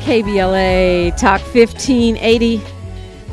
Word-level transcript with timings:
KBLA 0.00 1.14
Talk 1.18 1.40
1580. 1.42 2.60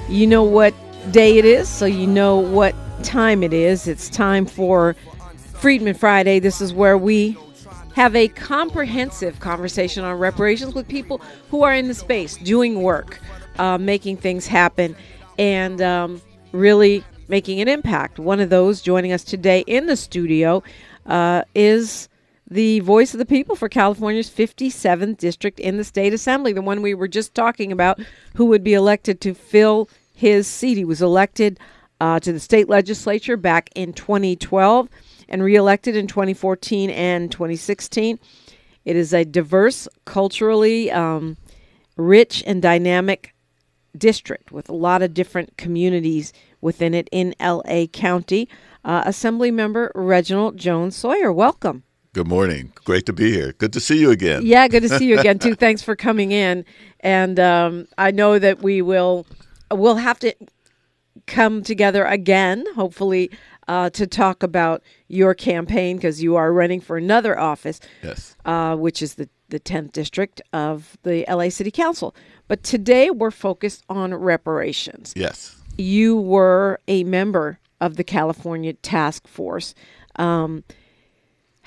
You 0.09 0.27
know 0.27 0.43
what 0.43 0.73
day 1.11 1.37
it 1.37 1.45
is, 1.45 1.69
so 1.69 1.85
you 1.85 2.05
know 2.05 2.37
what 2.37 2.75
time 3.03 3.41
it 3.41 3.53
is. 3.53 3.87
It's 3.87 4.09
time 4.09 4.45
for 4.45 4.95
Freedmen 5.59 5.93
Friday. 5.95 6.39
This 6.39 6.59
is 6.59 6.73
where 6.73 6.97
we 6.97 7.37
have 7.95 8.15
a 8.17 8.27
comprehensive 8.27 9.39
conversation 9.39 10.03
on 10.03 10.19
reparations 10.19 10.75
with 10.75 10.87
people 10.89 11.21
who 11.49 11.63
are 11.63 11.73
in 11.73 11.87
the 11.87 11.93
space, 11.93 12.35
doing 12.37 12.83
work, 12.83 13.19
uh, 13.59 13.77
making 13.77 14.17
things 14.17 14.45
happen, 14.45 14.93
and 15.39 15.81
um, 15.81 16.21
really 16.51 17.03
making 17.29 17.61
an 17.61 17.69
impact. 17.69 18.19
One 18.19 18.41
of 18.41 18.49
those 18.49 18.81
joining 18.81 19.13
us 19.13 19.23
today 19.23 19.61
in 19.67 19.85
the 19.85 19.95
studio 19.95 20.61
uh, 21.05 21.43
is 21.55 22.09
the 22.49 22.79
voice 22.79 23.13
of 23.13 23.17
the 23.17 23.25
people 23.25 23.55
for 23.55 23.67
California's 23.67 24.29
57th 24.29 25.17
district 25.17 25.59
in 25.59 25.77
the 25.77 25.83
state 25.83 26.13
assembly, 26.13 26.53
the 26.53 26.61
one 26.61 26.81
we 26.81 26.93
were 26.93 27.07
just 27.07 27.35
talking 27.35 27.71
about, 27.71 27.99
who 28.35 28.45
would 28.45 28.63
be 28.63 28.73
elected 28.73 29.19
to 29.21 29.33
fill 29.33 29.89
his 30.13 30.47
seat. 30.47 30.77
He 30.77 30.85
was 30.85 31.01
elected 31.01 31.59
uh, 31.99 32.19
to 32.21 32.31
the 32.31 32.39
state 32.39 32.69
legislature 32.69 33.35
back 33.35 33.69
in 33.75 33.91
2012 33.91 34.87
and 35.27 35.43
reelected 35.43 35.95
in 35.95 36.07
2014 36.07 36.89
and 36.89 37.31
2016. 37.31 38.17
It 38.85 38.95
is 38.95 39.13
a 39.13 39.25
diverse, 39.25 39.89
culturally 40.05 40.89
um, 40.89 41.35
rich, 41.97 42.43
and 42.47 42.61
dynamic 42.61 43.33
district 43.97 44.51
with 44.51 44.69
a 44.69 44.73
lot 44.73 45.01
of 45.01 45.13
different 45.13 45.57
communities 45.57 46.31
within 46.61 46.93
it 46.93 47.09
in 47.11 47.35
LA 47.41 47.87
County. 47.91 48.47
Uh, 48.85 49.03
Assembly 49.05 49.51
member 49.51 49.91
Reginald 49.93 50.55
Jones 50.55 50.95
Sawyer, 50.95 51.33
welcome. 51.33 51.83
Good 52.17 52.27
morning. 52.27 52.73
Great 52.83 53.05
to 53.05 53.13
be 53.13 53.31
here. 53.31 53.53
Good 53.59 53.73
to 53.73 53.79
see 53.79 53.99
you 53.99 54.09
again. 54.09 54.43
Yeah, 54.43 54.67
good 54.67 54.81
to 54.81 54.89
see 54.89 55.07
you 55.07 55.19
again 55.19 55.37
too. 55.37 55.53
Thanks 55.65 55.83
for 55.83 55.95
coming 55.95 56.31
in. 56.31 56.65
And 57.01 57.39
um, 57.39 57.87
I 57.99 58.09
know 58.09 58.39
that 58.39 58.63
we 58.63 58.81
will 58.81 59.27
we'll 59.69 59.97
have 59.97 60.17
to 60.21 60.33
come 61.27 61.61
together 61.61 62.03
again, 62.05 62.65
hopefully, 62.73 63.29
uh, 63.67 63.91
to 63.91 64.07
talk 64.07 64.41
about 64.41 64.81
your 65.07 65.35
campaign 65.35 65.97
because 65.97 66.23
you 66.23 66.35
are 66.35 66.51
running 66.51 66.81
for 66.81 66.97
another 66.97 67.39
office. 67.39 67.79
Yes. 68.01 68.35
Uh, 68.45 68.75
which 68.75 69.03
is 69.03 69.13
the 69.13 69.29
the 69.49 69.59
10th 69.59 69.91
district 69.91 70.41
of 70.51 70.97
the 71.03 71.23
LA 71.29 71.49
City 71.49 71.69
Council. 71.69 72.15
But 72.47 72.63
today 72.63 73.11
we're 73.11 73.29
focused 73.29 73.83
on 73.89 74.15
reparations. 74.15 75.13
Yes. 75.15 75.55
You 75.77 76.17
were 76.17 76.79
a 76.87 77.03
member 77.03 77.59
of 77.79 77.95
the 77.95 78.03
California 78.03 78.73
Task 78.73 79.27
Force. 79.27 79.75
Um, 80.15 80.63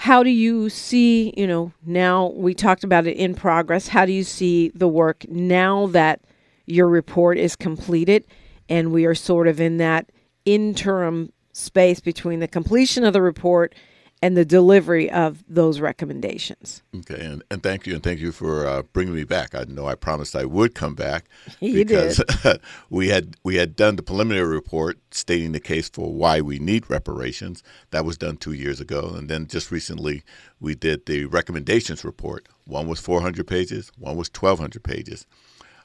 how 0.00 0.22
do 0.22 0.30
you 0.30 0.70
see, 0.70 1.34
you 1.36 1.46
know, 1.46 1.74
now 1.84 2.28
we 2.28 2.54
talked 2.54 2.84
about 2.84 3.06
it 3.06 3.18
in 3.18 3.34
progress. 3.34 3.86
How 3.86 4.06
do 4.06 4.12
you 4.12 4.24
see 4.24 4.70
the 4.74 4.88
work 4.88 5.26
now 5.28 5.88
that 5.88 6.22
your 6.64 6.88
report 6.88 7.36
is 7.36 7.54
completed 7.54 8.24
and 8.70 8.92
we 8.92 9.04
are 9.04 9.14
sort 9.14 9.46
of 9.46 9.60
in 9.60 9.76
that 9.76 10.10
interim 10.46 11.30
space 11.52 12.00
between 12.00 12.40
the 12.40 12.48
completion 12.48 13.04
of 13.04 13.12
the 13.12 13.20
report 13.20 13.74
and 14.22 14.36
the 14.36 14.44
delivery 14.44 15.10
of 15.10 15.42
those 15.48 15.80
recommendations. 15.80 16.82
Okay, 16.94 17.24
and, 17.24 17.42
and 17.50 17.62
thank 17.62 17.86
you, 17.86 17.94
and 17.94 18.02
thank 18.02 18.20
you 18.20 18.32
for 18.32 18.66
uh, 18.66 18.82
bringing 18.92 19.14
me 19.14 19.24
back. 19.24 19.54
I 19.54 19.64
know 19.64 19.86
I 19.86 19.94
promised 19.94 20.36
I 20.36 20.44
would 20.44 20.74
come 20.74 20.94
back 20.94 21.24
you 21.60 21.74
because 21.74 22.22
we 22.90 23.08
had 23.08 23.36
we 23.42 23.56
had 23.56 23.76
done 23.76 23.96
the 23.96 24.02
preliminary 24.02 24.46
report 24.46 24.98
stating 25.10 25.52
the 25.52 25.60
case 25.60 25.88
for 25.88 26.12
why 26.12 26.40
we 26.40 26.58
need 26.58 26.90
reparations. 26.90 27.62
That 27.90 28.04
was 28.04 28.18
done 28.18 28.36
two 28.36 28.52
years 28.52 28.80
ago, 28.80 29.12
and 29.16 29.28
then 29.28 29.46
just 29.46 29.70
recently 29.70 30.22
we 30.60 30.74
did 30.74 31.06
the 31.06 31.24
recommendations 31.26 32.04
report. 32.04 32.46
One 32.66 32.88
was 32.88 33.00
400 33.00 33.46
pages, 33.46 33.90
one 33.98 34.16
was 34.16 34.28
1,200 34.28 34.82
pages, 34.84 35.26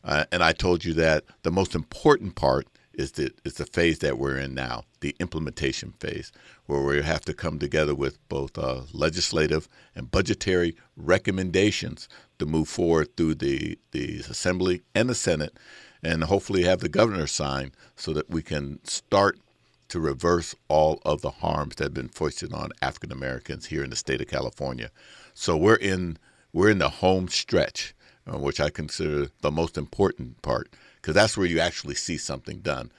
uh, 0.04 0.26
and 0.32 0.44
I 0.44 0.52
told 0.52 0.84
you 0.84 0.94
that 0.96 1.24
the 1.44 1.52
most 1.52 1.74
important 1.74 2.36
part 2.36 2.68
is 2.98 3.14
the 3.14 3.32
is 3.44 3.56
the 3.56 3.66
phase 3.66 4.00
that 4.00 4.18
we're 4.18 4.38
in 4.38 4.54
now, 4.54 4.84
the 5.02 5.16
implementation 5.20 5.94
phase, 6.00 6.32
where 6.66 6.82
we 6.82 7.02
have 7.02 7.22
to 7.26 7.34
come 7.34 7.60
together 7.60 7.96
with 7.96 8.18
both 8.30 8.58
uh, 8.58 8.82
legislative 8.94 9.68
and 9.96 10.12
budgetary 10.12 10.76
recommendations 10.98 12.10
to 12.40 12.46
move 12.46 12.68
forward 12.68 13.16
through 13.16 13.36
the 13.36 13.78
the 13.92 14.20
Assembly 14.30 14.82
and 14.94 15.10
the 15.10 15.16
Senate, 15.16 15.58
and 16.04 16.24
hopefully 16.24 16.64
have 16.64 16.80
the 16.80 16.90
governor 16.90 17.28
sign 17.28 17.72
so 17.96 18.14
that 18.14 18.30
we 18.30 18.42
can 18.42 18.84
start 18.84 19.40
to 19.88 20.00
reverse 20.00 20.56
all 20.68 21.02
of 21.06 21.22
the 21.22 21.30
harms 21.30 21.76
that 21.76 21.86
have 21.86 21.94
been 21.94 22.10
foisted 22.10 22.54
on 22.54 22.72
African 22.82 23.12
Americans 23.12 23.68
here 23.68 23.84
in 23.84 23.90
the 23.90 23.96
state 23.96 24.22
of 24.22 24.28
California. 24.28 24.90
So 25.34 25.56
we're 25.56 25.76
in 25.76 26.18
we're 26.54 26.70
in 26.70 26.80
the 26.80 26.90
home 26.90 27.28
stretch, 27.28 27.94
uh, 28.26 28.38
which 28.38 28.60
I 28.60 28.70
consider 28.70 29.28
the 29.42 29.52
most 29.52 29.78
important 29.78 30.42
part 30.42 30.70
because 31.06 31.14
that's 31.14 31.38
where 31.38 31.46
you 31.46 31.60
actually 31.60 31.94
see 31.94 32.18
something 32.18 32.62
done. 32.62 32.92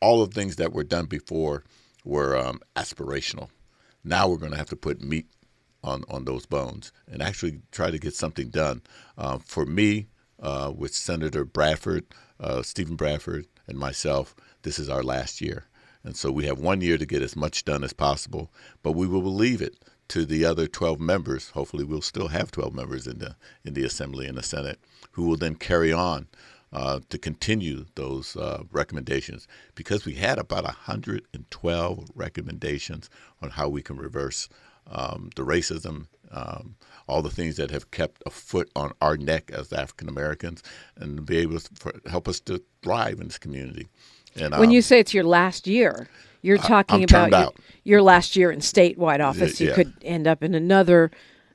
All 0.00 0.24
the 0.24 0.32
things 0.32 0.56
that 0.56 0.72
were 0.72 0.84
done 0.84 1.04
before 1.04 1.64
were 2.02 2.34
um, 2.34 2.62
aspirational. 2.76 3.50
Now 4.02 4.26
we're 4.26 4.38
going 4.38 4.52
to 4.52 4.56
have 4.58 4.70
to 4.70 4.76
put 4.76 5.02
meat 5.02 5.26
on, 5.84 6.02
on 6.08 6.24
those 6.24 6.46
bones 6.46 6.92
and 7.06 7.20
actually 7.20 7.60
try 7.70 7.90
to 7.90 7.98
get 7.98 8.14
something 8.14 8.48
done. 8.48 8.80
Uh, 9.18 9.36
for 9.36 9.66
me, 9.66 10.06
uh, 10.40 10.72
with 10.74 10.94
Senator 10.94 11.44
Bradford, 11.44 12.06
uh, 12.40 12.62
Steven 12.62 12.96
Bradford, 12.96 13.44
and 13.66 13.78
myself, 13.78 14.34
this 14.62 14.78
is 14.78 14.88
our 14.88 15.02
last 15.02 15.42
year. 15.42 15.66
And 16.04 16.16
so 16.16 16.32
we 16.32 16.46
have 16.46 16.58
one 16.58 16.80
year 16.80 16.96
to 16.96 17.04
get 17.04 17.20
as 17.20 17.36
much 17.36 17.66
done 17.66 17.84
as 17.84 17.92
possible, 17.92 18.50
but 18.82 18.92
we 18.92 19.06
will 19.06 19.22
leave 19.22 19.60
it 19.60 19.76
to 20.08 20.24
the 20.24 20.46
other 20.46 20.66
12 20.66 20.98
members. 20.98 21.50
Hopefully, 21.50 21.84
we'll 21.84 22.00
still 22.00 22.28
have 22.28 22.50
12 22.50 22.74
members 22.74 23.06
in 23.06 23.18
the 23.18 23.36
in 23.62 23.74
the 23.74 23.84
Assembly 23.84 24.26
and 24.26 24.38
the 24.38 24.42
Senate 24.42 24.80
who 25.12 25.26
will 25.26 25.36
then 25.36 25.54
carry 25.54 25.92
on 25.92 26.26
uh, 26.72 27.00
to 27.10 27.18
continue 27.18 27.84
those 27.94 28.36
uh, 28.36 28.62
recommendations 28.72 29.46
because 29.74 30.04
we 30.04 30.14
had 30.14 30.38
about 30.38 30.64
112 30.64 32.10
recommendations 32.14 33.10
on 33.42 33.50
how 33.50 33.68
we 33.68 33.82
can 33.82 33.96
reverse 33.96 34.48
um, 34.90 35.30
the 35.36 35.42
racism, 35.42 36.06
um, 36.30 36.76
all 37.06 37.22
the 37.22 37.30
things 37.30 37.56
that 37.56 37.70
have 37.70 37.90
kept 37.90 38.22
a 38.26 38.30
foot 38.30 38.70
on 38.74 38.92
our 39.00 39.16
neck 39.16 39.50
as 39.52 39.72
African 39.72 40.08
Americans, 40.08 40.62
and 40.96 41.24
be 41.26 41.38
able 41.38 41.60
to 41.60 42.00
help 42.06 42.26
us 42.26 42.40
to 42.40 42.62
thrive 42.82 43.20
in 43.20 43.28
this 43.28 43.38
community. 43.38 43.88
And 44.34 44.52
when 44.52 44.68
um, 44.68 44.70
you 44.70 44.82
say 44.82 44.98
it's 44.98 45.12
your 45.12 45.24
last 45.24 45.66
year, 45.66 46.08
you're 46.40 46.58
talking 46.58 47.04
about 47.04 47.30
your, 47.30 47.52
your, 47.84 48.02
last 48.02 48.34
year 48.34 48.50
in 48.50 48.60
statewide 48.60 49.20
office. 49.20 49.60
Yeah. 49.60 49.68
You 49.68 49.74
could 49.74 49.92
end 50.02 50.26
up 50.26 50.42
in 50.42 50.54
another 50.54 51.10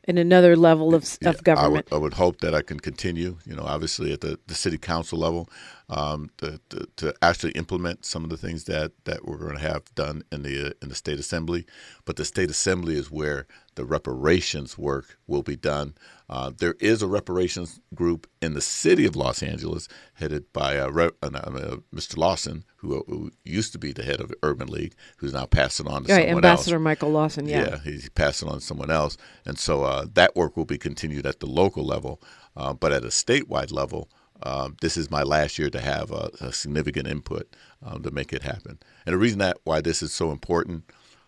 in 0.07 0.17
another 0.17 0.55
level 0.55 0.95
of, 0.95 1.17
yeah, 1.21 1.29
of 1.29 1.43
government. 1.43 1.87
I 1.91 1.95
would, 1.95 1.99
I 1.99 2.01
would, 2.01 2.13
hope 2.13 2.39
that 2.39 2.55
I 2.55 2.61
can 2.61 2.79
continue, 2.79 3.37
you 3.45 3.55
know, 3.55 3.63
obviously 3.63 4.13
at 4.13 4.21
the, 4.21 4.39
the 4.47 4.55
city 4.55 4.77
council 4.77 5.19
level, 5.19 5.49
um, 5.89 6.29
to, 6.37 6.59
to, 6.69 6.87
to, 6.97 7.13
actually 7.21 7.51
implement 7.53 8.03
some 8.03 8.23
of 8.23 8.29
the 8.29 8.37
things 8.37 8.65
that, 8.65 8.91
that 9.05 9.25
we're 9.25 9.37
going 9.37 9.55
to 9.55 9.61
have 9.61 9.83
done 9.95 10.23
in 10.31 10.43
the 10.43 10.75
in 10.81 10.89
the 10.89 10.95
state 10.95 11.17
assembly. 11.17 11.65
But 12.03 12.17
the 12.17 12.25
state 12.25 12.49
assembly 12.49 12.95
is 12.95 13.09
where 13.09 13.47
the 13.75 13.85
reparations 13.85 14.77
work 14.77 15.17
will 15.27 15.43
be 15.43 15.55
done. 15.55 15.93
Uh, 16.29 16.51
there 16.57 16.75
is 16.81 17.01
a 17.01 17.07
reparations 17.07 17.79
group 17.95 18.27
in 18.41 18.53
the 18.53 18.59
city 18.59 19.05
of 19.05 19.15
Los 19.15 19.41
Angeles, 19.41 19.87
headed 20.15 20.51
by 20.51 20.77
uh, 20.77 20.89
Re- 20.89 21.11
uh, 21.23 21.29
uh 21.33 21.77
Mr. 21.95 22.17
Lawson, 22.17 22.65
who, 22.77 23.03
who, 23.07 23.31
used 23.45 23.71
to 23.71 23.79
be 23.79 23.93
the 23.93 24.03
head 24.03 24.19
of 24.19 24.27
the 24.27 24.35
Urban 24.43 24.67
League, 24.67 24.93
who's 25.17 25.33
now 25.33 25.45
passing 25.45 25.87
on 25.87 26.03
to 26.03 26.11
right, 26.11 26.27
someone 26.27 26.43
Ambassador 26.43 26.75
else. 26.75 26.83
Michael 26.83 27.11
Lawson. 27.11 27.47
Yeah, 27.47 27.69
yeah, 27.69 27.79
he's 27.83 28.09
passing 28.09 28.49
on 28.49 28.55
to 28.55 28.61
someone 28.61 28.91
else, 28.91 29.15
and 29.45 29.57
so 29.57 29.83
uh, 29.83 30.05
that 30.15 30.35
work 30.35 30.57
will 30.57 30.65
be 30.65 30.77
continued 30.77 31.25
at 31.25 31.39
the 31.39 31.45
local 31.45 31.85
level, 31.85 32.21
uh, 32.57 32.73
but 32.73 32.91
at 32.91 33.03
a 33.05 33.07
statewide 33.07 33.71
level. 33.71 34.09
Um, 34.43 34.77
this 34.81 34.97
is 34.97 35.09
my 35.09 35.23
last 35.23 35.57
year 35.57 35.69
to 35.69 35.79
have 35.79 36.11
a, 36.11 36.29
a 36.41 36.53
significant 36.53 37.07
input 37.07 37.55
um, 37.85 38.03
to 38.03 38.11
make 38.11 38.33
it 38.33 38.43
happen. 38.43 38.79
And 39.05 39.13
the 39.13 39.17
reason 39.17 39.39
that 39.39 39.57
why 39.63 39.81
this 39.81 40.01
is 40.01 40.13
so 40.13 40.31
important, 40.31 40.83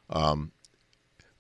um, 0.10 0.52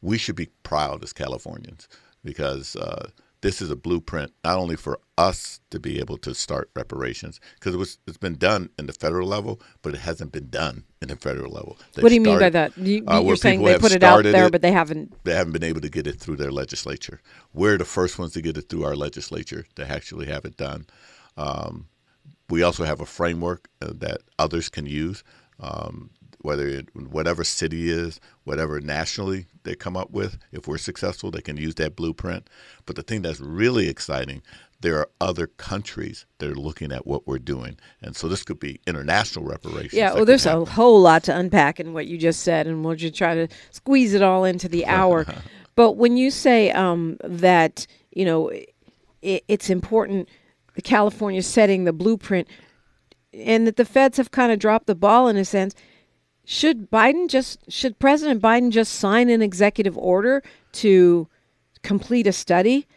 we 0.01 0.17
should 0.17 0.35
be 0.35 0.49
proud 0.63 1.03
as 1.03 1.13
Californians 1.13 1.87
because 2.23 2.75
uh, 2.75 3.09
this 3.41 3.61
is 3.61 3.69
a 3.69 3.75
blueprint 3.75 4.33
not 4.43 4.57
only 4.57 4.75
for 4.75 4.99
us 5.17 5.59
to 5.69 5.79
be 5.79 5.99
able 5.99 6.17
to 6.17 6.33
start 6.33 6.69
reparations 6.75 7.39
because 7.55 7.73
it 7.73 7.77
was 7.77 7.97
it's 8.07 8.17
been 8.17 8.35
done 8.35 8.69
in 8.77 8.85
the 8.85 8.93
federal 8.93 9.27
level, 9.27 9.61
but 9.81 9.93
it 9.93 9.99
hasn't 9.99 10.31
been 10.31 10.49
done 10.49 10.83
in 11.01 11.07
the 11.07 11.15
federal 11.15 11.51
level. 11.51 11.77
They 11.93 12.01
what 12.01 12.09
do 12.09 12.15
you 12.15 12.23
started, 12.23 12.39
mean 12.39 12.45
by 12.45 12.49
that? 12.49 12.77
You, 12.77 13.03
are 13.07 13.33
uh, 13.33 13.35
saying 13.35 13.63
they 13.63 13.77
put 13.77 13.91
it 13.91 14.03
out 14.03 14.23
there, 14.23 14.47
it, 14.47 14.51
but 14.51 14.61
they 14.61 14.71
haven't. 14.71 15.13
They 15.23 15.33
haven't 15.33 15.53
been 15.53 15.63
able 15.63 15.81
to 15.81 15.89
get 15.89 16.07
it 16.07 16.19
through 16.19 16.37
their 16.37 16.51
legislature. 16.51 17.21
We're 17.53 17.77
the 17.77 17.85
first 17.85 18.19
ones 18.19 18.33
to 18.33 18.41
get 18.41 18.57
it 18.57 18.69
through 18.69 18.85
our 18.85 18.95
legislature 18.95 19.65
to 19.75 19.89
actually 19.89 20.25
have 20.27 20.45
it 20.45 20.57
done. 20.57 20.85
Um, 21.39 21.87
we 22.49 22.61
also 22.61 22.83
have 22.83 22.99
a 22.99 23.05
framework 23.05 23.69
uh, 23.81 23.93
that 23.95 24.21
others 24.37 24.69
can 24.69 24.85
use. 24.85 25.23
Um, 25.59 26.11
whether 26.41 26.67
it, 26.67 26.87
whatever 26.95 27.43
city 27.43 27.89
is, 27.89 28.19
whatever 28.45 28.79
nationally 28.79 29.45
they 29.63 29.75
come 29.75 29.97
up 29.97 30.11
with, 30.11 30.37
if 30.51 30.67
we're 30.67 30.77
successful, 30.77 31.31
they 31.31 31.41
can 31.41 31.57
use 31.57 31.75
that 31.75 31.95
blueprint. 31.97 32.49
But 32.85 32.95
the 32.95 33.03
thing 33.03 33.21
that's 33.21 33.41
really 33.41 33.89
exciting, 33.89 34.41
there 34.79 34.97
are 34.97 35.09
other 35.19 35.47
countries 35.47 36.25
that 36.37 36.49
are 36.49 36.55
looking 36.55 36.93
at 36.93 37.05
what 37.05 37.27
we're 37.27 37.39
doing. 37.39 37.77
And 38.01 38.15
so 38.15 38.29
this 38.29 38.43
could 38.43 38.59
be 38.59 38.79
international 38.87 39.45
reparations. 39.45 39.93
Yeah, 39.93 40.13
well, 40.13 40.23
there's 40.23 40.45
a 40.45 40.63
whole 40.63 41.01
lot 41.01 41.23
to 41.23 41.35
unpack 41.35 41.79
in 41.79 41.91
what 41.91 42.07
you 42.07 42.17
just 42.17 42.41
said, 42.41 42.67
and 42.67 42.85
we'll 42.85 42.95
just 42.95 43.15
try 43.15 43.35
to 43.35 43.47
squeeze 43.71 44.13
it 44.13 44.21
all 44.21 44.45
into 44.45 44.69
the 44.69 44.85
hour. 44.85 45.25
but 45.75 45.93
when 45.93 46.15
you 46.15 46.31
say 46.31 46.71
um, 46.71 47.17
that, 47.21 47.85
you 48.11 48.23
know, 48.23 48.47
it, 49.21 49.43
it's 49.49 49.69
important 49.69 50.29
the 50.75 50.81
California 50.81 51.41
setting 51.41 51.83
the 51.83 51.93
blueprint, 51.93 52.47
and 53.33 53.67
that 53.67 53.75
the 53.75 53.85
feds 53.85 54.17
have 54.17 54.31
kind 54.31 54.51
of 54.51 54.59
dropped 54.59 54.87
the 54.87 54.95
ball 54.95 55.27
in 55.27 55.37
a 55.37 55.45
sense. 55.45 55.75
Should 56.45 56.89
Biden 56.89 57.29
just 57.29 57.71
should 57.71 57.99
President 57.99 58.41
Biden 58.41 58.71
just 58.71 58.93
sign 58.93 59.29
an 59.29 59.41
executive 59.41 59.97
order 59.97 60.41
to 60.73 61.27
complete 61.83 62.27
a 62.27 62.31
study? 62.31 62.87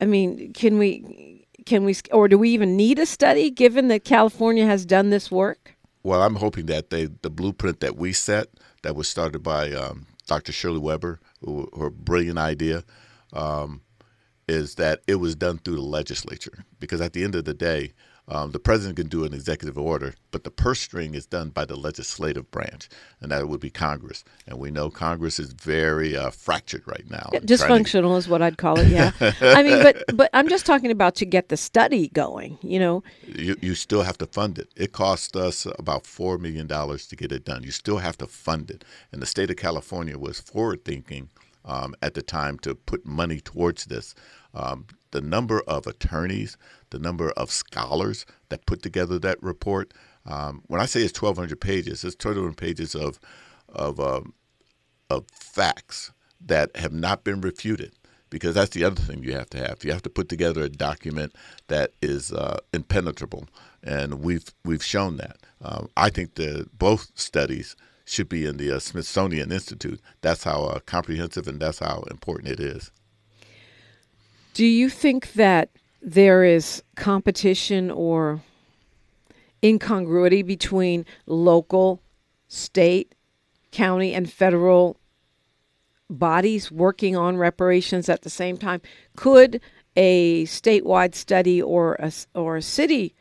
I 0.00 0.06
mean, 0.06 0.52
can 0.54 0.78
we 0.78 1.46
can 1.66 1.84
we 1.84 1.96
or 2.10 2.28
do 2.28 2.38
we 2.38 2.50
even 2.50 2.76
need 2.76 2.98
a 2.98 3.06
study 3.06 3.50
given 3.50 3.88
that 3.88 4.04
California 4.04 4.64
has 4.64 4.86
done 4.86 5.10
this 5.10 5.30
work? 5.30 5.76
Well, 6.02 6.22
I'm 6.22 6.36
hoping 6.36 6.66
that 6.66 6.90
they 6.90 7.06
the 7.06 7.30
blueprint 7.30 7.80
that 7.80 7.96
we 7.96 8.12
set 8.12 8.48
that 8.82 8.94
was 8.94 9.08
started 9.08 9.42
by 9.42 9.72
um, 9.72 10.06
Dr. 10.26 10.52
Shirley 10.52 10.78
Weber, 10.78 11.20
who, 11.40 11.68
her 11.78 11.90
brilliant 11.90 12.38
idea, 12.38 12.84
um, 13.32 13.82
is 14.48 14.76
that 14.76 15.02
it 15.06 15.16
was 15.16 15.34
done 15.34 15.58
through 15.58 15.76
the 15.76 15.80
legislature. 15.80 16.64
Because 16.80 17.00
at 17.00 17.12
the 17.12 17.24
end 17.24 17.34
of 17.34 17.44
the 17.44 17.54
day, 17.54 17.92
um, 18.26 18.52
the 18.52 18.58
president 18.58 18.96
can 18.96 19.08
do 19.08 19.24
an 19.24 19.34
executive 19.34 19.76
order, 19.76 20.14
but 20.30 20.44
the 20.44 20.50
purse 20.50 20.80
string 20.80 21.14
is 21.14 21.26
done 21.26 21.50
by 21.50 21.66
the 21.66 21.76
legislative 21.76 22.50
branch, 22.50 22.88
and 23.20 23.30
that 23.30 23.46
would 23.46 23.60
be 23.60 23.68
Congress. 23.68 24.24
And 24.46 24.58
we 24.58 24.70
know 24.70 24.88
Congress 24.88 25.38
is 25.38 25.52
very 25.52 26.16
uh, 26.16 26.30
fractured 26.30 26.84
right 26.86 27.04
now. 27.10 27.28
Dysfunctional 27.34 28.12
to... 28.12 28.16
is 28.16 28.26
what 28.26 28.40
I'd 28.40 28.56
call 28.56 28.78
it. 28.78 28.88
Yeah, 28.88 29.12
I 29.20 29.62
mean, 29.62 29.82
but 29.82 30.04
but 30.16 30.30
I'm 30.32 30.48
just 30.48 30.64
talking 30.64 30.90
about 30.90 31.16
to 31.16 31.26
get 31.26 31.50
the 31.50 31.58
study 31.58 32.08
going. 32.08 32.56
You 32.62 32.78
know, 32.78 33.02
you 33.26 33.56
you 33.60 33.74
still 33.74 34.02
have 34.02 34.16
to 34.18 34.26
fund 34.26 34.58
it. 34.58 34.70
It 34.74 34.92
cost 34.92 35.36
us 35.36 35.66
about 35.78 36.06
four 36.06 36.38
million 36.38 36.66
dollars 36.66 37.06
to 37.08 37.16
get 37.16 37.30
it 37.30 37.44
done. 37.44 37.62
You 37.62 37.72
still 37.72 37.98
have 37.98 38.16
to 38.18 38.26
fund 38.26 38.70
it, 38.70 38.86
and 39.12 39.20
the 39.20 39.26
state 39.26 39.50
of 39.50 39.56
California 39.56 40.16
was 40.16 40.40
forward 40.40 40.86
thinking 40.86 41.28
um, 41.64 41.94
at 42.02 42.14
the 42.14 42.22
time 42.22 42.58
to 42.60 42.74
put 42.74 43.06
money 43.06 43.40
towards 43.40 43.86
this. 43.86 44.14
Um, 44.54 44.86
the 45.10 45.20
number 45.20 45.60
of 45.66 45.86
attorneys, 45.86 46.56
the 46.90 46.98
number 46.98 47.30
of 47.32 47.50
scholars 47.50 48.26
that 48.48 48.66
put 48.66 48.82
together 48.82 49.18
that 49.20 49.42
report. 49.42 49.94
Um, 50.26 50.62
when 50.66 50.80
I 50.80 50.86
say 50.86 51.00
it's 51.00 51.20
1,200 51.20 51.60
pages, 51.60 52.04
it's 52.04 52.24
1,200 52.24 52.56
pages 52.56 52.94
of 52.94 53.18
of 53.68 53.98
um, 53.98 54.34
of 55.10 55.26
facts 55.32 56.12
that 56.40 56.74
have 56.76 56.92
not 56.92 57.24
been 57.24 57.40
refuted. 57.40 57.92
Because 58.30 58.56
that's 58.56 58.70
the 58.70 58.82
other 58.82 59.00
thing 59.00 59.22
you 59.22 59.34
have 59.34 59.50
to 59.50 59.58
have. 59.58 59.84
You 59.84 59.92
have 59.92 60.02
to 60.02 60.10
put 60.10 60.28
together 60.28 60.62
a 60.62 60.68
document 60.68 61.36
that 61.68 61.92
is 62.02 62.32
uh, 62.32 62.58
impenetrable, 62.72 63.46
and 63.82 64.20
we've 64.22 64.46
we've 64.64 64.82
shown 64.82 65.18
that. 65.18 65.36
Um, 65.62 65.88
I 65.96 66.10
think 66.10 66.34
the 66.34 66.66
both 66.76 67.12
studies 67.14 67.76
should 68.04 68.28
be 68.28 68.44
in 68.44 68.56
the 68.56 68.70
uh, 68.70 68.78
Smithsonian 68.78 69.50
Institute. 69.50 70.00
That's 70.20 70.44
how 70.44 70.64
uh, 70.64 70.80
comprehensive 70.80 71.48
and 71.48 71.60
that's 71.60 71.78
how 71.78 72.04
important 72.10 72.48
it 72.48 72.60
is. 72.60 72.90
Do 74.52 74.64
you 74.64 74.88
think 74.88 75.32
that 75.32 75.70
there 76.00 76.44
is 76.44 76.82
competition 76.96 77.90
or 77.90 78.40
incongruity 79.64 80.42
between 80.42 81.06
local, 81.26 82.02
state, 82.46 83.14
county, 83.72 84.12
and 84.12 84.30
federal 84.30 84.98
bodies 86.10 86.70
working 86.70 87.16
on 87.16 87.36
reparations 87.38 88.08
at 88.08 88.22
the 88.22 88.30
same 88.30 88.58
time? 88.58 88.80
Could 89.16 89.60
a 89.96 90.44
statewide 90.44 91.14
study 91.14 91.60
or 91.60 91.94
a, 91.94 92.12
or 92.34 92.56
a 92.58 92.62
city 92.62 93.14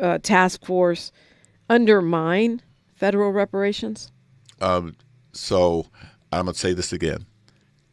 uh, 0.00 0.18
task 0.18 0.64
force 0.64 1.12
undermine 1.68 2.62
federal 2.94 3.32
reparations? 3.32 4.12
Um, 4.60 4.94
so 5.32 5.86
I'm 6.32 6.44
going 6.44 6.54
to 6.54 6.60
say 6.60 6.72
this 6.72 6.92
again 6.92 7.26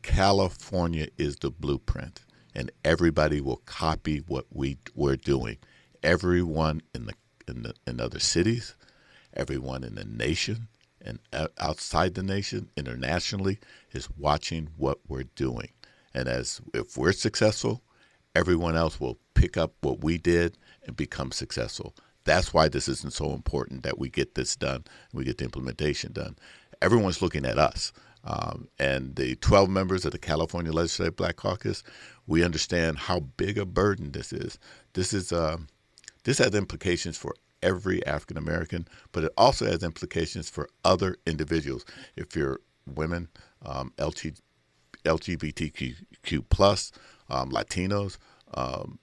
California 0.03 1.07
is 1.17 1.37
the 1.37 1.51
blueprint, 1.51 2.21
and 2.55 2.71
everybody 2.83 3.41
will 3.41 3.61
copy 3.65 4.23
what 4.27 4.45
we, 4.51 4.77
we're 4.95 5.15
doing. 5.15 5.57
Everyone 6.03 6.81
in 6.93 7.05
the, 7.07 7.13
in 7.47 7.63
the 7.63 7.73
in 7.85 7.99
other 7.99 8.19
cities, 8.19 8.75
everyone 9.33 9.83
in 9.83 9.95
the 9.95 10.05
nation, 10.05 10.67
and 11.01 11.19
outside 11.59 12.13
the 12.13 12.23
nation, 12.23 12.69
internationally, 12.77 13.59
is 13.91 14.09
watching 14.17 14.69
what 14.77 14.99
we're 15.07 15.23
doing. 15.35 15.69
And 16.13 16.27
as 16.27 16.61
if 16.73 16.97
we're 16.97 17.11
successful, 17.13 17.81
everyone 18.35 18.75
else 18.75 18.99
will 18.99 19.17
pick 19.33 19.57
up 19.57 19.73
what 19.81 20.03
we 20.03 20.17
did 20.17 20.57
and 20.85 20.95
become 20.95 21.31
successful. 21.31 21.95
That's 22.27 22.53
why 22.53 22.67
this 22.67 22.87
isn't 22.89 23.13
so 23.13 23.31
important 23.31 23.83
that 23.83 23.97
we 23.97 24.09
get 24.09 24.35
this 24.35 24.55
done, 24.55 24.83
we 25.13 25.23
get 25.23 25.37
the 25.37 25.45
implementation 25.45 26.11
done. 26.11 26.35
Everyone's 26.81 27.21
looking 27.21 27.45
at 27.45 27.57
us. 27.57 27.93
Um, 28.23 28.67
and 28.77 29.15
the 29.15 29.35
12 29.37 29.69
members 29.69 30.03
of 30.03 30.11
the 30.11 30.17
California 30.17 30.73
Legislative 30.73 31.15
Black 31.15 31.37
Caucus, 31.37 31.81
we 32.27 32.43
understand 32.43 32.97
how 32.97 33.21
big 33.21 33.57
a 33.57 33.65
burden 33.65 34.11
this 34.11 34.33
is. 34.33 34.59
This 34.93 35.13
is 35.13 35.31
uh, 35.31 35.57
this 36.25 36.39
has 36.39 36.53
implications 36.53 37.17
for 37.17 37.33
every 37.63 38.05
African 38.05 38.37
American, 38.37 38.85
but 39.13 39.23
it 39.23 39.31
also 39.37 39.65
has 39.65 39.81
implications 39.81 40.49
for 40.49 40.67
other 40.83 41.15
individuals. 41.25 41.85
If 42.17 42.35
you're 42.35 42.59
women, 42.85 43.29
um, 43.65 43.93
LG, 43.97 44.37
LGBTQ 45.05 46.43
plus, 46.49 46.91
um, 47.29 47.51
Latinos, 47.51 48.17
um, 48.53 48.99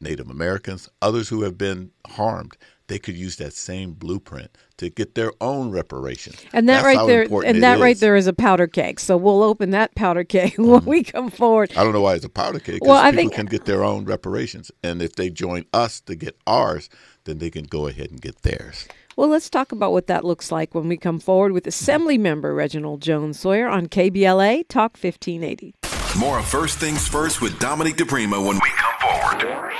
Native 0.00 0.30
Americans, 0.30 0.88
others 1.02 1.28
who 1.28 1.42
have 1.42 1.58
been 1.58 1.90
harmed, 2.06 2.56
they 2.90 2.98
could 2.98 3.16
use 3.16 3.36
that 3.36 3.52
same 3.52 3.92
blueprint 3.92 4.50
to 4.78 4.90
get 4.90 5.14
their 5.14 5.32
own 5.40 5.70
reparations. 5.70 6.36
And 6.52 6.68
that 6.68 6.82
That's 6.82 6.96
right 6.96 7.06
there, 7.06 7.22
and 7.44 7.62
that 7.62 7.76
is. 7.76 7.80
right 7.80 7.96
there 7.98 8.16
is 8.16 8.26
a 8.26 8.32
powder 8.32 8.66
keg. 8.66 8.98
So 8.98 9.16
we'll 9.16 9.44
open 9.44 9.70
that 9.70 9.94
powder 9.94 10.24
keg 10.24 10.54
when 10.58 10.80
mm-hmm. 10.80 10.90
we 10.90 11.04
come 11.04 11.30
forward. 11.30 11.70
I 11.76 11.84
don't 11.84 11.92
know 11.92 12.00
why 12.00 12.14
it's 12.14 12.24
a 12.24 12.28
powder 12.28 12.58
keg. 12.58 12.80
Well, 12.82 12.96
I 12.96 13.12
think 13.12 13.32
can 13.32 13.46
get 13.46 13.64
their 13.64 13.84
own 13.84 14.06
reparations, 14.06 14.72
and 14.82 15.00
if 15.00 15.14
they 15.14 15.30
join 15.30 15.66
us 15.72 16.00
to 16.02 16.16
get 16.16 16.36
ours, 16.48 16.90
then 17.24 17.38
they 17.38 17.50
can 17.50 17.64
go 17.64 17.86
ahead 17.86 18.10
and 18.10 18.20
get 18.20 18.42
theirs. 18.42 18.88
Well, 19.16 19.28
let's 19.28 19.50
talk 19.50 19.70
about 19.70 19.92
what 19.92 20.08
that 20.08 20.24
looks 20.24 20.50
like 20.50 20.74
when 20.74 20.88
we 20.88 20.96
come 20.96 21.20
forward 21.20 21.52
with 21.52 21.66
Assembly 21.66 22.18
Member 22.18 22.54
Reginald 22.54 23.02
Jones 23.02 23.38
Sawyer 23.38 23.68
on 23.68 23.86
KBLA 23.86 24.66
Talk 24.68 24.96
1580. 24.96 25.74
More 26.18 26.40
of 26.40 26.46
First 26.46 26.78
Things 26.78 27.06
First 27.06 27.40
with 27.40 27.58
Dominique 27.60 27.96
DiPrima 27.96 28.44
when 28.44 28.56
we 28.56 28.70
come 28.76 28.89
forward. 29.10 29.72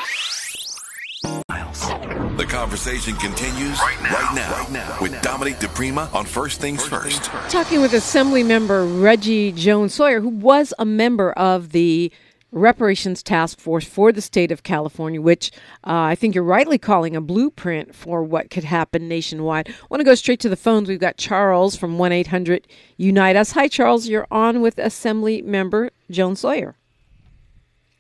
The 2.37 2.47
conversation 2.47 3.15
continues 3.17 3.79
right 3.81 4.03
now, 4.03 4.13
right 4.13 4.35
now, 4.35 4.53
right 4.53 4.71
now 4.71 4.97
with 5.01 5.21
Dominique 5.23 5.57
DiPrima 5.59 6.13
on 6.15 6.25
First 6.25 6.61
Things 6.61 6.87
First. 6.87 7.25
Talking 7.51 7.81
with 7.83 7.93
Assembly 7.93 8.43
Member 8.43 8.85
Reggie 8.85 9.53
Jones 9.53 9.95
Sawyer, 9.95 10.21
who 10.21 10.31
was 10.31 10.73
a 10.79 10.87
member 10.87 11.33
of 11.33 11.73
the 11.73 12.11
reparations 12.53 13.23
task 13.23 13.61
force 13.61 13.85
for 13.85 14.11
the 14.11 14.21
state 14.21 14.51
of 14.51 14.63
California, 14.63 15.21
which 15.21 15.53
uh, 15.87 15.93
I 15.93 16.15
think 16.15 16.35
you're 16.35 16.43
rightly 16.43 16.79
calling 16.79 17.15
a 17.15 17.21
blueprint 17.21 17.95
for 17.95 18.23
what 18.23 18.51
could 18.51 18.65
happen 18.65 19.07
nationwide. 19.07 19.69
I 19.69 19.73
want 19.89 20.01
to 20.01 20.05
go 20.05 20.15
straight 20.15 20.41
to 20.41 20.49
the 20.49 20.57
phones. 20.57 20.89
We've 20.89 20.99
got 20.99 21.17
Charles 21.17 21.77
from 21.77 21.99
1 21.99 22.11
800 22.13 22.67
Unite 22.97 23.37
Us. 23.37 23.53
Hi, 23.53 23.69
Charles. 23.69 24.09
You're 24.09 24.27
on 24.31 24.61
with 24.63 24.79
Assembly 24.79 25.43
Member 25.43 25.91
Joan 26.11 26.37
Sawyer. 26.37 26.77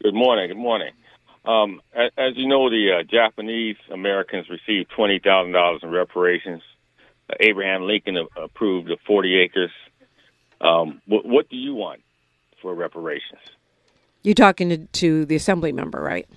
Good 0.02 0.14
morning. 0.14 0.49
Good 0.49 0.57
morning. 0.57 0.93
Um, 1.44 1.80
as, 1.94 2.11
as, 2.16 2.37
you 2.37 2.47
know, 2.49 2.68
the 2.68 2.99
uh, 3.00 3.02
Japanese 3.02 3.76
Americans 3.90 4.49
received 4.50 4.90
$20,000 4.97 5.82
in 5.82 5.90
reparations. 5.90 6.62
Uh, 7.30 7.35
Abraham 7.40 7.82
Lincoln 7.85 8.18
approved 8.37 8.88
the 8.88 8.99
40 9.06 9.40
acres. 9.40 9.70
Um, 10.61 11.00
what, 11.06 11.25
what 11.25 11.49
do 11.49 11.56
you 11.56 11.75
want 11.75 12.02
for 12.61 12.75
reparations? 12.75 13.40
You're 14.23 14.35
talking 14.35 14.68
to, 14.68 14.76
to 14.76 15.25
the 15.25 15.37
assembly 15.37 15.73
member, 15.73 16.00
right? 16.00 16.28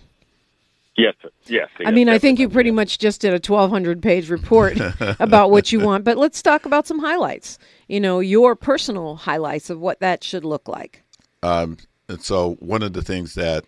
Yes, 0.96 1.16
sir. 1.22 1.30
yes. 1.46 1.70
I 1.84 1.92
mean, 1.92 2.08
I 2.08 2.20
think 2.20 2.40
you 2.40 2.48
pretty 2.48 2.70
much 2.70 3.00
just 3.00 3.22
did 3.22 3.30
a 3.30 3.42
1,200 3.42 4.02
page 4.02 4.30
report 4.30 4.78
about 5.20 5.50
what 5.50 5.72
you 5.72 5.80
want, 5.80 6.04
but 6.04 6.18
let's 6.18 6.42
talk 6.42 6.66
about 6.66 6.86
some 6.86 7.00
highlights. 7.00 7.58
You 7.88 8.00
know, 8.00 8.20
your 8.20 8.56
personal 8.56 9.16
highlights 9.16 9.70
of 9.70 9.80
what 9.80 10.00
that 10.02 10.24
should 10.24 10.46
look 10.46 10.68
like. 10.68 11.02
Um, 11.42 11.78
and 12.08 12.22
so, 12.22 12.54
one 12.60 12.84
of 12.84 12.94
the 12.94 13.02
things 13.02 13.34
that 13.34 13.66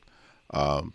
um, 0.51 0.93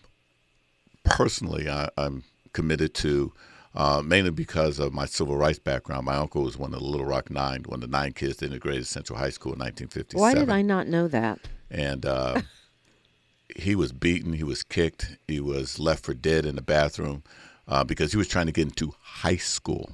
personally 1.11 1.69
I, 1.69 1.89
am 1.97 2.25
committed 2.53 2.95
to, 2.95 3.33
uh, 3.75 4.03
mainly 4.05 4.31
because 4.31 4.79
of 4.79 4.93
my 4.93 5.07
civil 5.07 5.37
rights 5.37 5.59
background. 5.59 6.07
My 6.07 6.17
uncle 6.17 6.43
was 6.43 6.57
one 6.57 6.73
of 6.73 6.81
the 6.81 6.87
Little 6.87 7.07
Rock 7.07 7.31
Nine, 7.31 7.63
one 7.65 7.83
of 7.83 7.91
the 7.91 7.97
nine 7.97 8.13
kids 8.13 8.39
that 8.39 8.47
integrated 8.47 8.87
Central 8.87 9.19
High 9.19 9.31
School 9.31 9.53
in 9.53 9.59
1957. 9.59 10.21
Why 10.21 10.35
did 10.35 10.51
I 10.51 10.63
not 10.63 10.89
know 10.89 11.09
that? 11.09 11.41
And 11.71 12.07
uh, 12.07 12.41
he 13.57 13.75
was 13.75 13.93
beaten, 13.93 14.33
he 14.33 14.45
was 14.45 14.63
kicked, 14.63 15.17
he 15.29 15.41
was 15.41 15.79
left 15.79 16.05
for 16.05 16.15
dead 16.15 16.47
in 16.47 16.57
the 16.57 16.63
bathroom 16.63 17.23
uh, 17.69 17.85
because 17.85 18.13
he 18.13 18.19
was 18.19 18.29
trying 18.29 18.47
to 18.47 18.53
get 18.53 18.69
into 18.69 18.95
high 19.01 19.37
school. 19.37 19.93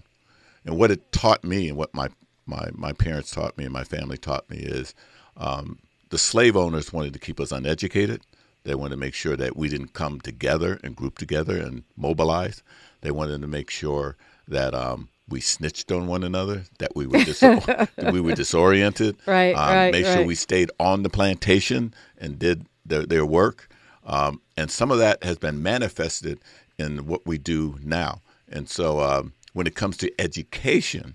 And 0.65 0.79
what 0.79 0.91
it 0.91 1.13
taught 1.13 1.45
me, 1.45 1.69
and 1.69 1.77
what 1.77 1.95
my 1.95 2.09
my 2.47 2.71
my 2.73 2.93
parents 2.93 3.31
taught 3.31 3.57
me, 3.57 3.65
and 3.65 3.73
my 3.73 3.85
family 3.85 4.19
taught 4.19 4.49
me 4.51 4.59
is. 4.59 4.95
Um, 5.39 5.79
the 6.11 6.19
slave 6.19 6.57
owners 6.57 6.93
wanted 6.93 7.13
to 7.13 7.19
keep 7.19 7.41
us 7.41 7.53
uneducated. 7.53 8.23
They 8.67 8.75
wanted 8.75 8.97
to 8.97 9.01
make 9.01 9.15
sure 9.15 9.37
that 9.37 9.57
we 9.57 9.69
didn't 9.69 9.93
come 9.93 10.21
together 10.21 10.81
and 10.83 10.97
group 10.97 11.19
together 11.19 11.57
and 11.57 11.85
mobilize. 11.97 12.65
They 13.01 13.13
wanted 13.13 13.41
to 13.41 13.47
make 13.47 13.71
sure 13.71 14.17
that 14.49 14.75
um, 14.75 15.09
we 15.29 15.41
snitched 15.41 15.93
on 15.93 16.09
one 16.09 16.25
another, 16.25 16.65
that 16.81 16.97
we 16.97 17.07
were 17.07 17.23
dis- 17.23 17.43
we 18.13 18.21
were 18.21 18.35
disoriented. 18.35 19.17
Right, 19.25 19.53
um, 19.53 19.73
right. 19.73 19.93
Make 19.93 20.05
right. 20.05 20.15
sure 20.15 20.27
we 20.27 20.35
stayed 20.35 20.73
on 20.81 21.05
the 21.05 21.09
plantation 21.09 21.95
and 22.19 22.41
did 22.41 22.67
their, 22.85 23.07
their 23.07 23.25
work. 23.25 23.69
Um, 24.05 24.41
and 24.57 24.69
some 24.69 24.91
of 24.91 24.99
that 24.99 25.23
has 25.23 25.39
been 25.39 25.63
manifested 25.63 26.41
in 26.77 27.07
what 27.07 27.25
we 27.25 27.39
do 27.39 27.79
now. 27.85 28.21
And 28.49 28.69
so, 28.69 29.01
um, 29.01 29.33
when 29.53 29.69
it 29.69 29.77
comes 29.77 29.97
to 29.99 30.13
education, 30.21 31.15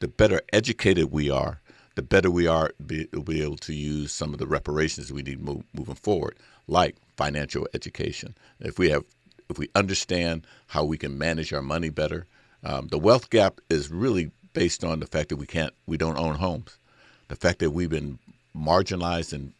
the 0.00 0.08
better 0.08 0.40
educated 0.54 1.12
we 1.12 1.30
are, 1.30 1.60
the 1.96 2.02
better 2.02 2.30
we 2.30 2.46
are 2.46 2.72
be, 2.84 3.06
be 3.24 3.42
able 3.42 3.56
to 3.58 3.74
use 3.74 4.10
some 4.10 4.32
of 4.32 4.38
the 4.38 4.46
reparations 4.46 5.12
we 5.12 5.22
need 5.22 5.40
move, 5.40 5.64
moving 5.74 5.94
forward, 5.94 6.36
like 6.68 6.96
financial 7.16 7.66
education. 7.74 8.34
If 8.60 8.78
we 8.78 8.90
have, 8.90 9.04
if 9.50 9.58
we 9.58 9.68
understand 9.74 10.46
how 10.68 10.84
we 10.84 10.98
can 10.98 11.18
manage 11.18 11.52
our 11.52 11.62
money 11.62 11.90
better, 11.90 12.26
um, 12.62 12.88
the 12.88 12.98
wealth 12.98 13.30
gap 13.30 13.60
is 13.68 13.90
really 13.90 14.30
based 14.52 14.84
on 14.84 15.00
the 15.00 15.06
fact 15.06 15.30
that 15.30 15.36
we 15.36 15.46
can't, 15.46 15.72
we 15.86 15.96
don't 15.96 16.18
own 16.18 16.36
homes. 16.36 16.78
The 17.28 17.36
fact 17.36 17.58
that 17.58 17.70
we've 17.70 17.90
been 17.90 18.18
marginalized 18.56 19.32
and, 19.32 19.42
and 19.42 19.52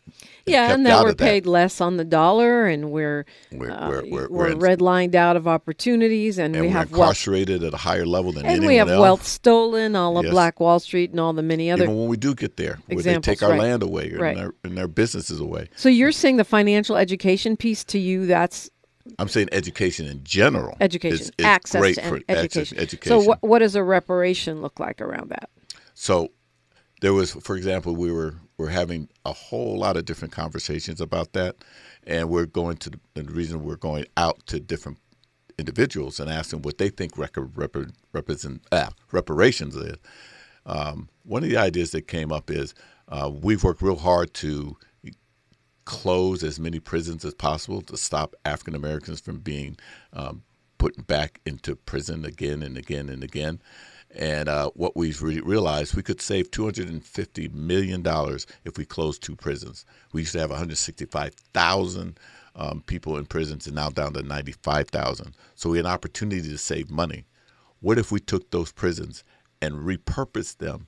yeah, 0.47 0.73
and 0.73 0.87
that 0.87 1.05
we're 1.05 1.15
paid 1.15 1.47
less 1.47 1.81
on 1.81 1.99
the 1.99 2.05
dollar, 2.05 2.67
and 2.67 2.91
we're 2.91 3.27
we're, 3.53 3.71
uh, 3.71 3.89
we're, 3.89 4.05
we're, 4.09 4.29
we're, 4.29 4.49
in, 4.49 4.59
redlined 4.59 5.15
out 5.15 5.37
of 5.37 5.47
opportunities, 5.47 6.39
and, 6.39 6.55
and 6.57 6.63
we 6.63 6.69
we're 6.69 6.73
have 6.75 6.91
wealth, 6.91 7.01
incarcerated 7.03 7.63
at 7.63 7.75
a 7.75 7.77
higher 7.77 8.07
level 8.07 8.33
than 8.33 8.45
and 8.47 8.53
anyone 8.53 8.69
we 8.69 8.77
have 8.77 8.89
else. 8.89 9.01
wealth 9.01 9.27
stolen, 9.27 9.95
all 9.95 10.17
of 10.17 10.25
Yes. 10.25 10.33
Black 10.33 10.59
Wall 10.61 10.81
Street, 10.81 11.11
and 11.11 11.21
all 11.21 11.33
the 11.33 11.43
many 11.43 11.71
other. 11.71 11.85
Even 11.85 11.97
when 11.99 12.09
we 12.09 12.17
do 12.17 12.35
get 12.35 12.57
there, 12.57 12.79
where 12.87 13.03
they 13.03 13.19
take 13.19 13.43
our 13.43 13.51
right. 13.51 13.61
land 13.61 13.83
away 13.83 14.11
Right. 14.13 14.37
and, 14.37 14.39
their, 14.39 14.55
and 14.65 14.77
their 14.79 14.89
businesses 14.89 15.39
away. 15.39 15.69
so 15.77 15.89
you're 15.89 16.13
saying 16.13 16.39
the 16.39 16.45
financial 16.45 16.97
education 16.97 17.57
piece 17.57 17.85
to 17.85 17.99
you 17.99 18.27
that's 18.27 18.71
I'm 19.19 19.29
saying 19.29 19.49
education 19.53 20.07
in 20.07 20.23
general. 20.25 20.77
education, 20.81 21.15
is, 21.21 21.33
is 21.39 21.45
access 21.45 21.81
great 21.81 21.95
for 21.97 22.17
access- 22.29 22.45
education. 22.73 22.79
education. 22.79 23.21
So 23.21 23.27
what 23.27 23.43
what 23.43 23.59
does 23.61 23.75
a 23.75 23.83
reparation 23.83 24.61
look 24.61 24.79
like 24.81 25.01
around 25.01 25.31
that? 25.31 25.51
So 25.95 26.31
there 27.01 27.13
was, 27.13 27.33
for 27.33 27.57
example, 27.57 27.95
we 27.95 28.13
were 28.13 28.35
we're 28.57 28.69
having 28.71 29.09
a 29.25 29.33
whole 29.33 29.79
lot 29.79 29.97
of 29.97 30.05
different 30.05 30.33
conversations 30.33 31.01
about 31.01 31.33
that, 31.33 31.57
and 32.07 32.29
we're 32.29 32.47
going 32.47 32.77
to 32.79 32.91
the, 32.91 33.01
the 33.15 33.23
reason 33.25 33.65
we're 33.65 33.77
going 33.77 34.07
out 34.17 34.45
to 34.47 34.59
different 34.59 34.99
individuals 35.59 36.19
and 36.19 36.31
asking 36.31 36.63
what 36.63 36.79
they 36.79 36.89
think 36.89 37.17
record, 37.17 37.53
repar, 37.55 37.93
represent 38.13 38.63
ah, 38.73 38.91
reparations 39.13 39.77
is. 39.77 39.97
Um, 40.67 41.09
one 41.25 41.43
of 41.43 41.49
the 41.49 41.57
ideas 41.57 41.93
that 41.93 42.09
came 42.09 42.33
up 42.33 42.51
is 42.51 42.75
uh, 43.09 43.31
we've 43.33 43.65
worked 43.65 43.81
real 43.81 43.97
hard 43.97 44.35
to 44.35 44.77
close 45.85 46.45
as 46.45 46.61
many 46.61 46.79
prisons 46.79 47.25
as 47.25 47.33
possible 47.33 47.81
to 47.81 47.97
stop 47.97 48.35
African 48.45 48.75
Americans 48.75 49.21
from 49.21 49.39
being 49.39 49.77
um, 50.13 50.43
put 50.77 51.07
back 51.07 51.41
into 51.47 51.75
prison 51.77 52.25
again 52.25 52.63
and 52.63 52.77
again 52.77 53.09
and 53.09 53.25
again. 53.25 53.61
And 54.15 54.49
uh, 54.49 54.71
what 54.71 54.97
we've 54.97 55.21
re- 55.23 55.41
realized, 55.41 55.95
we 55.95 56.03
could 56.03 56.21
save 56.21 56.51
$250 56.51 57.53
million 57.53 58.03
if 58.65 58.79
we 58.79 58.85
closed 58.85 59.23
two 59.23 59.37
prisons. 59.37 59.85
We 60.13 60.23
used 60.23 60.33
to 60.33 60.41
have 60.41 60.51
165,000 60.51 62.19
um, 62.57 62.83
people 62.87 63.17
in 63.19 63.27
prisons 63.27 63.67
and 63.67 63.77
now 63.77 63.91
down 63.91 64.15
to 64.15 64.23
95,000. 64.23 65.35
So 65.55 65.71
we 65.71 65.77
had 65.79 65.87
an 65.87 65.93
opportunity 65.93 66.49
to 66.49 66.59
save 66.59 66.91
money. 66.91 67.25
What 67.81 67.99
if 67.99 68.11
we 68.11 68.19
took 68.19 68.51
those 68.51 68.73
prisons 68.73 69.25
and 69.63 69.75
repurposed 69.75 70.59
them 70.59 70.87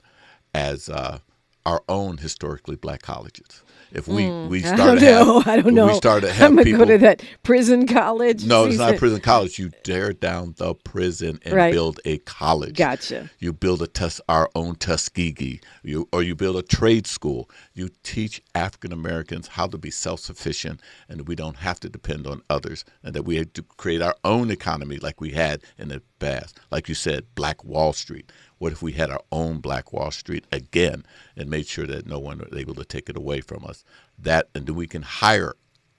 as 0.54 0.88
uh, 0.88 1.18
our 1.64 1.82
own 1.88 2.16
historically 2.18 2.76
black 2.76 3.02
colleges? 3.02 3.62
If 3.92 4.06
we, 4.08 4.30
we 4.46 4.60
Hmm. 4.62 4.66
I 4.74 4.76
don't 4.76 4.98
have, 4.98 5.26
know. 5.26 5.42
I 5.46 5.60
don't 5.60 5.74
know. 5.74 5.86
We 5.88 5.94
started 5.94 6.26
to 6.28 6.32
have 6.34 6.50
I'm 6.50 6.56
gonna 6.56 6.64
people, 6.64 6.78
go 6.86 6.92
to 6.92 6.98
that 6.98 7.22
prison 7.42 7.86
college. 7.86 8.44
no, 8.44 8.64
it's 8.66 8.78
not 8.78 8.94
a 8.94 8.98
prison 8.98 9.20
college. 9.20 9.58
You 9.58 9.70
tear 9.82 10.12
down 10.12 10.54
the 10.58 10.74
prison 10.74 11.40
and 11.44 11.54
Right. 11.54 11.72
build 11.72 12.00
a 12.04 12.18
college. 12.18 12.76
Gotcha. 12.76 13.30
You 13.38 13.52
build 13.52 13.82
a 13.82 13.86
tus- 13.86 14.20
our 14.28 14.48
own 14.54 14.76
Tuskegee. 14.76 15.60
You 15.82 16.08
or 16.12 16.22
you 16.22 16.34
build 16.34 16.56
a 16.56 16.62
trade 16.62 17.06
school. 17.06 17.50
You 17.74 17.90
teach 18.02 18.42
African 18.54 18.92
Americans 18.92 19.48
how 19.48 19.66
to 19.66 19.78
be 19.78 19.90
self 19.90 20.20
sufficient 20.20 20.80
and 21.08 21.26
we 21.26 21.34
don't 21.34 21.56
have 21.56 21.80
to 21.80 21.88
depend 21.88 22.26
on 22.26 22.42
others 22.48 22.84
and 23.02 23.14
that 23.14 23.22
we 23.24 23.36
have 23.36 23.52
to 23.54 23.62
create 23.62 24.02
our 24.02 24.14
own 24.24 24.50
economy 24.50 24.98
like 24.98 25.20
we 25.20 25.30
had 25.30 25.62
in 25.78 25.88
the 25.88 26.02
past. 26.18 26.58
Like 26.70 26.88
you 26.88 26.94
said, 26.94 27.24
Black 27.34 27.64
Wall 27.64 27.92
Street. 27.92 28.30
What 28.60 28.72
if 28.72 28.82
we 28.82 28.92
had 28.92 29.10
our 29.10 29.22
own 29.32 29.60
Black 29.60 29.90
Wall 29.90 30.10
Street 30.10 30.44
again 30.52 31.06
and 31.34 31.48
made 31.48 31.66
sure 31.66 31.86
that 31.86 32.06
no 32.06 32.18
one 32.18 32.38
was 32.38 32.52
able 32.60 32.74
to 32.74 32.84
take 32.84 33.08
it 33.08 33.16
away 33.16 33.40
from 33.40 33.64
us? 33.64 33.84
That 34.18 34.50
and 34.54 34.66
then 34.66 34.74
we 34.74 34.86
can 34.86 35.00
hire 35.00 35.54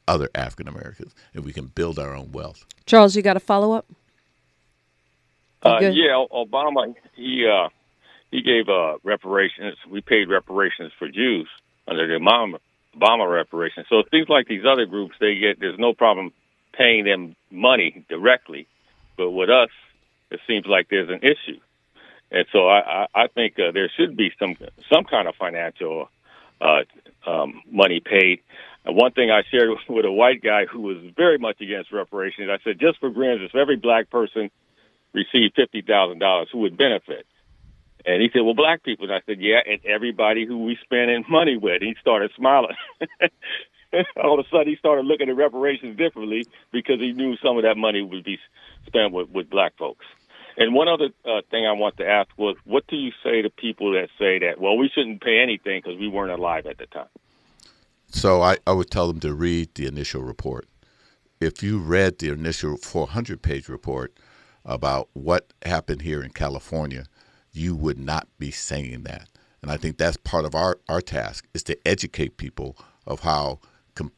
other 0.07 0.29
African 0.35 0.67
Americans 0.67 1.15
and 1.33 1.43
we 1.43 1.53
can 1.53 1.65
build 1.65 1.97
our 1.97 2.15
own 2.15 2.31
wealth. 2.31 2.63
Charles, 2.85 3.15
you 3.15 3.23
got 3.23 3.35
a 3.35 3.39
follow 3.39 3.71
up? 3.71 3.87
Uh, 5.63 5.79
yeah, 5.79 6.23
Obama 6.31 6.93
he 7.15 7.47
uh, 7.51 7.69
he 8.29 8.43
gave 8.43 8.69
uh, 8.69 8.97
reparations. 9.03 9.77
We 9.89 10.01
paid 10.01 10.29
reparations 10.29 10.91
for 10.99 11.07
Jews 11.09 11.47
under 11.87 12.05
the 12.05 12.23
Obama, 12.23 12.59
Obama 12.95 13.31
reparations. 13.31 13.87
So 13.89 14.03
things 14.11 14.29
like 14.29 14.47
these 14.47 14.65
other 14.71 14.85
groups 14.85 15.15
they 15.19 15.33
get 15.33 15.59
there's 15.59 15.79
no 15.79 15.93
problem 15.93 16.31
paying 16.73 17.05
them 17.05 17.35
money 17.49 18.05
directly, 18.07 18.67
but 19.17 19.31
with 19.31 19.49
us 19.49 19.69
it 20.29 20.39
seems 20.45 20.67
like 20.67 20.89
there's 20.89 21.09
an 21.09 21.21
issue, 21.23 21.59
and 22.31 22.45
so 22.51 22.67
I 22.69 23.07
I, 23.13 23.27
think 23.27 23.59
uh, 23.59 23.71
there 23.73 23.91
should 23.97 24.15
be 24.15 24.31
some 24.39 24.55
some 24.91 25.03
kind 25.03 25.27
of 25.27 25.35
financial 25.35 26.09
uh, 26.61 26.83
um, 27.29 27.61
money 27.69 27.99
paid. 27.99 28.39
And 28.85 28.95
one 28.95 29.11
thing 29.11 29.29
I 29.29 29.43
shared 29.51 29.69
with 29.89 30.05
a 30.05 30.11
white 30.11 30.41
guy 30.41 30.65
who 30.65 30.81
was 30.81 30.97
very 31.15 31.37
much 31.37 31.59
against 31.61 31.91
reparations, 31.91 32.49
I 32.49 32.63
said, 32.63 32.79
just 32.79 32.99
for 32.99 33.09
grins, 33.09 33.41
if 33.43 33.55
every 33.55 33.75
black 33.75 34.09
person 34.09 34.49
received 35.13 35.55
fifty 35.55 35.81
thousand 35.81 36.19
dollars, 36.19 36.47
who 36.51 36.59
would 36.59 36.77
benefit? 36.77 37.25
And 38.05 38.21
he 38.21 38.29
said, 38.33 38.41
"Well, 38.41 38.55
black 38.55 38.83
people." 38.83 39.05
And 39.05 39.13
I 39.13 39.21
said, 39.25 39.39
"Yeah, 39.39 39.59
and 39.65 39.85
everybody 39.85 40.45
who 40.45 40.63
we 40.63 40.77
spending 40.83 41.25
money 41.29 41.57
with." 41.57 41.81
He 41.81 41.95
started 42.01 42.31
smiling. 42.35 42.75
All 44.23 44.39
of 44.39 44.45
a 44.45 44.49
sudden, 44.49 44.69
he 44.69 44.77
started 44.77 45.05
looking 45.05 45.29
at 45.29 45.35
reparations 45.35 45.97
differently 45.97 46.47
because 46.71 46.99
he 46.99 47.11
knew 47.11 47.35
some 47.43 47.57
of 47.57 47.63
that 47.63 47.75
money 47.75 48.01
would 48.01 48.23
be 48.23 48.39
spent 48.87 49.11
with, 49.11 49.29
with 49.29 49.49
black 49.49 49.77
folks. 49.77 50.05
And 50.57 50.73
one 50.73 50.87
other 50.87 51.09
uh, 51.25 51.41
thing 51.49 51.65
I 51.65 51.71
want 51.71 51.97
to 51.97 52.07
ask 52.07 52.29
was, 52.37 52.57
what 52.65 52.85
do 52.87 52.95
you 52.95 53.11
say 53.23 53.41
to 53.41 53.49
people 53.49 53.93
that 53.93 54.09
say 54.19 54.39
that, 54.39 54.59
well, 54.59 54.77
we 54.77 54.89
shouldn't 54.93 55.21
pay 55.21 55.39
anything 55.39 55.81
because 55.83 55.99
we 55.99 56.07
weren't 56.07 56.31
alive 56.31 56.65
at 56.65 56.77
the 56.77 56.87
time? 56.87 57.07
So 58.09 58.41
I, 58.41 58.57
I 58.67 58.73
would 58.73 58.91
tell 58.91 59.07
them 59.07 59.19
to 59.21 59.33
read 59.33 59.73
the 59.75 59.87
initial 59.87 60.21
report. 60.21 60.67
If 61.39 61.63
you 61.63 61.79
read 61.79 62.19
the 62.19 62.29
initial 62.29 62.77
400 62.77 63.41
page 63.41 63.69
report 63.69 64.13
about 64.65 65.09
what 65.13 65.53
happened 65.63 66.01
here 66.01 66.21
in 66.21 66.31
California, 66.31 67.05
you 67.51 67.75
would 67.75 67.97
not 67.97 68.27
be 68.37 68.51
saying 68.51 69.03
that. 69.03 69.27
And 69.61 69.71
I 69.71 69.77
think 69.77 69.97
that's 69.97 70.17
part 70.17 70.45
of 70.45 70.55
our, 70.55 70.79
our 70.89 71.01
task 71.01 71.47
is 71.53 71.63
to 71.63 71.77
educate 71.87 72.37
people 72.37 72.77
of 73.05 73.21
how 73.21 73.59
com- 73.95 74.11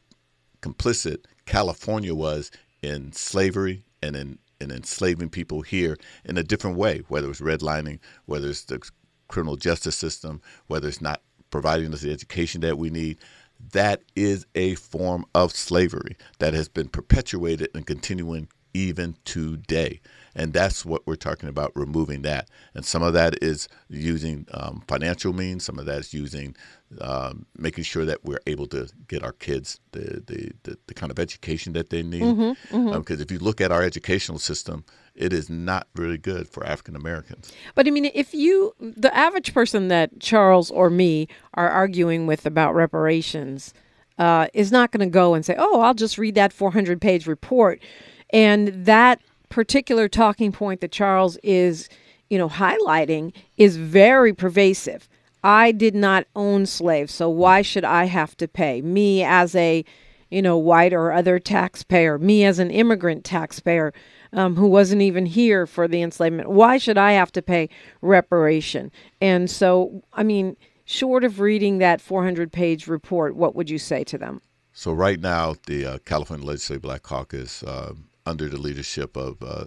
complicit 0.60 1.24
California 1.46 2.14
was 2.14 2.50
in 2.82 3.12
slavery 3.12 3.84
and 4.02 4.16
in, 4.16 4.38
in 4.64 4.70
enslaving 4.72 5.28
people 5.28 5.62
here 5.62 5.96
in 6.24 6.36
a 6.36 6.42
different 6.42 6.76
way, 6.76 7.02
whether 7.08 7.30
it's 7.30 7.40
redlining, 7.40 8.00
whether 8.26 8.48
it's 8.48 8.64
the 8.64 8.80
criminal 9.28 9.56
justice 9.56 9.96
system, 9.96 10.40
whether 10.66 10.88
it's 10.88 11.00
not 11.00 11.22
providing 11.50 11.92
us 11.94 12.00
the 12.00 12.12
education 12.12 12.60
that 12.62 12.78
we 12.78 12.90
need. 12.90 13.18
That 13.72 14.02
is 14.16 14.46
a 14.54 14.74
form 14.74 15.24
of 15.34 15.52
slavery 15.52 16.16
that 16.38 16.54
has 16.54 16.68
been 16.68 16.88
perpetuated 16.88 17.68
and 17.74 17.86
continuing 17.86 18.48
even 18.74 19.16
today. 19.24 20.00
And 20.34 20.52
that's 20.52 20.84
what 20.84 21.06
we're 21.06 21.16
talking 21.16 21.48
about 21.48 21.72
removing 21.74 22.22
that. 22.22 22.48
And 22.74 22.84
some 22.84 23.02
of 23.02 23.12
that 23.14 23.42
is 23.42 23.68
using 23.88 24.46
um, 24.52 24.82
financial 24.88 25.32
means, 25.32 25.64
some 25.64 25.78
of 25.78 25.86
that 25.86 26.00
is 26.00 26.14
using 26.14 26.56
um, 27.00 27.46
making 27.56 27.84
sure 27.84 28.04
that 28.04 28.24
we're 28.24 28.40
able 28.46 28.66
to 28.68 28.88
get 29.08 29.22
our 29.22 29.32
kids 29.32 29.80
the, 29.92 30.22
the, 30.26 30.52
the, 30.64 30.78
the 30.86 30.94
kind 30.94 31.10
of 31.10 31.18
education 31.18 31.72
that 31.74 31.90
they 31.90 32.02
need. 32.02 32.56
Because 32.70 33.20
if 33.20 33.30
you 33.30 33.38
look 33.38 33.60
at 33.60 33.70
our 33.72 33.82
educational 33.82 34.38
system, 34.38 34.84
it 35.14 35.32
is 35.32 35.48
not 35.48 35.86
really 35.94 36.18
good 36.18 36.48
for 36.48 36.64
African 36.66 36.96
Americans. 36.96 37.52
But 37.74 37.86
I 37.86 37.90
mean, 37.90 38.10
if 38.14 38.34
you, 38.34 38.74
the 38.80 39.14
average 39.16 39.54
person 39.54 39.88
that 39.88 40.18
Charles 40.20 40.70
or 40.70 40.90
me 40.90 41.28
are 41.54 41.68
arguing 41.68 42.26
with 42.26 42.46
about 42.46 42.74
reparations, 42.74 43.72
uh, 44.18 44.46
is 44.54 44.70
not 44.70 44.92
going 44.92 45.00
to 45.00 45.12
go 45.12 45.34
and 45.34 45.44
say, 45.44 45.56
"Oh, 45.58 45.80
I'll 45.80 45.94
just 45.94 46.18
read 46.18 46.34
that 46.36 46.52
400 46.52 47.00
page 47.00 47.26
report," 47.26 47.80
and 48.30 48.68
that 48.86 49.20
particular 49.54 50.08
talking 50.08 50.50
point 50.50 50.80
that 50.80 50.90
Charles 50.90 51.36
is, 51.44 51.88
you 52.28 52.36
know, 52.36 52.48
highlighting 52.48 53.32
is 53.56 53.76
very 53.76 54.34
pervasive. 54.34 55.08
I 55.44 55.70
did 55.70 55.94
not 55.94 56.26
own 56.34 56.66
slaves, 56.66 57.14
so 57.14 57.28
why 57.30 57.62
should 57.62 57.84
I 57.84 58.06
have 58.06 58.36
to 58.38 58.48
pay? 58.48 58.82
Me 58.82 59.22
as 59.22 59.54
a, 59.54 59.84
you 60.28 60.42
know, 60.42 60.58
white 60.58 60.92
or 60.92 61.12
other 61.12 61.38
taxpayer, 61.38 62.18
me 62.18 62.44
as 62.44 62.58
an 62.58 62.72
immigrant 62.72 63.24
taxpayer 63.24 63.94
um, 64.32 64.56
who 64.56 64.66
wasn't 64.66 65.02
even 65.02 65.24
here 65.24 65.68
for 65.68 65.86
the 65.86 66.02
enslavement, 66.02 66.50
why 66.50 66.76
should 66.76 66.98
I 66.98 67.12
have 67.12 67.30
to 67.30 67.40
pay 67.40 67.68
reparation? 68.02 68.90
And 69.20 69.48
so, 69.48 70.02
I 70.12 70.24
mean, 70.24 70.56
short 70.84 71.22
of 71.22 71.38
reading 71.38 71.78
that 71.78 72.00
400 72.00 72.50
page 72.50 72.88
report, 72.88 73.36
what 73.36 73.54
would 73.54 73.70
you 73.70 73.78
say 73.78 74.02
to 74.02 74.18
them? 74.18 74.40
So 74.72 74.92
right 74.92 75.20
now, 75.20 75.54
the 75.68 75.86
uh, 75.86 75.98
California 75.98 76.44
Legislative 76.44 76.82
Black 76.82 77.04
Caucus, 77.04 77.62
uh, 77.62 77.92
under 78.26 78.48
the 78.48 78.58
leadership 78.58 79.16
of 79.16 79.42
uh, 79.42 79.66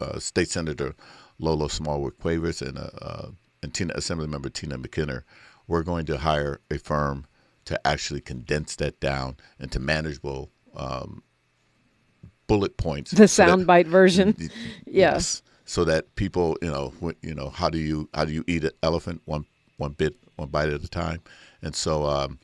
uh, 0.00 0.18
State 0.18 0.48
Senator 0.48 0.94
Lola 1.38 1.70
Smallwood 1.70 2.18
Cuevas 2.18 2.62
and, 2.62 2.78
uh, 2.78 2.90
uh, 3.00 3.26
and 3.62 3.72
Tina, 3.72 3.94
Assemblymember 3.94 4.52
Tina 4.52 4.78
McKinnor, 4.78 5.22
we're 5.66 5.82
going 5.82 6.06
to 6.06 6.18
hire 6.18 6.60
a 6.70 6.78
firm 6.78 7.26
to 7.64 7.86
actually 7.86 8.20
condense 8.20 8.76
that 8.76 8.98
down 9.00 9.36
into 9.58 9.78
manageable 9.78 10.50
um, 10.76 11.22
bullet 12.46 12.76
points. 12.76 13.12
The 13.12 13.28
so 13.28 13.44
soundbite 13.44 13.86
version. 13.86 14.36
Yes. 14.86 15.42
So 15.64 15.84
that 15.84 16.16
people, 16.16 16.58
you 16.60 16.70
know, 16.70 16.92
you 17.22 17.34
know, 17.34 17.48
how 17.48 17.70
do 17.70 17.78
you 17.78 18.08
how 18.12 18.24
do 18.24 18.32
you 18.32 18.44
eat 18.46 18.64
an 18.64 18.72
elephant 18.82 19.22
one 19.24 19.46
one 19.78 19.92
bit 19.92 20.16
one 20.36 20.48
bite 20.48 20.68
at 20.68 20.82
a 20.82 20.88
time, 20.88 21.20
and 21.62 21.74
so 21.74 22.04
um, 22.04 22.40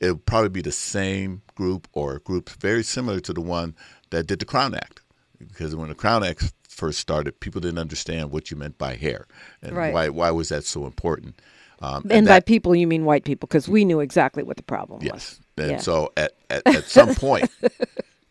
it'll 0.00 0.16
probably 0.16 0.48
be 0.48 0.62
the 0.62 0.72
same 0.72 1.42
group 1.54 1.86
or 1.92 2.18
groups 2.20 2.54
very 2.54 2.82
similar 2.82 3.20
to 3.20 3.32
the 3.32 3.42
one 3.42 3.76
that 4.10 4.26
did 4.26 4.40
the 4.40 4.44
Crown 4.44 4.74
Act, 4.74 5.01
because 5.48 5.74
when 5.76 5.88
the 5.88 5.94
Crown 5.94 6.24
Act 6.24 6.52
first 6.68 6.98
started, 6.98 7.38
people 7.40 7.60
didn't 7.60 7.78
understand 7.78 8.30
what 8.30 8.50
you 8.50 8.56
meant 8.56 8.78
by 8.78 8.94
hair 8.96 9.26
and 9.62 9.76
Right. 9.76 9.92
why 9.92 10.08
why 10.08 10.30
was 10.30 10.48
that 10.50 10.64
so 10.64 10.86
important. 10.86 11.40
Um, 11.80 12.06
And 12.10 12.26
by 12.26 12.34
that- 12.34 12.46
people, 12.46 12.74
you 12.76 12.86
mean 12.86 13.04
white 13.04 13.24
people, 13.24 13.46
because 13.48 13.68
we 13.68 13.84
knew 13.84 14.00
exactly 14.00 14.42
what 14.42 14.56
the 14.56 14.62
problem 14.62 15.00
was. 15.00 15.06
Yes. 15.06 15.40
And 15.56 15.70
Yeah. 15.72 15.78
so 15.78 16.12
at, 16.16 16.32
at, 16.48 16.62
at 16.76 16.84
some 16.84 17.14
point, 17.14 17.50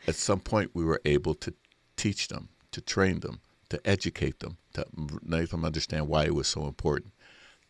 at 0.07 0.15
some 0.15 0.39
point, 0.39 0.71
we 0.73 0.83
were 0.85 1.01
able 1.05 1.35
to 1.35 1.53
teach 1.97 2.29
them, 2.29 2.49
to 2.71 2.81
train 2.81 3.19
them, 3.19 3.41
to 3.69 3.79
educate 3.85 4.39
them, 4.39 4.57
to 4.73 4.85
make 5.23 5.49
them 5.49 5.65
understand 5.65 6.07
why 6.07 6.25
it 6.25 6.33
was 6.33 6.47
so 6.47 6.65
important. 6.65 7.13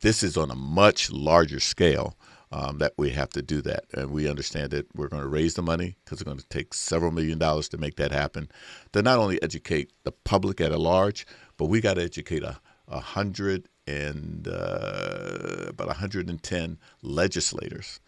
This 0.02 0.24
is 0.24 0.38
on 0.38 0.50
a 0.52 0.56
much 0.56 1.12
larger 1.12 1.60
scale 1.60 2.16
um, 2.52 2.80
that 2.80 2.94
we 2.98 3.12
have 3.12 3.30
to 3.30 3.42
do 3.42 3.62
that. 3.62 3.86
And 3.94 4.12
we 4.12 4.30
understand 4.30 4.72
that 4.72 4.88
we're 4.96 5.08
going 5.08 5.24
to 5.24 5.30
raise 5.30 5.54
the 5.54 5.62
money 5.62 5.96
because 6.04 6.20
it's 6.20 6.28
going 6.28 6.38
to 6.38 6.48
take 6.48 6.74
several 6.74 7.12
million 7.12 7.38
dollars 7.38 7.70
to 7.70 7.78
make 7.78 7.96
that 7.96 8.12
happen. 8.12 8.50
To 8.94 9.02
not 9.02 9.20
only 9.20 9.42
educate 9.42 9.92
the 10.04 10.12
public 10.12 10.62
at 10.62 10.72
a 10.72 10.78
large, 10.78 11.26
but 11.58 11.66
we 11.66 11.82
got 11.82 11.96
to 11.96 12.04
educate 12.04 12.44
a, 12.44 12.60
a 12.88 13.00
hundred 13.00 13.70
and 13.88 14.48
uh, 14.48 15.66
about 15.68 15.88
110 15.88 16.78
legislators 17.02 18.00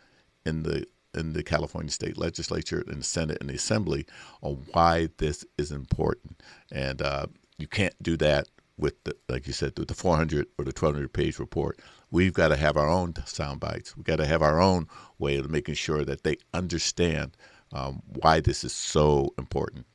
in 0.45 0.63
the 0.63 0.85
in 1.15 1.33
the 1.33 1.43
California 1.43 1.91
State 1.91 2.17
Legislature, 2.17 2.83
in 2.87 2.97
the 2.97 3.03
Senate, 3.03 3.37
and 3.39 3.47
the 3.49 3.53
Assembly 3.53 4.05
on 4.41 4.63
why 4.71 5.09
this 5.17 5.45
is 5.59 5.71
important. 5.71 6.41
And 6.71 7.03
uh, 7.03 7.27
you 7.59 7.67
can't 7.67 7.93
do 8.01 8.17
that 8.17 8.47
with, 8.77 9.03
the, 9.03 9.15
like 9.29 9.45
you 9.45 9.53
said, 9.53 9.77
with 9.77 9.89
the 9.89 9.93
400 9.93 10.47
or 10.57 10.65
the 10.65 10.69
1200 10.69 11.13
page 11.13 11.37
report. 11.39 11.79
We've 12.13 12.31
got 12.31 12.49
to 12.49 12.55
have 12.55 12.77
our 12.77 12.87
own 12.87 13.15
sound 13.25 13.59
bites. 13.59 13.97
We've 13.97 14.05
got 14.05 14.17
to 14.17 14.27
have 14.27 14.43
our 14.43 14.61
own 14.61 14.87
way 15.17 15.37
of 15.37 15.49
making 15.49 15.73
sure 15.73 16.05
that 16.05 16.21
they 16.23 16.37
understand 16.53 17.35
um, 17.71 18.03
why 18.05 18.39
this 18.39 18.63
is 18.63 18.71
so 18.71 19.33
important. 19.39 19.87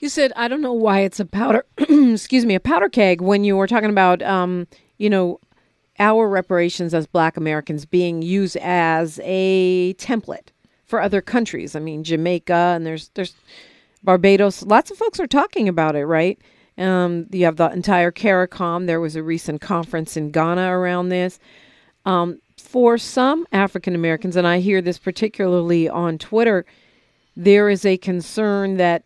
You 0.00 0.08
said 0.08 0.32
I 0.34 0.48
don't 0.48 0.60
know 0.60 0.72
why 0.72 1.00
it's 1.00 1.20
a 1.20 1.24
powder. 1.24 1.64
excuse 1.78 2.44
me, 2.44 2.56
a 2.56 2.60
powder 2.60 2.88
keg 2.88 3.20
when 3.20 3.44
you 3.44 3.56
were 3.56 3.68
talking 3.68 3.88
about, 3.88 4.20
um, 4.22 4.66
you 4.98 5.08
know, 5.08 5.38
our 6.00 6.28
reparations 6.28 6.92
as 6.92 7.06
Black 7.06 7.36
Americans 7.36 7.84
being 7.84 8.20
used 8.20 8.56
as 8.56 9.20
a 9.22 9.94
template 9.94 10.48
for 10.86 11.00
other 11.00 11.20
countries. 11.20 11.76
I 11.76 11.78
mean, 11.78 12.02
Jamaica 12.02 12.72
and 12.74 12.84
there's 12.84 13.10
there's 13.14 13.36
Barbados. 14.02 14.64
Lots 14.64 14.90
of 14.90 14.98
folks 14.98 15.20
are 15.20 15.28
talking 15.28 15.68
about 15.68 15.94
it, 15.94 16.06
right? 16.06 16.36
Um, 16.80 17.26
you 17.30 17.44
have 17.44 17.56
the 17.56 17.70
entire 17.70 18.10
CARICOM. 18.10 18.86
There 18.86 19.00
was 19.00 19.14
a 19.14 19.22
recent 19.22 19.60
conference 19.60 20.16
in 20.16 20.30
Ghana 20.30 20.76
around 20.76 21.10
this. 21.10 21.38
Um, 22.06 22.40
for 22.56 22.96
some 22.98 23.46
African 23.52 23.94
Americans, 23.94 24.36
and 24.36 24.46
I 24.46 24.60
hear 24.60 24.80
this 24.80 24.98
particularly 24.98 25.88
on 25.88 26.18
Twitter, 26.18 26.64
there 27.36 27.68
is 27.68 27.84
a 27.84 27.96
concern 27.98 28.76
that 28.78 29.04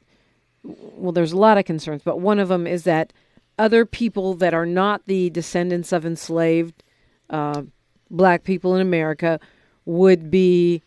well, 0.63 1.13
there's 1.13 1.33
a 1.33 1.37
lot 1.37 1.59
of 1.59 1.65
concerns, 1.65 2.03
but 2.03 2.21
one 2.21 2.39
of 2.39 2.49
them 2.49 2.67
is 2.67 2.85
that 2.85 3.13
other 3.59 3.85
people 3.85 4.35
that 4.35 4.55
are 4.55 4.67
not 4.67 5.05
the 5.07 5.31
descendants 5.31 5.93
of 5.93 6.07
enslaved 6.07 6.83
uh, 7.31 7.63
black 8.11 8.45
people 8.45 8.75
in 8.75 8.81
America 8.81 9.39
would 9.85 10.31
be 10.31 10.83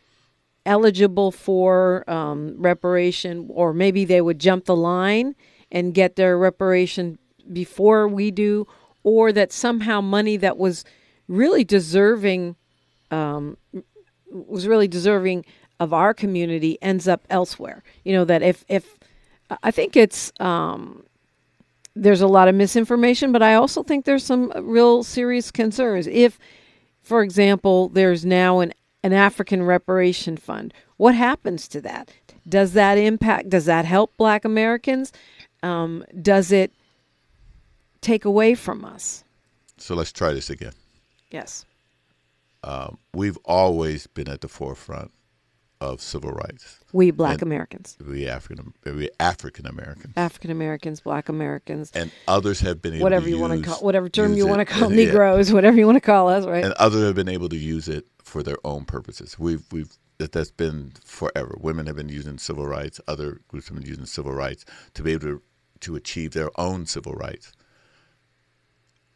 eligible 0.65 1.31
for 1.31 2.03
um, 2.09 2.55
reparation, 2.57 3.47
or 3.49 3.73
maybe 3.73 4.03
they 4.03 4.21
would 4.21 4.39
jump 4.39 4.65
the 4.65 4.75
line 4.75 5.35
and 5.71 5.93
get 5.93 6.15
their 6.15 6.37
reparation 6.37 7.17
before 7.51 8.07
we 8.07 8.31
do, 8.31 8.67
or 9.03 9.31
that 9.31 9.51
somehow 9.51 10.01
money 10.01 10.37
that 10.37 10.57
was 10.57 10.83
really 11.27 11.63
deserving 11.63 12.55
um, 13.11 13.57
was 14.29 14.67
really 14.67 14.87
deserving 14.87 15.45
of 15.79 15.93
our 15.93 16.13
community 16.13 16.77
ends 16.81 17.07
up 17.07 17.25
elsewhere. 17.29 17.83
You 18.03 18.13
know 18.13 18.25
that 18.25 18.41
if 18.41 18.65
if 18.67 18.97
I 19.63 19.71
think 19.71 19.95
it's 19.95 20.31
um, 20.39 21.03
there's 21.95 22.21
a 22.21 22.27
lot 22.27 22.47
of 22.47 22.55
misinformation, 22.55 23.31
but 23.31 23.41
I 23.41 23.55
also 23.55 23.83
think 23.83 24.05
there's 24.05 24.25
some 24.25 24.51
real 24.55 25.03
serious 25.03 25.51
concerns. 25.51 26.07
If, 26.07 26.37
for 27.01 27.21
example, 27.21 27.89
there's 27.89 28.25
now 28.25 28.59
an 28.59 28.73
an 29.03 29.13
African 29.13 29.63
reparation 29.63 30.37
fund, 30.37 30.73
what 30.97 31.15
happens 31.15 31.67
to 31.69 31.81
that? 31.81 32.11
Does 32.49 32.73
that 32.73 32.97
impact? 32.97 33.49
Does 33.49 33.65
that 33.65 33.85
help 33.85 34.17
Black 34.17 34.43
Americans? 34.43 35.13
Um, 35.67 36.05
does 36.21 36.51
it 36.51 36.71
take 38.01 38.25
away 38.25 38.55
from 38.55 38.85
us? 38.85 39.23
So 39.77 39.95
let's 39.95 40.11
try 40.11 40.33
this 40.33 40.49
again. 40.49 40.73
Yes. 41.31 41.65
Um, 42.63 42.97
we've 43.13 43.37
always 43.45 44.07
been 44.07 44.27
at 44.29 44.41
the 44.41 44.47
forefront 44.47 45.11
of 45.79 46.01
civil 46.01 46.31
rights. 46.31 46.79
We 46.91 47.11
Black 47.11 47.33
And- 47.33 47.43
Americans, 47.43 47.95
We 48.03 48.27
African, 48.27 48.73
we 48.83 49.09
African 49.19 49.67
Americans. 49.67 50.13
African 50.17 50.49
Americans, 50.49 51.01
Black 51.01 51.29
Americans, 51.29 51.91
and 51.93 52.11
others 52.27 52.59
have 52.61 52.81
been 52.81 52.95
able 52.95 53.03
whatever 53.03 53.25
to 53.25 53.29
you 53.31 53.37
want 53.39 53.51
to 53.53 53.57
use- 53.57 53.67
call, 53.67 53.77
whatever 53.81 54.09
term 54.09 54.33
you 54.33 54.47
it. 54.47 54.49
want 54.49 54.67
to 54.67 54.73
call 54.73 54.89
Yeah. 54.91 55.05
Negroes, 55.05 55.53
whatever 55.53 55.77
you 55.77 55.85
want 55.85 55.97
to 55.97 56.01
call 56.01 56.29
us, 56.29 56.45
right? 56.47 56.63
and 56.63 56.73
others 56.73 57.03
have 57.03 57.13
been 57.15 57.29
able 57.29 57.49
to 57.49 57.57
use 57.57 57.87
it 57.87 58.07
for 58.23 58.41
their 58.41 58.57
own 58.63 58.85
purposes. 58.85 59.37
We've 59.37 59.63
we've 59.71 59.95
that 60.17 60.31
that's 60.31 60.49
been 60.49 60.93
forever. 61.05 61.55
Women 61.61 61.85
have 61.85 61.95
been 61.95 62.09
using 62.09 62.39
civil 62.39 62.65
rights. 62.65 62.99
Other 63.07 63.41
groups 63.49 63.67
have 63.67 63.77
been 63.77 63.85
using 63.85 64.07
civil 64.07 64.33
rights 64.33 64.65
to 64.95 65.03
be 65.03 65.11
able 65.11 65.27
to 65.27 65.41
to 65.81 65.95
achieve 65.95 66.31
their 66.31 66.49
own 66.59 66.85
civil 66.85 67.13
rights. 67.13 67.51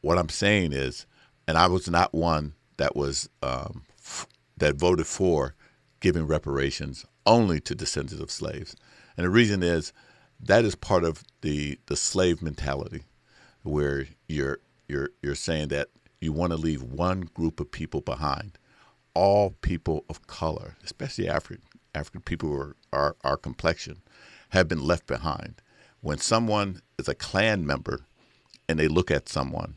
What 0.02 0.17
I'm 0.17 0.30
saying 0.30 0.74
is, 0.74 1.06
and 1.47 1.58
I 1.58 1.67
was 1.67 1.89
not 1.89 2.13
one 2.13 2.54
that 2.78 2.95
was 2.95 3.30
um, 3.43 3.84
f- 4.00 4.28
that 4.58 4.76
voted 4.76 5.08
for 5.08 5.56
giving 6.00 6.26
reparations 6.26 7.06
only 7.26 7.60
to 7.62 7.76
descendants 7.76 8.21
of 8.21 8.32
slaves, 8.32 8.76
and 9.15 9.26
the 9.26 9.30
reason 9.30 9.62
is 9.62 9.93
that 10.39 10.65
is 10.65 10.76
part 10.76 11.04
of 11.04 11.24
the 11.41 11.80
the 11.86 11.95
slave 11.95 12.41
mentality, 12.41 13.04
where 13.63 14.08
you're 14.28 14.60
you're 14.88 15.10
you're 15.21 15.36
saying 15.36 15.67
that 15.69 15.89
you 16.19 16.32
want 16.32 16.52
to 16.52 16.58
leave 16.58 16.84
one 16.84 17.21
group 17.21 17.60
of 17.60 17.71
people 17.71 18.02
behind, 18.02 18.58
all 19.13 19.52
people 19.62 20.06
of 20.10 20.26
color, 20.28 20.76
especially 20.84 21.30
African 21.30 21.63
African 21.93 22.21
people 22.21 22.50
who 22.50 22.56
are 22.56 22.76
our, 22.93 23.15
our 23.24 23.38
complexion, 23.38 24.02
have 24.50 24.67
been 24.67 24.84
left 24.84 25.08
behind. 25.08 25.62
When 26.02 26.18
someone 26.18 26.82
is 26.98 27.08
a 27.08 27.16
Klan 27.16 27.66
member 27.66 28.02
and 28.68 28.80
they 28.80 28.88
look 28.88 29.12
at 29.12 29.30
someone, 29.30 29.76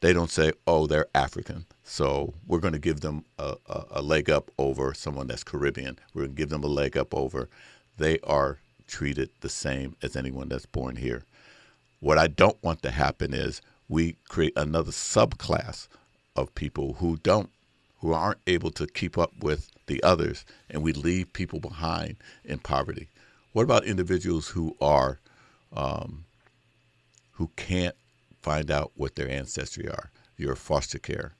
they 0.00 0.12
don't 0.12 0.30
say, 0.30 0.52
"Oh, 0.66 0.86
they're 0.86 1.08
African, 1.14 1.66
so 1.84 2.34
we're 2.46 2.60
going 2.60 2.72
to 2.72 2.78
give 2.78 3.00
them 3.00 3.24
a, 3.38 3.56
a, 3.66 3.84
a 3.92 4.02
leg 4.02 4.30
up 4.30 4.50
over 4.58 4.94
someone 4.94 5.26
that's 5.26 5.44
Caribbean. 5.44 5.98
We're 6.14 6.22
going 6.22 6.34
to 6.36 6.42
give 6.42 6.50
them 6.50 6.64
a 6.64 6.68
leg 6.68 6.96
up 6.96 7.14
over." 7.14 7.48
They 7.98 8.18
are 8.20 8.58
treated 8.86 9.30
the 9.40 9.48
same 9.48 9.96
as 10.02 10.16
anyone 10.16 10.48
that's 10.48 10.66
born 10.66 10.96
here. 10.96 11.24
What 12.00 12.18
I 12.18 12.26
don't 12.26 12.62
want 12.62 12.82
to 12.82 12.90
happen 12.90 13.34
is 13.34 13.62
we 13.88 14.16
create 14.28 14.52
another 14.56 14.92
subclass 14.92 15.88
of 16.34 16.54
people 16.54 16.94
who 16.94 17.16
don't, 17.22 17.50
who 18.00 18.12
aren't 18.12 18.40
able 18.46 18.70
to 18.72 18.86
keep 18.86 19.16
up 19.16 19.32
with 19.40 19.70
the 19.86 20.02
others, 20.02 20.44
and 20.70 20.82
we 20.82 20.92
leave 20.92 21.32
people 21.32 21.60
behind 21.60 22.16
in 22.44 22.58
poverty. 22.58 23.08
What 23.52 23.62
about 23.62 23.86
individuals 23.86 24.48
who 24.48 24.76
are, 24.80 25.18
um, 25.76 26.24
who 27.32 27.50
can't 27.56 27.94
find 28.42 28.70
out 28.70 28.92
what 28.96 29.14
their 29.16 29.28
ancestry 29.28 29.88
are? 29.88 30.10
You're 30.38 30.56
foster 30.56 30.98
care, 30.98 31.34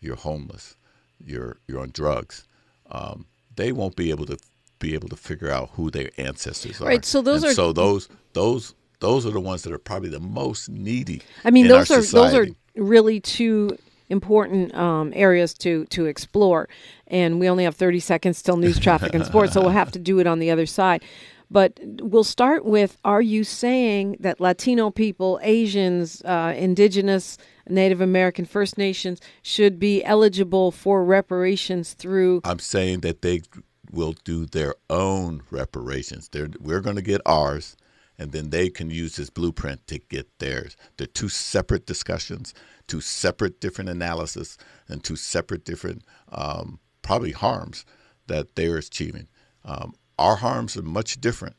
you're 0.00 0.16
homeless, 0.16 0.76
you're 1.24 1.56
you're 1.66 1.80
on 1.80 1.90
drugs. 1.92 2.44
Um, 2.90 3.26
they 3.56 3.72
won't 3.72 3.96
be 3.96 4.10
able 4.10 4.26
to 4.26 4.38
be 4.78 4.94
able 4.94 5.08
to 5.08 5.16
figure 5.16 5.50
out 5.50 5.70
who 5.74 5.90
their 5.90 6.10
ancestors 6.18 6.80
are. 6.80 6.86
Right, 6.86 7.04
so 7.04 7.22
those 7.22 7.42
And 7.42 7.52
are- 7.52 7.54
so 7.54 7.72
those 7.72 8.08
those 8.34 8.74
those 9.00 9.26
are 9.26 9.30
the 9.30 9.40
ones 9.40 9.62
that 9.62 9.72
are 9.72 9.78
probably 9.78 10.08
the 10.10 10.20
most 10.20 10.68
needy. 10.68 11.22
I 11.44 11.50
mean, 11.50 11.68
those 11.68 11.90
are 11.90 12.02
those 12.02 12.34
are 12.34 12.46
really 12.76 13.20
two 13.20 13.76
important 14.08 14.74
um, 14.74 15.12
areas 15.16 15.52
to 15.54 15.84
to 15.86 16.06
explore, 16.06 16.68
and 17.08 17.40
we 17.40 17.48
only 17.48 17.64
have 17.64 17.74
thirty 17.74 18.00
seconds 18.00 18.40
till 18.42 18.56
news, 18.56 18.78
traffic, 18.78 19.14
and 19.14 19.26
sports, 19.26 19.52
so 19.52 19.60
we'll 19.60 19.70
have 19.70 19.90
to 19.92 19.98
do 19.98 20.18
it 20.20 20.26
on 20.26 20.38
the 20.38 20.50
other 20.50 20.66
side. 20.66 21.02
But 21.50 21.78
we'll 21.82 22.24
start 22.24 22.64
with: 22.64 22.98
Are 23.04 23.22
you 23.22 23.44
saying 23.44 24.16
that 24.20 24.40
Latino 24.40 24.90
people, 24.90 25.38
Asians, 25.42 26.22
uh, 26.24 26.54
Indigenous, 26.56 27.38
Native 27.68 28.00
American, 28.00 28.44
First 28.44 28.78
Nations 28.78 29.20
should 29.42 29.78
be 29.78 30.04
eligible 30.04 30.70
for 30.72 31.04
reparations 31.04 31.94
through? 31.94 32.40
I'm 32.44 32.58
saying 32.58 33.00
that 33.00 33.22
they 33.22 33.42
will 33.90 34.14
do 34.24 34.46
their 34.46 34.74
own 34.90 35.42
reparations. 35.50 36.28
They're, 36.28 36.50
we're 36.60 36.80
going 36.80 36.96
to 36.96 37.02
get 37.02 37.20
ours, 37.26 37.76
and 38.18 38.32
then 38.32 38.50
they 38.50 38.68
can 38.68 38.90
use 38.90 39.16
this 39.16 39.30
blueprint 39.30 39.86
to 39.86 39.98
get 39.98 40.38
theirs. 40.38 40.76
They're 40.96 41.06
two 41.06 41.28
separate 41.28 41.86
discussions, 41.86 42.54
two 42.88 43.00
separate 43.00 43.60
different 43.60 43.90
analysis, 43.90 44.58
and 44.88 45.02
two 45.02 45.16
separate 45.16 45.64
different 45.64 46.02
um, 46.30 46.80
probably 47.02 47.32
harms 47.32 47.84
that 48.26 48.56
they're 48.56 48.78
achieving. 48.78 49.28
Um, 49.64 49.94
our 50.18 50.36
harms 50.36 50.76
are 50.76 50.82
much 50.82 51.20
different 51.20 51.56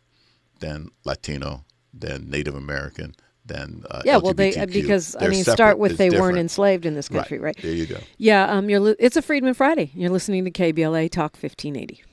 than 0.60 0.89
Latino, 1.06 1.65
than 1.93 2.30
Native 2.30 2.56
American, 2.56 3.15
than 3.46 3.84
uh, 3.89 4.02
yeah. 4.06 4.17
Well, 4.17 4.34
they 4.34 4.65
because 4.65 5.15
I 5.15 5.20
They're 5.22 5.30
mean, 5.30 5.43
separate. 5.43 5.58
start 5.58 5.80
with 5.80 5.91
It's 5.91 5.98
they 5.98 6.10
weren't 6.10 6.38
enslaved 6.38 6.86
in 6.86 6.96
this 6.96 7.10
country, 7.10 7.39
right? 7.39 7.56
There 7.62 7.72
you 7.72 7.86
go. 7.86 8.00
Yeah. 8.17 8.46
Um. 8.52 8.70
You're. 8.70 8.80
Li- 8.80 8.96
it's 9.00 9.15
a 9.15 9.22
Freedmen 9.22 9.54
Friday. 9.54 9.91
You're 9.93 10.10
listening 10.10 10.43
to 10.46 10.52
KBLA 10.52 11.10
Talk 11.12 11.34
1580. 11.39 12.04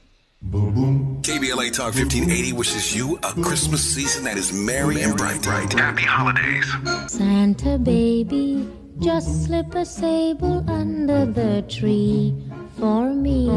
Boom, 0.42 1.22
KBLA 1.22 1.72
Talk 1.72 1.94
1580 1.94 2.52
wishes 2.52 2.94
you 2.94 3.18
a 3.22 3.32
Christmas 3.42 3.82
season 3.94 4.24
that 4.24 4.36
is 4.36 4.52
merry 4.52 5.00
and 5.00 5.16
bright. 5.16 5.42
Happy 5.44 6.02
holidays. 6.02 6.70
Santa 7.06 7.78
baby, 7.78 8.68
just 9.00 9.46
slip 9.46 9.74
a 9.74 9.86
sable 9.86 10.68
under 10.70 11.24
the 11.24 11.62
tree 11.62 12.34
for 12.78 13.08
me. 13.14 13.48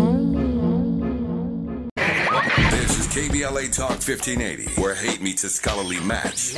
This 3.18 3.30
KBLA 3.30 3.76
Talk 3.76 3.90
1580, 3.90 4.80
where 4.80 4.94
hate 4.94 5.22
meets 5.22 5.44
a 5.44 5.50
scholarly 5.50 6.00
match. 6.02 6.56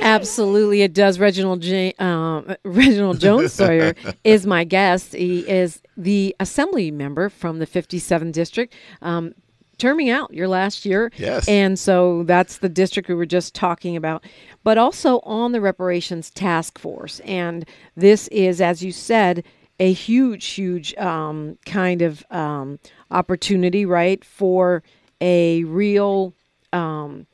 Absolutely, 0.00 0.82
it 0.82 0.92
does. 0.92 1.20
Reginald 1.20 1.62
J- 1.62 1.94
um, 2.00 2.56
Reginald 2.64 3.20
Jones 3.20 3.52
Sawyer 3.52 3.94
is 4.24 4.44
my 4.44 4.64
guest. 4.64 5.12
He 5.12 5.48
is 5.48 5.80
the 5.96 6.34
assembly 6.40 6.90
member 6.90 7.28
from 7.28 7.60
the 7.60 7.66
57th 7.66 8.32
district. 8.32 8.74
Um, 9.02 9.36
terming 9.78 10.10
out 10.10 10.34
your 10.34 10.48
last 10.48 10.84
year. 10.84 11.12
Yes. 11.16 11.48
And 11.48 11.78
so 11.78 12.24
that's 12.24 12.58
the 12.58 12.68
district 12.68 13.08
we 13.08 13.14
were 13.14 13.24
just 13.24 13.54
talking 13.54 13.96
about, 13.96 14.24
but 14.64 14.78
also 14.78 15.20
on 15.20 15.52
the 15.52 15.60
reparations 15.60 16.28
task 16.28 16.76
force. 16.76 17.20
And 17.20 17.64
this 17.94 18.26
is, 18.28 18.60
as 18.60 18.82
you 18.82 18.90
said, 18.90 19.44
a 19.78 19.92
huge, 19.92 20.46
huge 20.46 20.92
um, 20.96 21.56
kind 21.66 22.02
of 22.02 22.24
um, 22.32 22.80
opportunity, 23.12 23.86
right, 23.86 24.24
for 24.24 24.82
a 25.24 25.64
real 25.64 26.34
um, 26.74 27.26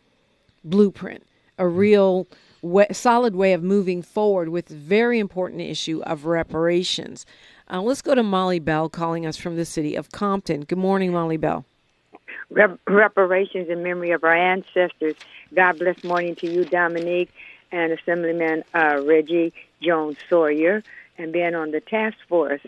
blueprint, 0.62 1.26
a 1.59 1.66
real 1.66 2.29
wa 2.62 2.85
solid 2.92 3.35
way 3.35 3.53
of 3.53 3.64
moving 3.64 4.00
forward 4.00 4.48
with 4.48 4.66
the 4.66 4.76
very 4.76 5.18
important 5.18 5.61
issue 5.61 6.00
of 6.03 6.24
reparations. 6.24 7.26
Uh, 7.68 7.83
let's 7.83 8.00
go 8.00 8.14
to 8.14 8.22
Molly 8.22 8.61
Bell 8.61 8.88
calling 8.88 9.26
us 9.26 9.37
from 9.37 9.57
the 9.57 9.64
city 9.64 9.96
of 9.96 10.12
Compton. 10.12 10.62
Good 10.62 10.79
morning, 10.79 11.12
Molly 11.12 11.37
Bell. 11.37 11.64
Rep- 12.50 12.79
reparations 12.87 13.68
in 13.68 13.83
memory 13.83 14.12
of 14.12 14.22
our 14.22 14.37
ancestors. 14.37 15.16
God 15.53 15.79
bless 15.81 16.05
morning 16.05 16.37
to 16.37 16.48
you, 16.48 16.64
Dominique, 16.64 17.31
and 17.72 17.92
Assemblyman 17.92 18.62
uh, 18.72 19.03
Reggie 19.05 19.53
Jones 19.83 20.16
Sawyer, 20.29 20.85
and 21.18 21.33
being 21.33 21.57
on 21.57 21.72
the 21.72 21.81
task 21.81 22.16
force. 22.29 22.61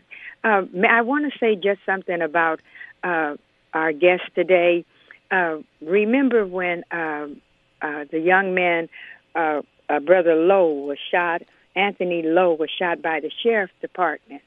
Uh, 0.42 0.62
I 0.88 1.02
want 1.02 1.32
to 1.32 1.38
say 1.38 1.54
just 1.54 1.80
something 1.86 2.20
about 2.20 2.60
uh, 3.04 3.36
our 3.72 3.92
guest 3.92 4.22
today. 4.34 4.84
Uh, 5.32 5.58
remember 5.80 6.46
when 6.46 6.84
um 6.90 7.40
uh, 7.80 8.04
the 8.12 8.20
young 8.20 8.54
man, 8.54 8.88
uh, 9.34 9.60
uh, 9.88 9.98
Brother 9.98 10.36
Lowe, 10.36 10.72
was 10.72 10.98
shot? 11.10 11.42
Anthony 11.74 12.22
Lowe 12.22 12.54
was 12.54 12.70
shot 12.70 13.02
by 13.02 13.18
the 13.18 13.30
sheriff's 13.42 13.72
department 13.80 14.42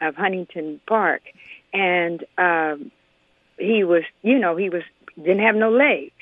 of 0.00 0.14
Huntington 0.14 0.80
Park, 0.86 1.22
and 1.74 2.24
um, 2.38 2.90
he 3.58 3.84
was, 3.84 4.04
you 4.22 4.38
know, 4.38 4.56
he 4.56 4.70
was 4.70 4.82
didn't 5.16 5.40
have 5.40 5.56
no 5.56 5.70
legs. 5.70 6.12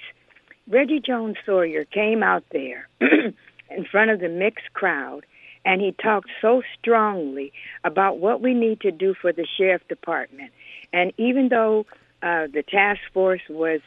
Reggie 0.68 1.00
Jones 1.00 1.37
Sawyer 1.44 1.85
came 1.85 2.24
out 2.24 2.42
there 2.50 2.88
in 3.00 3.85
front 3.88 4.11
of 4.11 4.18
the 4.18 4.29
mixed 4.29 4.72
crowd 4.72 5.24
and 5.66 5.81
he 5.81 5.92
talked 5.92 6.31
so 6.40 6.62
strongly 6.79 7.52
about 7.85 8.18
what 8.18 8.40
we 8.40 8.55
need 8.55 8.81
to 8.81 8.92
do 8.92 9.14
for 9.20 9.33
the 9.33 9.46
sheriff 9.59 9.87
department. 9.88 10.52
And 10.92 11.12
even 11.18 11.48
though 11.48 11.87
uh, 12.22 12.46
the 12.46 12.64
task 12.66 13.00
force 13.12 13.42
was 13.50 13.81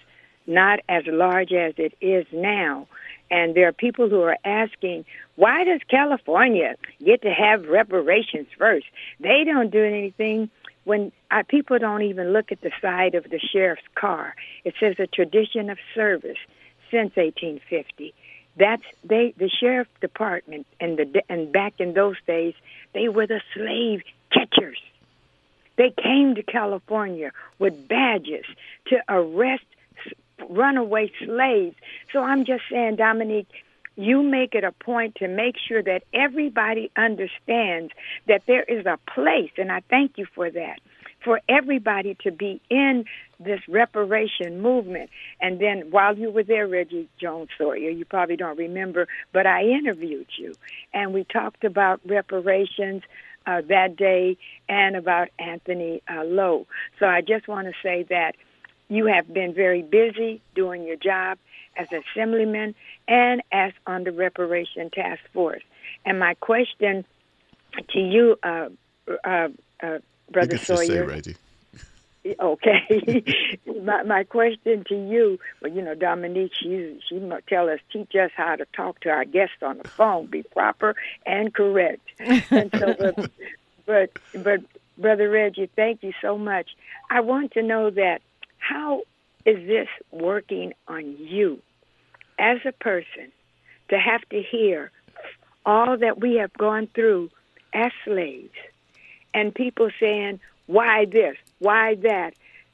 not 0.49 0.79
as 0.89 1.03
large 1.07 1.53
as 1.53 1.75
it 1.77 1.93
is 2.01 2.25
now, 2.33 2.87
and 3.31 3.55
there 3.55 3.67
are 3.67 3.73
people 3.73 4.09
who 4.09 4.21
are 4.21 4.37
asking, 4.43 5.05
why 5.35 5.63
does 5.63 5.81
California 5.87 6.75
get 7.03 7.21
to 7.21 7.31
have 7.31 7.67
reparations 7.67 8.47
first? 8.57 8.87
They 9.19 9.43
don't 9.45 9.69
do 9.69 9.83
anything 9.83 10.49
when 10.83 11.11
people 11.47 11.77
don't 11.77 12.01
even 12.01 12.33
look 12.33 12.51
at 12.51 12.61
the 12.61 12.71
side 12.81 13.13
of 13.13 13.25
the 13.25 13.39
sheriff's 13.39 13.83
car. 13.93 14.33
It 14.63 14.73
says 14.79 14.95
a 14.99 15.07
tradition 15.07 15.69
of 15.69 15.77
service 15.93 16.39
since 16.89 17.15
1850. 17.15 18.13
That's 18.57 18.83
they 19.03 19.33
the 19.37 19.49
sheriff 19.49 19.87
department 20.01 20.65
and 20.79 20.97
the 20.97 21.23
and 21.29 21.51
back 21.51 21.75
in 21.79 21.93
those 21.93 22.17
days 22.25 22.55
they 22.93 23.07
were 23.07 23.27
the 23.27 23.41
slave 23.53 24.01
catchers. 24.33 24.81
They 25.77 25.91
came 25.91 26.35
to 26.35 26.43
California 26.43 27.31
with 27.59 27.87
badges 27.87 28.45
to 28.87 29.01
arrest 29.07 29.63
runaway 30.49 31.11
slaves. 31.23 31.75
So 32.13 32.19
I'm 32.19 32.45
just 32.45 32.63
saying, 32.71 32.97
Dominique, 32.97 33.47
you 33.95 34.23
make 34.23 34.55
it 34.55 34.63
a 34.63 34.71
point 34.71 35.15
to 35.15 35.27
make 35.27 35.55
sure 35.67 35.83
that 35.83 36.03
everybody 36.13 36.89
understands 36.95 37.91
that 38.27 38.43
there 38.47 38.63
is 38.63 38.85
a 38.85 38.97
place, 39.13 39.51
and 39.57 39.71
I 39.71 39.81
thank 39.89 40.17
you 40.17 40.25
for 40.33 40.49
that, 40.49 40.79
for 41.21 41.41
everybody 41.49 42.15
to 42.23 42.31
be 42.31 42.61
in 42.69 43.03
this 43.41 43.59
reparation 43.67 44.61
movement. 44.61 45.09
And 45.41 45.59
then 45.59 45.91
while 45.91 46.17
you 46.17 46.31
were 46.31 46.43
there, 46.43 46.65
Reggie 46.65 47.09
Jones 47.19 47.49
Sawyer, 47.57 47.89
you 47.89 48.05
probably 48.05 48.37
don't 48.37 48.57
remember, 48.57 49.07
but 49.33 49.45
I 49.45 49.63
interviewed 49.63 50.27
you, 50.37 50.55
and 50.93 51.13
we 51.13 51.25
talked 51.25 51.65
about 51.65 51.99
reparations 52.05 53.03
uh, 53.45 53.61
that 53.67 53.97
day 53.97 54.37
and 54.69 54.95
about 54.95 55.27
Anthony 55.39 56.01
uh, 56.07 56.23
Lowe. 56.23 56.67
So 56.99 57.05
I 57.05 57.19
just 57.19 57.49
want 57.49 57.67
to 57.67 57.73
say 57.83 58.05
that 58.09 58.35
you 58.89 59.05
have 59.05 59.31
been 59.31 59.53
very 59.53 59.81
busy 59.81 60.41
doing 60.55 60.83
your 60.83 60.95
job 60.97 61.37
as 61.77 61.87
assemblyman 61.91 62.75
and 63.07 63.41
as 63.51 63.71
on 63.87 64.03
the 64.03 64.11
reparation 64.11 64.89
task 64.89 65.21
force. 65.33 65.63
And 66.05 66.19
my 66.19 66.33
question 66.35 67.05
to 67.91 67.99
you, 67.99 68.37
uh, 68.43 68.69
uh, 69.23 69.49
uh, 69.81 69.87
You 69.87 69.99
Brother 70.31 70.57
can 70.57 70.65
just 70.65 70.85
say, 70.87 70.99
Reggie. 70.99 71.37
okay. 72.39 73.23
my 73.83 74.03
my 74.03 74.23
question 74.23 74.83
to 74.89 74.95
you, 74.95 75.39
well, 75.61 75.71
you 75.71 75.81
know, 75.81 75.95
Dominique, 75.95 76.51
she 76.59 76.99
she 77.07 77.19
mu- 77.19 77.39
tell 77.47 77.69
us, 77.69 77.79
teach 77.91 78.13
us 78.15 78.31
how 78.35 78.55
to 78.55 78.65
talk 78.75 78.99
to 79.01 79.09
our 79.09 79.25
guests 79.25 79.61
on 79.61 79.77
the 79.77 79.85
phone, 79.95 80.25
be 80.27 80.43
proper 80.43 80.95
and 81.25 81.53
correct. 81.53 82.01
And 82.19 82.71
so, 82.77 82.95
but 82.99 83.15
but, 83.85 84.11
but 84.43 84.59
brother 84.97 85.29
Reggie, 85.29 85.69
thank 85.75 86.03
you 86.03 86.11
so 86.21 86.37
much. 86.37 86.71
I 87.09 87.21
want 87.21 87.53
to 87.53 87.63
know 87.63 87.89
that 87.91 88.21
how 88.59 89.03
is 89.45 89.65
this 89.67 89.87
working 90.11 90.73
on 90.87 91.17
you 91.17 91.61
as 92.37 92.59
a 92.65 92.71
person 92.71 93.31
to 93.89 93.97
have 93.97 94.21
to 94.29 94.41
hear 94.41 94.91
all 95.65 95.97
that 95.97 96.19
we 96.19 96.35
have 96.35 96.53
gone 96.53 96.87
through 96.93 97.29
as 97.73 97.91
slaves 98.05 98.55
and 99.33 99.53
people 99.53 99.89
saying, 99.99 100.39
why 100.67 101.05
this? 101.05 101.35
Why 101.59 101.95
that? 101.95 102.33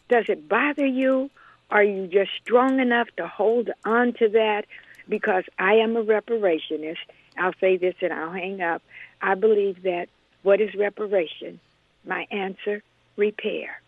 Does 0.10 0.26
it 0.28 0.48
bother 0.48 0.86
you? 0.86 1.30
Are 1.71 1.84
you 1.84 2.08
just 2.08 2.32
strong 2.41 2.80
enough 2.80 3.08
to 3.17 3.28
hold 3.28 3.69
on 3.84 4.13
to 4.13 4.30
that? 4.30 4.65
Because 5.08 5.43
I 5.58 5.76
am 5.76 5.95
a 5.95 6.04
reparationist. 6.04 6.98
I'll 7.38 7.54
say 7.60 7.78
this 7.78 7.95
and 8.02 8.13
I'll 8.13 8.32
hang 8.32 8.62
up. 8.62 8.82
I 9.21 9.36
believe 9.36 9.84
that 9.84 10.08
what 10.43 10.62
is 10.62 10.74
reparation? 10.76 11.60
My 12.06 12.28
answer, 12.32 12.84
repair. 13.17 13.82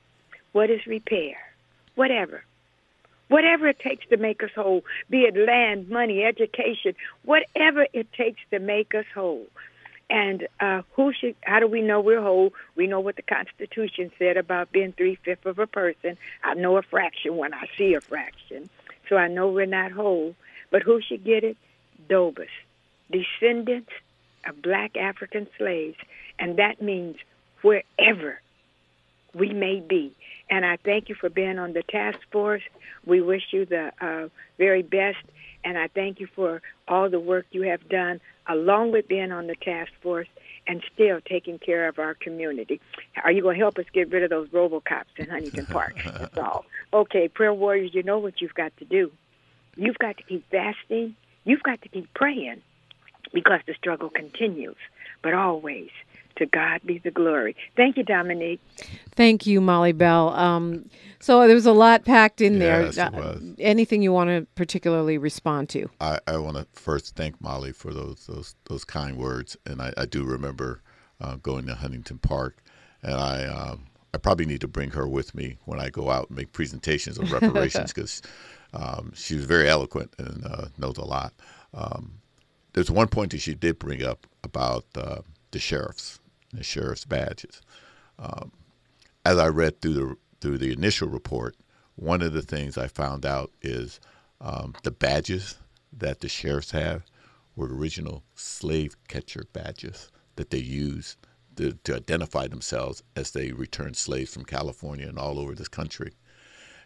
What 0.54 0.70
is 0.70 0.86
repair? 0.88 1.38
Whatever. 1.98 2.44
Whatever 3.28 3.68
it 3.68 3.80
takes 3.80 4.06
to 4.10 4.18
make 4.18 4.44
us 4.44 4.52
whole, 4.56 4.86
be 5.10 5.22
it 5.24 5.36
land, 5.36 5.90
money, 5.90 6.24
education, 6.24 6.94
whatever 7.24 7.88
it 7.92 8.14
takes 8.14 8.40
to 8.52 8.60
make 8.60 8.94
us 8.94 9.06
whole. 9.16 9.48
And 10.08 10.48
uh, 10.60 10.84
who 10.94 11.12
should? 11.12 11.36
How 11.42 11.60
do 11.60 11.66
we 11.66 11.82
know 11.82 12.00
we're 12.00 12.22
whole? 12.22 12.54
We 12.76 12.86
know 12.86 13.00
what 13.00 13.16
the 13.16 13.24
Constitution 13.24 14.12
said 14.20 14.38
about 14.38 14.72
being 14.72 14.92
three 14.94 15.16
fifths 15.16 15.48
of 15.48 15.58
a 15.58 15.66
person. 15.66 16.20
I 16.44 16.54
know 16.54 16.78
a 16.78 16.84
fraction 16.84 17.36
when 17.36 17.52
I 17.52 17.68
see 17.80 17.96
a 17.96 18.00
fraction, 18.00 18.70
so 19.10 19.18
I 19.18 19.28
know 19.28 19.50
we're 19.50 19.66
not 19.66 19.92
whole. 19.92 20.36
But 20.70 20.84
who 20.84 21.02
should 21.02 21.24
get 21.24 21.44
it? 21.44 21.58
Dobas, 22.08 22.48
descendants 23.12 23.92
of 24.46 24.62
black 24.62 24.96
African 24.96 25.48
slaves, 25.58 25.98
and 26.38 26.58
that 26.58 26.80
means 26.80 27.18
wherever 27.64 28.40
we 29.34 29.52
may 29.52 29.80
be. 29.80 30.14
And 30.50 30.66
I 30.66 30.78
thank 30.78 31.10
you 31.10 31.16
for 31.16 31.30
being 31.30 31.60
on 31.60 31.74
the 31.74 31.84
task 31.84 32.20
force. 32.32 32.62
We 33.06 33.22
wish 33.22 33.44
you 33.52 33.66
the 33.66 33.92
uh, 34.00 34.30
very 34.58 34.82
best, 34.82 35.18
and 35.64 35.78
I 35.78 35.88
thank 35.88 36.20
you 36.20 36.28
for 36.36 36.62
all 36.88 37.10
the 37.10 37.20
work 37.20 37.46
you 37.52 37.64
have 37.64 37.88
done, 37.90 38.22
along 38.48 38.92
with 38.92 39.08
being 39.08 39.32
on 39.32 39.48
the 39.48 39.56
task 39.56 39.92
force 40.02 40.28
and 40.68 40.84
still 40.94 41.20
taking 41.22 41.60
care 41.60 41.88
of 41.88 42.00
our 42.00 42.14
community. 42.14 42.80
Are 43.24 43.32
you 43.32 43.42
going 43.42 43.56
to 43.56 43.62
help 43.62 43.78
us 43.78 43.86
get 43.94 44.12
rid 44.12 44.24
of 44.24 44.30
those 44.30 44.50
RoboCops 44.50 45.18
in 45.18 45.30
Huntington 45.30 45.66
Park? 45.72 45.98
That's 46.04 46.38
all. 46.38 46.66
Okay, 46.94 47.28
prayer 47.28 47.54
warriors, 47.54 47.94
you 47.94 48.04
know 48.04 48.20
what 48.20 48.42
you've 48.42 48.54
got 48.54 48.76
to 48.78 48.86
do. 48.86 49.12
You've 49.76 50.00
got 50.00 50.18
to 50.18 50.24
keep 50.24 50.50
fasting. 50.50 51.16
You've 51.46 51.64
got 51.64 51.82
to 51.84 51.90
keep 51.90 52.14
praying 52.14 52.62
because 53.34 53.62
the 53.68 53.74
struggle 53.74 54.10
continues. 54.10 54.78
But 55.22 55.34
always 55.34 55.90
To 56.38 56.46
God 56.46 56.82
be 56.86 57.00
the 57.00 57.10
glory. 57.12 57.56
Thank 57.76 57.98
you, 57.98 58.04
Dominique. 58.04 58.62
Thank 59.16 59.46
you, 59.48 59.60
Molly 59.60 59.92
Bell. 59.92 60.30
Um, 60.30 60.88
so 61.20 61.46
there 61.48 61.56
was 61.56 61.66
a 61.66 61.72
lot 61.72 62.06
packed 62.06 62.42
in 62.42 62.60
Yes, 62.62 62.96
there. 62.96 63.08
it 63.08 63.14
was. 63.14 63.42
anything 63.58 64.04
you 64.04 64.14
want 64.14 64.30
to 64.30 64.46
particularly 64.56 65.18
respond 65.18 65.70
to? 65.70 65.90
I, 66.00 66.20
I 66.28 66.38
want 66.38 66.58
to 66.58 66.68
first 66.74 67.16
thank 67.16 67.42
Molly 67.42 67.72
for 67.72 67.92
those 67.94 68.28
those 68.28 68.56
those 68.66 68.84
kind 68.86 69.18
words, 69.18 69.58
and 69.66 69.82
I, 69.82 69.92
I 69.98 70.06
do 70.06 70.24
remember 70.24 70.82
uh, 71.20 71.38
going 71.38 71.66
to 71.66 71.74
Huntington 71.76 72.20
Park, 72.20 72.58
and 73.02 73.16
I 73.16 73.46
um, 73.46 73.86
I 74.14 74.20
probably 74.20 74.46
need 74.46 74.62
to 74.62 74.68
bring 74.68 74.92
her 74.92 75.08
with 75.08 75.34
me 75.34 75.58
when 75.66 75.80
I 75.80 75.90
go 75.90 76.12
out 76.12 76.30
and 76.30 76.38
make 76.38 76.54
presentations 76.54 77.18
on 77.18 77.26
reparations 77.32 77.92
because 77.94 78.22
um, 78.74 79.12
she 79.16 79.34
was 79.36 79.46
very 79.46 79.68
eloquent 79.68 80.14
and 80.20 80.46
uh, 80.46 80.66
knows 80.78 80.98
a 80.98 81.04
lot. 81.06 81.34
Um, 81.74 82.20
there's 82.74 82.92
one 82.92 83.08
point 83.08 83.32
that 83.32 83.40
she 83.42 83.56
did 83.56 83.80
bring 83.80 84.04
up 84.04 84.28
about 84.44 84.86
uh, 84.96 85.22
the 85.52 85.60
sheriffs, 85.60 86.20
the 86.54 86.64
sheriff's 86.64 87.06
badges. 87.06 87.62
Um, 88.20 88.52
as 89.26 89.38
I 89.38 89.48
read 89.48 89.82
through 89.82 89.94
the 89.94 90.16
through 90.40 90.58
the 90.60 90.72
initial 90.72 91.08
report, 91.08 91.56
one 91.96 92.22
of 92.22 92.34
the 92.34 92.42
things 92.42 92.78
I 92.78 92.88
found 92.88 93.26
out 93.26 93.52
is 93.62 94.00
um, 94.40 94.76
the 94.84 94.92
badges 94.92 95.56
that 95.92 96.20
the 96.20 96.30
sheriffs 96.30 96.72
have 96.72 97.04
were 97.56 97.76
original 97.76 98.24
slave 98.36 98.96
catcher 99.08 99.44
badges 99.52 100.12
that 100.36 100.52
they 100.52 100.60
used 100.60 101.18
to, 101.56 101.74
to 101.84 101.96
identify 101.96 102.48
themselves 102.48 103.02
as 103.16 103.32
they 103.32 103.52
returned 103.52 103.98
slaves 103.98 104.32
from 104.32 104.46
California 104.46 105.08
and 105.08 105.18
all 105.18 105.40
over 105.40 105.56
this 105.56 105.68
country. 105.68 106.14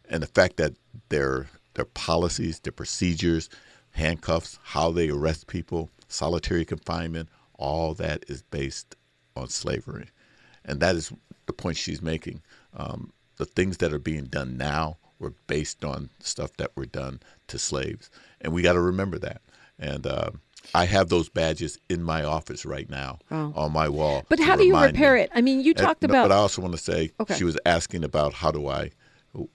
And 0.10 0.24
the 0.24 0.28
fact 0.28 0.58
that 0.58 0.74
their 1.10 1.47
their 1.74 1.86
policies, 1.86 2.60
their 2.60 2.74
procedures, 2.74 3.50
handcuffs, 3.91 4.60
how 4.63 4.91
they 4.91 5.10
arrest 5.10 5.47
people, 5.47 5.89
solitary 6.08 6.65
confinement, 6.65 7.30
all 7.54 7.93
that 7.93 8.26
is 8.28 8.41
based 8.43 8.95
on 9.36 9.50
slavery. 9.50 10.10
And 10.65 10.80
that 10.80 10.96
is 10.96 11.12
the 11.46 11.54
point 11.54 11.78
she's 11.78 12.02
making. 12.02 12.41
Um, 12.76 13.13
the 13.38 13.46
things 13.46 13.78
that 13.78 13.94
are 13.94 14.00
being 14.00 14.26
done 14.26 14.58
now 14.58 14.98
were 15.20 15.34
based 15.48 15.84
on 15.84 16.10
stuff 16.20 16.56
that 16.58 16.72
were 16.76 16.86
done 16.86 17.20
to 17.48 17.58
slaves. 17.58 18.10
And 18.41 18.54
we 18.54 18.62
got 18.62 18.74
to 18.74 18.80
remember 18.82 19.20
that. 19.20 19.41
And 19.80 20.06
uh, 20.06 20.32
I 20.76 20.86
have 20.86 21.10
those 21.10 21.30
badges 21.30 21.80
in 21.89 22.04
my 22.04 22.24
office 22.24 22.65
right 22.65 22.89
now 22.89 23.20
Wow. 23.30 23.54
on 23.56 23.74
my 23.74 23.89
wall. 23.89 24.26
But 24.30 24.39
how 24.39 24.56
do 24.56 24.65
you 24.65 24.74
remind 24.74 24.94
me. 24.94 25.00
repair 25.00 25.17
it? 25.17 25.32
I 25.34 25.41
mean, 25.41 25.62
you 25.62 25.74
talked 25.74 26.04
no, 26.04 26.08
about. 26.08 26.30
But 26.30 26.36
I 26.36 26.38
also 26.38 26.62
want 26.62 26.74
to 26.74 26.82
say 26.82 27.12
Okay. 27.20 27.36
she 27.36 27.44
was 27.44 27.58
asking 27.65 28.04
about 28.04 28.34
how 28.34 28.52
do 28.52 28.67
I 28.67 28.91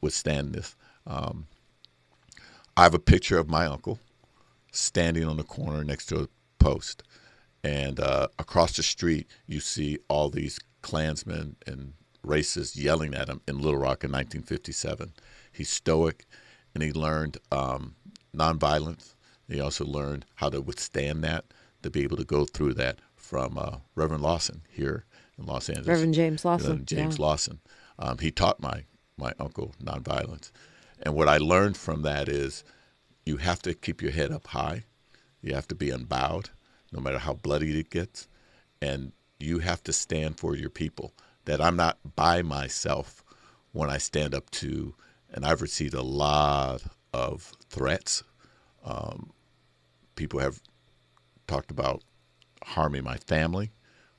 withstand 0.01 0.55
this. 0.55 0.75
Um, 1.07 1.47
I 2.77 2.83
have 2.83 2.95
a 2.95 2.99
picture 2.99 3.39
of 3.39 3.49
my 3.49 3.67
uncle 3.67 3.99
standing 4.73 5.25
on 5.25 5.37
the 5.37 5.45
corner 5.45 5.83
next 5.85 6.07
to 6.07 6.21
a 6.21 6.29
post, 6.59 7.03
and 7.65 8.01
uh, 8.01 8.29
across 8.39 8.77
the 8.77 8.83
street 8.83 9.29
you 9.47 9.61
see 9.61 9.99
all 10.09 10.31
these 10.31 10.59
Klansmen 10.83 11.57
and 11.67 11.95
racists 12.25 12.77
yelling 12.77 13.15
at 13.15 13.29
him 13.29 13.41
in 13.49 13.59
Little 13.59 13.79
Rock 13.79 14.05
in 14.05 14.13
1957. 14.13 15.13
He's 15.53 15.71
stoic, 15.71 16.25
and 16.75 16.83
he 16.83 16.93
learned 16.93 17.39
um, 17.51 17.95
nonviolence. 18.35 19.15
He 19.49 19.61
also 19.61 19.85
learned 19.85 20.27
how 20.37 20.51
to 20.51 20.61
withstand 20.61 21.23
that, 21.25 21.45
to 21.83 21.91
be 21.91 22.03
able 22.03 22.17
to 22.17 22.25
go 22.25 22.45
through 22.45 22.75
that 22.75 22.99
from 23.15 23.59
uh, 23.59 23.79
Reverend 23.95 24.23
Lawson 24.23 24.63
here 24.71 25.05
in 25.39 25.47
Los 25.47 25.69
Angeles. 25.69 25.89
Reverend 25.89 26.15
James 26.15 26.45
Lawson, 26.45 26.69
Reverend 26.69 26.89
James 26.89 27.19
yeah. 27.19 27.25
Lawson. 27.25 27.61
Um, 27.99 28.19
he 28.19 28.31
taught 28.31 28.61
my 28.61 28.85
my 29.19 29.33
uncle 29.41 29.75
nonviolence, 29.83 30.51
and 31.03 31.15
what 31.15 31.29
I 31.29 31.39
learned 31.39 31.77
from 31.77 32.03
that 32.03 32.29
is 32.29 32.65
you 33.25 33.39
have 33.39 33.63
to 33.63 33.75
keep 33.75 34.03
your 34.03 34.13
head 34.13 34.31
up 34.31 34.49
high. 34.49 34.85
You 35.41 35.55
have 35.55 35.69
to 35.69 35.75
be 35.75 35.91
unbowed, 35.91 36.51
no 36.97 37.03
matter 37.03 37.19
how 37.19 37.35
bloody 37.35 37.79
it 37.79 37.91
gets, 37.91 38.27
and 38.81 39.13
you 39.39 39.59
have 39.61 39.83
to 39.85 39.93
stand 39.93 40.39
for 40.39 40.57
your 40.57 40.71
people. 40.71 41.13
That 41.45 41.61
I'm 41.61 41.77
not 41.77 41.99
by 42.17 42.43
myself 42.43 43.23
when 43.73 43.91
I 43.91 43.99
stand 43.99 44.35
up 44.35 44.51
to, 44.53 44.95
and 45.33 45.45
I've 45.45 45.63
received 45.63 45.95
a 45.95 46.03
lot 46.03 46.83
of 47.13 47.53
threats. 47.69 48.25
Um, 48.85 49.31
people 50.17 50.41
have 50.41 50.61
talked 51.47 51.71
about 51.71 52.03
harming 52.65 53.05
my 53.05 53.19
family, 53.19 53.71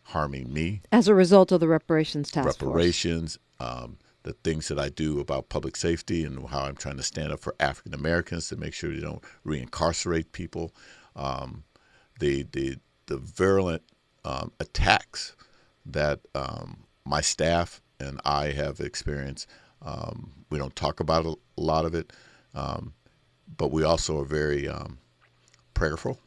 harming 0.04 0.54
me, 0.54 0.82
as 0.92 1.08
a 1.08 1.16
result 1.16 1.52
of 1.52 1.60
the 1.60 1.68
reparations 1.68 2.32
task 2.32 2.46
force. 2.46 2.62
reparations, 2.62 3.38
um, 3.60 3.98
the 4.24 4.34
things 4.34 4.68
that 4.68 4.80
I 4.80 4.90
do 4.90 5.20
about 5.20 5.50
public 5.50 5.76
safety 5.76 6.24
and 6.24 6.48
how 6.48 6.62
I'm 6.62 6.76
trying 6.76 6.98
to 6.98 7.04
stand 7.04 7.34
up 7.34 7.40
for 7.40 7.56
African 7.60 7.94
Americans 7.94 8.48
to 8.50 8.56
make 8.56 8.74
sure 8.74 8.94
they 8.94 9.02
don't 9.02 9.24
reincarcerate 9.46 10.32
people, 10.32 10.74
um, 11.16 11.64
the 12.20 12.44
the 12.52 12.78
the 13.08 13.18
virulent 13.18 13.84
um, 14.26 14.52
attacks 14.60 15.36
that 15.86 16.20
um, 16.36 16.84
my 17.06 17.22
staff 17.22 17.82
and 18.00 18.20
I 18.26 18.52
have 18.52 18.80
experienced. 18.80 19.48
Um, 19.82 20.32
we 20.50 20.58
don't 20.58 20.76
talk 20.76 21.00
about 21.00 21.26
a 21.26 21.36
lot 21.56 21.86
of 21.86 21.96
it, 21.96 22.14
um, 22.54 22.94
but 23.58 23.72
we 23.72 23.84
also 23.84 24.20
are 24.22 24.26
very 24.26 24.68
um, 24.68 24.98
prayerful 25.74 26.20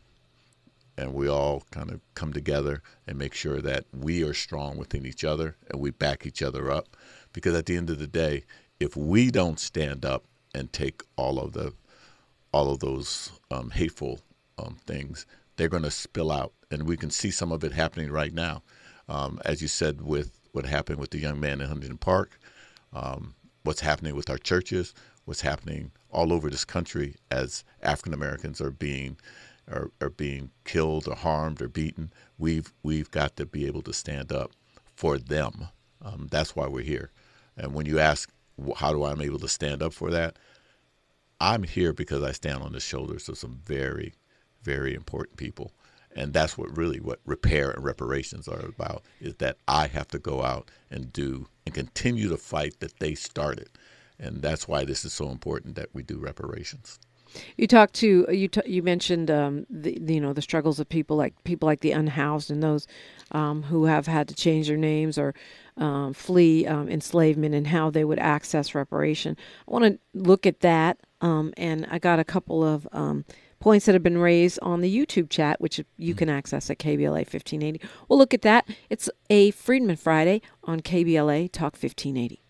and 0.97 1.15
we 1.15 1.29
all 1.29 1.63
kind 1.71 1.91
of 1.91 2.01
come 2.15 2.33
together 2.33 2.83
and 3.07 3.19
make 3.19 3.35
sure 3.35 3.61
that 3.61 3.85
we 3.93 4.23
are 4.23 4.35
strong 4.35 4.77
within 4.77 5.07
each 5.07 5.25
other 5.25 5.57
and 5.71 5.81
we 5.81 5.91
back 5.91 6.27
each 6.27 6.43
other 6.43 6.71
up 6.71 6.97
because 7.33 7.55
at 7.55 7.67
the 7.67 7.77
end 7.77 7.89
of 7.91 7.99
the 7.99 8.07
day 8.07 8.45
if 8.79 8.97
we 8.97 9.31
don't 9.31 9.59
stand 9.59 10.05
up 10.05 10.25
and 10.55 10.73
take 10.73 11.03
all 11.17 11.39
of 11.39 11.53
the 11.53 11.73
all 12.53 12.71
of 12.71 12.81
those 12.81 13.33
um, 13.51 13.71
hateful 13.71 14.21
things 14.87 15.27
they're 15.61 15.69
going 15.69 15.83
to 15.83 15.91
spill 15.91 16.33
out 16.33 16.53
and 16.71 16.85
we 16.85 16.97
can 16.97 17.11
see 17.11 17.31
some 17.31 17.53
of 17.53 17.63
it 17.63 17.73
happening 17.73 18.11
right 18.11 18.33
now 18.33 18.63
um, 19.09 19.39
as 19.45 19.61
you 19.61 19.69
said 19.69 20.01
with 20.01 20.41
what 20.53 20.65
happened 20.67 20.99
with 20.99 21.11
the 21.11 21.19
young 21.19 21.39
man 21.39 21.61
in 21.61 21.69
huntington 21.69 21.99
park 21.99 22.39
um, 22.93 23.35
what's 23.63 23.81
happening 23.81 24.15
with 24.15 24.31
our 24.31 24.39
churches, 24.39 24.95
what's 25.25 25.41
happening 25.41 25.93
all 26.11 26.33
over 26.33 26.51
this 26.51 26.65
country 26.65 27.17
as 27.31 27.65
African 27.83 28.15
Americans 28.15 28.61
are 28.61 28.71
being 28.71 29.17
are, 29.71 29.91
are 30.01 30.11
being 30.11 30.51
killed 30.65 31.07
or 31.07 31.15
harmed 31.15 31.63
or 31.63 31.69
beaten. 31.69 32.13
We've 32.39 32.73
we've 32.83 33.11
got 33.11 33.37
to 33.37 33.47
be 33.47 33.67
able 33.67 33.83
to 33.83 33.93
stand 33.93 34.33
up 34.33 34.53
for 34.97 35.19
them. 35.19 35.69
Um, 36.03 36.29
that's 36.31 36.57
why 36.57 36.67
we're 36.67 36.83
here. 36.83 37.11
And 37.57 37.75
when 37.75 37.87
you 37.87 37.99
ask 37.99 38.31
how 38.77 38.93
do 38.93 39.05
I'm 39.05 39.21
able 39.21 39.39
to 39.39 39.49
stand 39.49 39.83
up 39.83 39.93
for 39.93 40.11
that, 40.11 40.39
I'm 41.41 41.63
here 41.63 41.93
because 41.93 42.23
I 42.23 42.33
stand 42.33 42.63
on 42.63 42.73
the 42.73 42.81
shoulders 42.81 43.29
of 43.29 43.39
some 43.39 43.61
very, 43.65 44.15
very 44.63 44.95
important 44.95 45.37
people. 45.37 45.73
And 46.15 46.33
that's 46.33 46.59
what 46.59 46.77
really 46.77 46.99
what 47.01 47.21
repair 47.25 47.71
and 47.71 47.85
reparations 47.85 48.49
are 48.49 48.67
about 48.67 49.05
is 49.21 49.37
that 49.37 49.59
I 49.69 49.87
have 49.87 50.09
to 50.09 50.19
go 50.19 50.43
out 50.43 50.71
and 50.91 51.13
do 51.13 51.47
and 51.65 51.75
continue 51.75 52.29
the 52.29 52.37
fight 52.37 52.81
that 52.81 52.99
they 52.99 53.15
started. 53.15 53.69
And 54.19 54.43
that's 54.43 54.67
why 54.67 54.85
this 54.85 55.05
is 55.05 55.13
so 55.13 55.31
important 55.31 55.77
that 55.77 55.89
we 55.95 56.03
do 56.03 56.19
reparations. 56.19 56.99
You 57.57 57.67
talked 57.67 57.95
to 57.95 58.27
you. 58.31 58.49
T- 58.49 58.61
you 58.67 58.83
mentioned 58.83 59.31
um, 59.31 59.67
the, 59.71 59.99
the 60.01 60.15
you 60.15 60.21
know 60.21 60.33
the 60.33 60.43
struggles 60.43 60.81
of 60.81 60.89
people 60.89 61.17
like 61.17 61.43
people 61.45 61.67
like 61.67 61.81
the 61.81 61.93
unhoused 61.93 62.51
and 62.51 62.63
those 62.63 62.87
um, 63.33 63.63
who 63.63 63.85
have 63.85 64.07
had 64.07 64.29
to 64.29 64.35
change 64.35 64.69
their 64.69 64.77
names 64.77 65.17
or 65.17 65.35
um, 65.77 66.13
flee 66.13 66.67
um, 66.67 66.89
enslavement 66.89 67.55
and 67.55 67.69
how 67.69 67.91
they 67.91 68.05
would 68.05 68.19
access 68.19 68.75
reparation. 68.75 69.37
I 69.69 69.71
want 69.71 69.85
to 69.85 69.99
look 70.13 70.47
at 70.47 70.61
that, 70.61 70.99
um, 71.21 71.55
and 71.57 71.87
I 71.91 71.99
got 71.99 72.19
a 72.19 72.25
couple 72.25 72.65
of 72.65 72.89
um, 72.93 73.25
points 73.61 73.87
that 73.87 73.95
have 73.95 74.03
been 74.03 74.19
raised 74.19 74.59
on 74.63 74.81
the 74.81 74.95
YouTube 74.95 75.31
chat, 75.31 75.61
which 75.61 75.81
you 75.97 76.15
mm. 76.15 76.19
can 76.19 76.29
access 76.29 76.71
at 76.71 76.79
KBLA 76.79 77.13
1580. 77.13 77.81
We'll 78.09 78.19
look 78.19 78.35
at 78.35 78.43
that. 78.43 78.67
It's 78.89 79.09
a 79.29 79.53
Freedmen 79.53 79.97
Friday 79.97 80.43
on 80.65 80.81
KBLA 80.81 81.53
Talk 81.53 81.75
1580. 81.75 82.43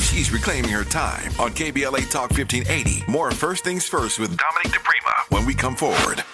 She's 0.00 0.32
reclaiming 0.32 0.70
her 0.70 0.84
time 0.84 1.32
on 1.38 1.50
KBLA 1.50 2.10
Talk 2.10 2.30
1580. 2.30 3.10
More 3.10 3.30
First 3.30 3.64
Things 3.64 3.86
First 3.86 4.18
with 4.18 4.36
Dominique 4.36 4.80
DiPrima 4.80 5.30
when 5.30 5.46
we 5.46 5.54
come 5.54 5.76
forward. 5.76 6.24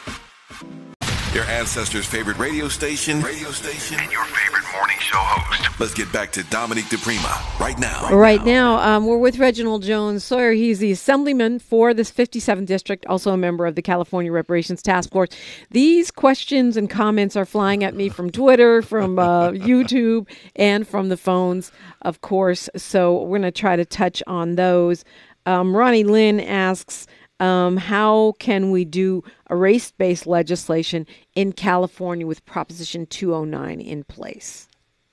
Your 1.35 1.43
ancestors' 1.47 2.07
favorite 2.07 2.39
radio 2.39 2.69
station, 2.69 3.21
radio 3.21 3.51
station, 3.51 3.99
and 3.99 4.13
your 4.13 4.23
favorite 4.23 4.63
morning 4.73 4.97
show 5.01 5.19
host. 5.19 5.81
Let's 5.81 5.93
get 5.93 6.13
back 6.13 6.31
to 6.31 6.45
Dominique 6.45 6.85
DiPrima 6.85 7.59
right 7.59 7.77
now. 7.77 8.09
Right 8.15 8.45
now, 8.45 8.77
um, 8.77 9.05
we're 9.05 9.19
with 9.19 9.39
Reginald 9.41 9.83
Jones 9.83 10.23
Sawyer. 10.23 10.53
He's 10.53 10.79
the 10.79 10.93
assemblyman 10.93 11.59
for 11.59 11.93
this 11.93 12.13
57th 12.13 12.67
district, 12.67 13.05
also 13.07 13.33
a 13.33 13.37
member 13.37 13.67
of 13.67 13.75
the 13.75 13.83
California 13.83 14.31
Reparations 14.31 14.81
Task 14.81 15.11
Force. 15.11 15.31
These 15.73 16.13
questions 16.13 16.77
and 16.77 16.89
comments 16.89 17.35
are 17.35 17.45
flying 17.45 17.83
at 17.83 17.97
me 17.97 18.09
from 18.11 18.31
Twitter, 18.31 18.81
from 18.81 19.19
uh, 19.19 19.51
YouTube, 19.51 20.29
and 20.55 20.87
from 20.87 21.09
the 21.09 21.17
phones, 21.17 21.73
of 22.03 22.21
course. 22.21 22.69
So 22.77 23.13
we're 23.25 23.39
going 23.39 23.43
to 23.43 23.51
try 23.51 23.75
to 23.75 23.85
touch 23.85 24.23
on 24.29 24.55
those. 24.55 25.05
Um, 25.47 25.77
Ronnie 25.77 26.05
Lynn 26.05 26.39
asks, 26.39 27.09
um, 27.41 27.77
how 27.77 28.35
can 28.39 28.71
we 28.71 28.85
do 28.85 29.23
a 29.49 29.57
race 29.57 29.91
based 29.91 30.27
legislation 30.27 31.07
in 31.35 31.53
California 31.53 32.27
with 32.27 32.45
Proposition 32.47 33.07
209 33.07 33.81
in 33.81 34.05
place? 34.05 34.69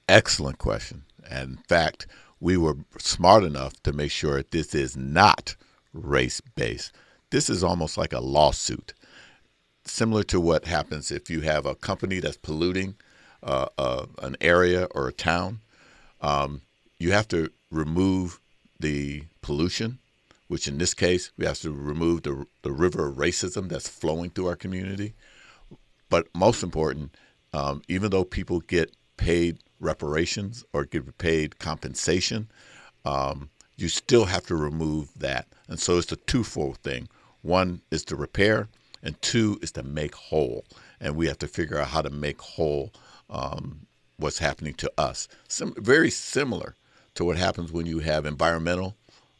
Excellent 0.07 0.57
question. 0.57 1.03
And 1.29 1.51
in 1.51 1.57
fact, 1.67 2.07
we 2.39 2.57
were 2.57 2.77
smart 2.97 3.43
enough 3.43 3.81
to 3.83 3.93
make 3.93 4.11
sure 4.11 4.43
this 4.43 4.73
is 4.75 4.97
not 4.97 5.55
race 5.93 6.41
based. 6.55 6.91
This 7.29 7.49
is 7.49 7.63
almost 7.63 7.97
like 7.97 8.13
a 8.13 8.19
lawsuit, 8.19 8.93
similar 9.85 10.23
to 10.23 10.39
what 10.39 10.65
happens 10.65 11.11
if 11.11 11.29
you 11.29 11.41
have 11.41 11.65
a 11.65 11.75
company 11.75 12.19
that's 12.19 12.37
polluting. 12.37 12.95
uh, 13.43 13.67
uh, 13.77 14.05
an 14.21 14.35
area 14.41 14.87
or 14.91 15.07
a 15.07 15.13
town, 15.13 15.59
um, 16.21 16.61
you 16.99 17.11
have 17.11 17.27
to 17.29 17.49
remove 17.71 18.39
the 18.79 19.23
pollution, 19.41 19.99
which 20.51 20.67
in 20.67 20.77
this 20.79 20.93
case, 20.93 21.31
we 21.37 21.45
have 21.45 21.57
to 21.59 21.71
remove 21.71 22.23
the, 22.23 22.45
the 22.61 22.73
river 22.73 23.07
of 23.07 23.15
racism 23.15 23.69
that's 23.69 23.87
flowing 23.87 24.29
through 24.29 24.47
our 24.47 24.55
community. 24.57 25.13
But 26.09 26.27
most 26.35 26.61
important, 26.61 27.15
um, 27.53 27.81
even 27.87 28.11
though 28.11 28.25
people 28.25 28.59
get 28.59 28.93
paid 29.15 29.59
reparations 29.79 30.65
or 30.73 30.83
get 30.83 31.17
paid 31.17 31.57
compensation, 31.59 32.49
um, 33.05 33.49
you 33.77 33.87
still 33.87 34.25
have 34.25 34.45
to 34.47 34.57
remove 34.57 35.17
that. 35.17 35.47
And 35.69 35.79
so 35.79 35.97
it's 35.97 36.11
a 36.11 36.17
twofold 36.17 36.79
thing. 36.79 37.07
One 37.43 37.79
is 37.89 38.03
to 38.03 38.17
repair, 38.17 38.67
and 39.01 39.19
two 39.21 39.57
is 39.61 39.71
to 39.71 39.83
make 39.83 40.15
whole. 40.15 40.65
And 40.99 41.15
we 41.15 41.27
have 41.27 41.39
to 41.39 41.47
figure 41.47 41.79
out 41.79 41.87
how 41.87 42.01
to 42.01 42.09
make 42.09 42.41
whole 42.41 42.91
um, 43.29 43.87
what's 44.17 44.39
happening 44.39 44.73
to 44.73 44.91
us. 44.97 45.29
Very 45.77 46.09
similar 46.09 46.75
to 47.15 47.23
what 47.23 47.37
happens 47.37 47.71
when 47.71 47.85
you 47.85 47.99
have 47.99 48.25
environmental 48.25 48.97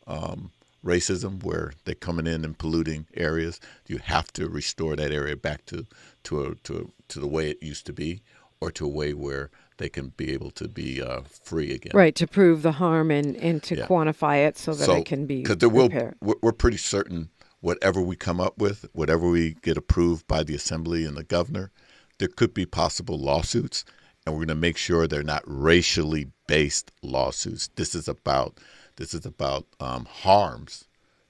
um, 0.08 0.52
racism, 0.86 1.44
where 1.44 1.74
they're 1.86 1.96
coming 1.96 2.28
in 2.28 2.44
and 2.44 2.58
polluting 2.58 3.08
areas. 3.16 3.60
You 3.88 3.98
have 4.00 4.32
to 4.34 4.50
restore 4.50 4.96
that 4.96 5.12
area 5.12 5.36
back 5.36 5.66
to 5.68 5.86
to 6.24 6.44
a, 6.46 6.56
to 6.56 6.78
a, 6.78 6.84
to 7.10 7.20
the 7.20 7.28
way 7.28 7.50
it 7.52 7.62
used 7.64 7.86
to 7.88 7.94
be, 7.94 8.22
or 8.60 8.72
to 8.72 8.86
a 8.86 8.90
way 8.90 9.14
where 9.14 9.50
they 9.78 9.90
can 9.90 10.10
be 10.16 10.32
able 10.32 10.52
to 10.52 10.68
be 10.68 11.02
uh, 11.02 11.22
free 11.22 11.72
again. 11.74 11.92
Right 11.96 12.16
to 12.16 12.28
prove 12.28 12.62
the 12.62 12.74
harm 12.74 13.12
and 13.12 13.36
and 13.38 13.62
to 13.64 13.76
Yeah. 13.78 13.88
quantify 13.88 14.48
it 14.48 14.58
so 14.58 14.74
that 14.74 14.86
so, 14.86 14.98
it 14.98 15.06
can 15.06 15.26
be 15.26 15.42
because 15.42 15.58
there 15.58 15.70
will 15.70 15.90
we're 16.22 16.52
pretty 16.52 16.78
certain 16.78 17.30
whatever 17.62 18.02
we 18.02 18.16
come 18.16 18.40
up 18.40 18.58
with, 18.58 18.86
whatever 18.94 19.30
we 19.30 19.56
get 19.62 19.78
approved 19.78 20.28
by 20.28 20.44
the 20.44 20.56
assembly 20.56 21.06
and 21.06 21.16
the 21.16 21.24
governor, 21.24 21.72
there 22.18 22.28
could 22.28 22.54
be 22.54 22.66
possible 22.66 23.20
lawsuits, 23.20 23.86
and 24.26 24.34
we're 24.34 24.40
going 24.40 24.48
to 24.48 24.56
make 24.56 24.78
sure 24.78 25.06
they're 25.08 25.24
not 25.24 25.44
racially 25.46 26.28
based 26.48 26.92
lawsuits. 27.04 27.70
This 27.76 27.94
is 27.96 28.08
about 28.08 28.58
this 28.96 29.14
is 29.14 29.26
about 29.26 29.66
um, 29.80 30.06
harms 30.06 30.86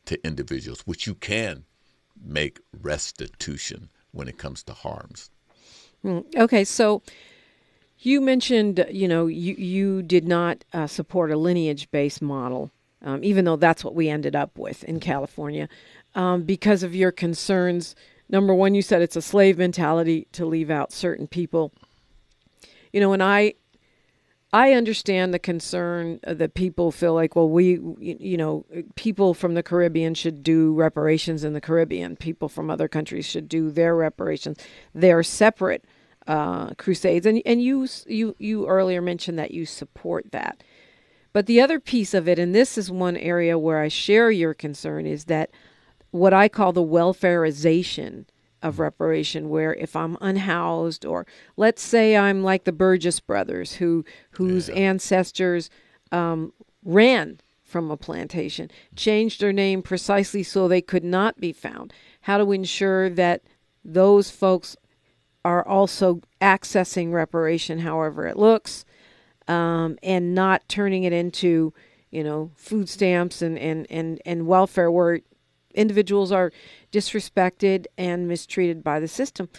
to 0.05 0.23
individuals, 0.25 0.81
which 0.81 1.07
you 1.07 1.15
can 1.15 1.65
make 2.23 2.59
restitution 2.81 3.89
when 4.11 4.27
it 4.27 4.37
comes 4.37 4.63
to 4.63 4.73
harms. 4.73 5.29
Okay, 6.05 6.63
so 6.63 7.01
you 7.99 8.19
mentioned, 8.21 8.85
you 8.89 9.07
know, 9.07 9.27
you 9.27 9.53
you 9.53 10.01
did 10.01 10.27
not 10.27 10.65
uh, 10.73 10.87
support 10.87 11.31
a 11.31 11.37
lineage-based 11.37 12.21
model, 12.21 12.71
um, 13.03 13.23
even 13.23 13.45
though 13.45 13.55
that's 13.55 13.83
what 13.83 13.93
we 13.93 14.09
ended 14.09 14.35
up 14.35 14.57
with 14.57 14.83
in 14.85 14.99
California, 14.99 15.69
um, 16.15 16.43
because 16.43 16.83
of 16.83 16.95
your 16.95 17.11
concerns. 17.11 17.95
Number 18.29 18.53
one, 18.53 18.73
you 18.73 18.81
said 18.81 19.01
it's 19.01 19.15
a 19.15 19.21
slave 19.21 19.57
mentality 19.57 20.27
to 20.31 20.45
leave 20.45 20.71
out 20.71 20.91
certain 20.91 21.27
people. 21.27 21.71
You 22.91 23.01
know, 23.01 23.13
and 23.13 23.21
I 23.21 23.53
I 24.53 24.73
understand 24.73 25.33
the 25.33 25.39
concern 25.39 26.19
that 26.23 26.55
people 26.55 26.91
feel 26.91 27.13
like, 27.13 27.35
well, 27.37 27.47
we, 27.47 27.79
you 27.99 28.35
know, 28.35 28.65
people 28.95 29.33
from 29.33 29.53
the 29.53 29.63
Caribbean 29.63 30.13
should 30.13 30.43
do 30.43 30.73
reparations 30.73 31.45
in 31.45 31.53
the 31.53 31.61
Caribbean. 31.61 32.17
People 32.17 32.49
from 32.49 32.69
other 32.69 32.89
countries 32.89 33.25
should 33.25 33.47
do 33.47 33.71
their 33.71 33.95
reparations. 33.95 34.57
They're 34.93 35.23
separate 35.23 35.85
uh, 36.27 36.71
crusades, 36.75 37.25
and 37.25 37.41
and 37.45 37.63
you 37.63 37.87
you 38.05 38.35
you 38.39 38.67
earlier 38.67 39.01
mentioned 39.01 39.39
that 39.39 39.51
you 39.51 39.65
support 39.65 40.31
that. 40.31 40.63
But 41.33 41.45
the 41.45 41.61
other 41.61 41.79
piece 41.79 42.13
of 42.13 42.27
it, 42.27 42.37
and 42.37 42.53
this 42.53 42.77
is 42.77 42.91
one 42.91 43.15
area 43.15 43.57
where 43.57 43.79
I 43.79 43.87
share 43.87 44.29
your 44.31 44.53
concern, 44.53 45.05
is 45.05 45.25
that 45.25 45.49
what 46.11 46.33
I 46.33 46.49
call 46.49 46.73
the 46.73 46.83
welfareization 46.83 48.25
of 48.61 48.79
reparation 48.79 49.49
where 49.49 49.73
if 49.73 49.95
I'm 49.95 50.17
unhoused 50.21 51.05
or 51.05 51.25
let's 51.57 51.81
say 51.81 52.15
I'm 52.15 52.43
like 52.43 52.63
the 52.63 52.71
Burgess 52.71 53.19
brothers 53.19 53.75
who 53.75 54.05
whose 54.31 54.69
ancestors 54.69 55.69
um, 56.11 56.53
ran 56.83 57.39
from 57.63 57.89
a 57.89 57.97
plantation, 57.97 58.69
changed 58.95 59.39
their 59.39 59.53
name 59.53 59.81
precisely 59.81 60.43
so 60.43 60.67
they 60.67 60.81
could 60.81 61.05
not 61.05 61.39
be 61.39 61.53
found. 61.53 61.93
How 62.21 62.37
to 62.37 62.51
ensure 62.51 63.09
that 63.09 63.43
those 63.83 64.29
folks 64.29 64.75
are 65.43 65.65
also 65.67 66.21
accessing 66.39 67.11
reparation 67.11 67.79
however 67.79 68.27
it 68.27 68.37
looks 68.37 68.85
um, 69.47 69.97
and 70.03 70.35
not 70.35 70.67
turning 70.69 71.03
it 71.03 71.13
into 71.13 71.73
you 72.11 72.23
know 72.23 72.51
food 72.55 72.87
stamps 72.87 73.41
and, 73.41 73.57
and, 73.57 73.87
and, 73.89 74.21
and 74.25 74.45
welfare 74.45 74.91
where 74.91 75.19
individuals 75.73 76.31
are 76.31 76.51
disrespected 76.91 77.85
and 77.97 78.27
mistreated 78.27 78.83
by 78.83 78.99
the 78.99 79.07
system. 79.07 79.49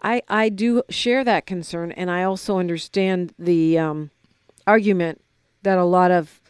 I, 0.00 0.22
I 0.28 0.48
do 0.48 0.82
share 0.88 1.24
that 1.24 1.46
concern, 1.46 1.92
and 1.92 2.10
I 2.10 2.22
also 2.22 2.58
understand 2.58 3.34
the 3.38 3.78
um, 3.78 4.10
argument 4.66 5.20
that 5.62 5.78
a 5.78 5.84
lot 5.84 6.10
of, 6.10 6.40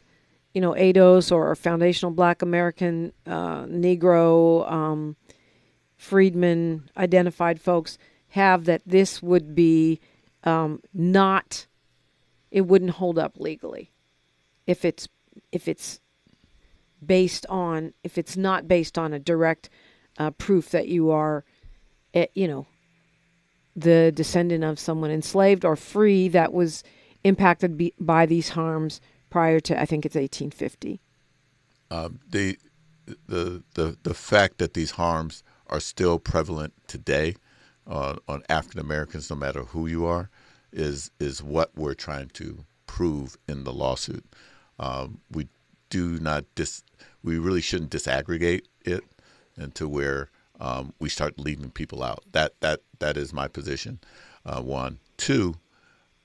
you 0.52 0.60
know, 0.60 0.72
ADOS 0.72 1.32
or 1.32 1.54
foundational 1.54 2.12
Black 2.12 2.42
American, 2.42 3.12
uh, 3.26 3.64
Negro, 3.64 4.70
um, 4.70 5.16
freedmen, 5.96 6.90
identified 6.96 7.60
folks 7.60 7.96
have 8.28 8.66
that 8.66 8.82
this 8.84 9.22
would 9.22 9.54
be 9.54 10.00
um, 10.44 10.82
not, 10.92 11.66
it 12.50 12.62
wouldn't 12.62 12.92
hold 12.92 13.18
up 13.18 13.38
legally 13.38 13.90
if 14.66 14.84
it's 14.84 15.08
if 15.50 15.66
it's 15.66 16.00
based 17.04 17.46
on 17.48 17.92
if 18.04 18.18
it's 18.18 18.36
not 18.36 18.68
based 18.68 18.98
on 18.98 19.12
a 19.12 19.18
direct 19.18 19.70
uh, 20.18 20.30
proof 20.32 20.70
that 20.70 20.88
you 20.88 21.10
are, 21.10 21.44
eh, 22.14 22.26
you 22.34 22.48
know, 22.48 22.66
the 23.74 24.12
descendant 24.12 24.64
of 24.64 24.78
someone 24.78 25.10
enslaved 25.10 25.64
or 25.64 25.76
free 25.76 26.28
that 26.28 26.52
was 26.52 26.82
impacted 27.24 27.76
be, 27.76 27.94
by 27.98 28.26
these 28.26 28.50
harms 28.50 29.00
prior 29.30 29.60
to 29.60 29.80
I 29.80 29.84
think 29.84 30.04
it's 30.04 30.16
1850. 30.16 31.00
Um, 31.90 32.20
the 32.28 32.58
the 33.26 33.62
the 33.74 33.96
the 34.02 34.14
fact 34.14 34.58
that 34.58 34.74
these 34.74 34.92
harms 34.92 35.42
are 35.68 35.80
still 35.80 36.18
prevalent 36.18 36.74
today 36.86 37.36
uh, 37.86 38.16
on 38.26 38.42
African 38.48 38.80
Americans, 38.80 39.30
no 39.30 39.36
matter 39.36 39.62
who 39.62 39.86
you 39.86 40.04
are, 40.04 40.28
is 40.72 41.10
is 41.20 41.42
what 41.42 41.70
we're 41.76 41.94
trying 41.94 42.28
to 42.30 42.64
prove 42.86 43.38
in 43.48 43.64
the 43.64 43.72
lawsuit. 43.72 44.24
Um, 44.78 45.20
we 45.30 45.48
do 45.90 46.18
not 46.18 46.44
dis 46.54 46.82
we 47.22 47.38
really 47.38 47.60
shouldn't 47.60 47.90
disaggregate 47.90 48.62
it 48.84 49.04
into 49.58 49.88
where 49.88 50.30
um, 50.60 50.92
we 50.98 51.08
start 51.08 51.38
leaving 51.38 51.70
people 51.70 52.02
out. 52.02 52.24
That 52.32 52.60
that 52.60 52.80
that 52.98 53.16
is 53.16 53.32
my 53.32 53.48
position. 53.48 54.00
Uh, 54.44 54.62
one, 54.62 54.98
two. 55.16 55.54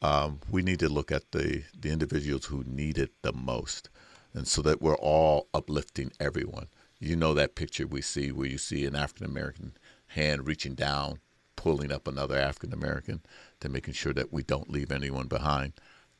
Um, 0.01 0.39
we 0.49 0.61
need 0.61 0.79
to 0.79 0.89
look 0.89 1.11
at 1.11 1.31
the 1.31 1.63
the 1.79 1.91
individuals 1.91 2.45
who 2.45 2.63
need 2.65 2.97
it 2.97 3.11
the 3.21 3.33
most, 3.33 3.89
and 4.33 4.47
so 4.47 4.61
that 4.63 4.81
we're 4.81 4.97
all 4.97 5.47
uplifting 5.53 6.11
everyone. 6.19 6.67
You 6.99 7.15
know 7.15 7.33
that 7.33 7.55
picture 7.55 7.87
we 7.87 8.01
see 8.01 8.31
where 8.31 8.47
you 8.47 8.57
see 8.57 8.85
an 8.85 8.95
African 8.95 9.25
American 9.25 9.73
hand 10.07 10.47
reaching 10.47 10.73
down, 10.75 11.19
pulling 11.55 11.91
up 11.91 12.07
another 12.07 12.37
African 12.37 12.73
American, 12.73 13.21
to 13.59 13.69
making 13.69 13.93
sure 13.93 14.13
that 14.13 14.33
we 14.33 14.43
don't 14.43 14.71
leave 14.71 14.91
anyone 14.91 15.27
behind. 15.27 15.73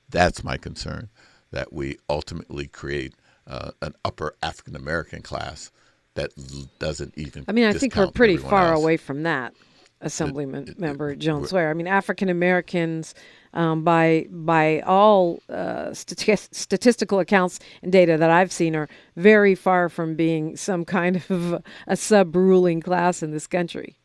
That's 0.10 0.44
my 0.44 0.58
concern. 0.58 1.10
That 1.52 1.72
we 1.72 1.98
ultimately 2.10 2.68
create 2.68 3.14
uh, 3.46 3.72
an 3.82 3.94
upper 4.04 4.36
African 4.42 4.76
American 4.76 5.22
class 5.22 5.72
that 6.16 6.32
doesn't 6.80 7.14
even. 7.18 7.46
I 7.48 7.52
mean, 7.52 7.66
I 7.66 7.74
think 7.74 7.96
we're 7.96 8.12
pretty 8.12 8.38
far 8.38 8.74
else. 8.74 8.82
away 8.82 8.98
from 8.98 9.24
that. 9.24 9.54
Assemblyman 10.02 10.68
it- 10.68 10.80
member 10.80 11.16
Joan 11.16 11.38
we're- 11.42 11.48
Sawyer. 11.48 11.70
I 11.70 11.74
mean, 11.74 11.88
African 11.88 12.28
Americans, 12.28 13.16
um, 13.54 13.84
by 13.86 14.28
by 14.30 14.82
all 14.82 15.40
uh, 15.50 15.92
stati- 15.92 16.54
statistical 16.54 17.20
accounts 17.20 17.60
and 17.82 17.92
data 17.92 18.18
that 18.18 18.30
I've 18.30 18.52
seen, 18.52 18.76
are 18.76 18.90
very 19.16 19.56
far 19.56 19.88
from 19.88 20.16
being 20.16 20.58
some 20.58 20.84
kind 20.84 21.24
of 21.30 21.64
a 21.88 21.96
sub 21.96 22.36
ruling 22.36 22.82
class 22.82 23.24
in 23.24 23.32
this 23.32 23.48
country. 23.48 23.96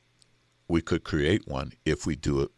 we 0.69 0.81
could 0.83 1.03
create 1.03 1.49
one 1.49 1.73
if 1.85 2.07
we 2.07 2.15
do 2.15 2.43
it 2.43 2.51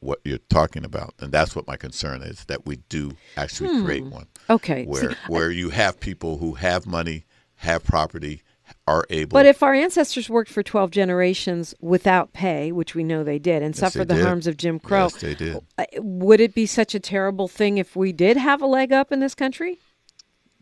what 0.00 0.18
you're 0.24 0.38
talking 0.48 0.82
about 0.82 1.12
and 1.20 1.30
that's 1.30 1.54
what 1.54 1.66
my 1.66 1.76
concern 1.76 2.22
is 2.22 2.46
that 2.46 2.64
we 2.64 2.76
do 2.88 3.10
actually 3.36 3.82
create 3.84 4.04
one 4.06 4.26
Okay, 4.48 4.84
Hmm. 4.86 4.94
see, 4.94 5.06
where 5.06 5.16
where 5.28 5.50
you 5.50 5.68
have 5.70 6.00
people 6.00 6.38
who 6.38 6.54
have 6.54 6.86
money 6.86 7.26
have 7.56 7.84
property 7.84 8.42
are 8.90 9.04
able 9.10 9.34
But 9.34 9.46
if 9.46 9.62
our 9.62 9.74
ancestors 9.74 10.28
worked 10.28 10.50
for 10.50 10.62
12 10.62 10.90
generations 10.90 11.74
without 11.80 12.32
pay, 12.32 12.72
which 12.72 12.94
we 12.94 13.04
know 13.04 13.22
they 13.24 13.38
did, 13.38 13.62
and 13.62 13.74
Yes, 13.74 13.80
suffered 13.80 14.08
the 14.08 14.14
did. 14.16 14.24
harms 14.24 14.46
of 14.46 14.56
Jim 14.56 14.78
Crow, 14.80 15.04
yes 15.12 15.20
they 15.20 15.34
did 15.34 15.56
uh, 15.78 15.84
would 15.98 16.40
it 16.40 16.54
be 16.54 16.66
such 16.66 16.94
a 16.94 17.00
terrible 17.00 17.48
thing 17.48 17.78
if 17.78 17.94
we 17.96 18.12
did 18.12 18.36
have 18.36 18.60
a 18.62 18.66
leg 18.66 18.92
up 18.92 19.12
in 19.12 19.20
this 19.20 19.34
country? 19.34 19.78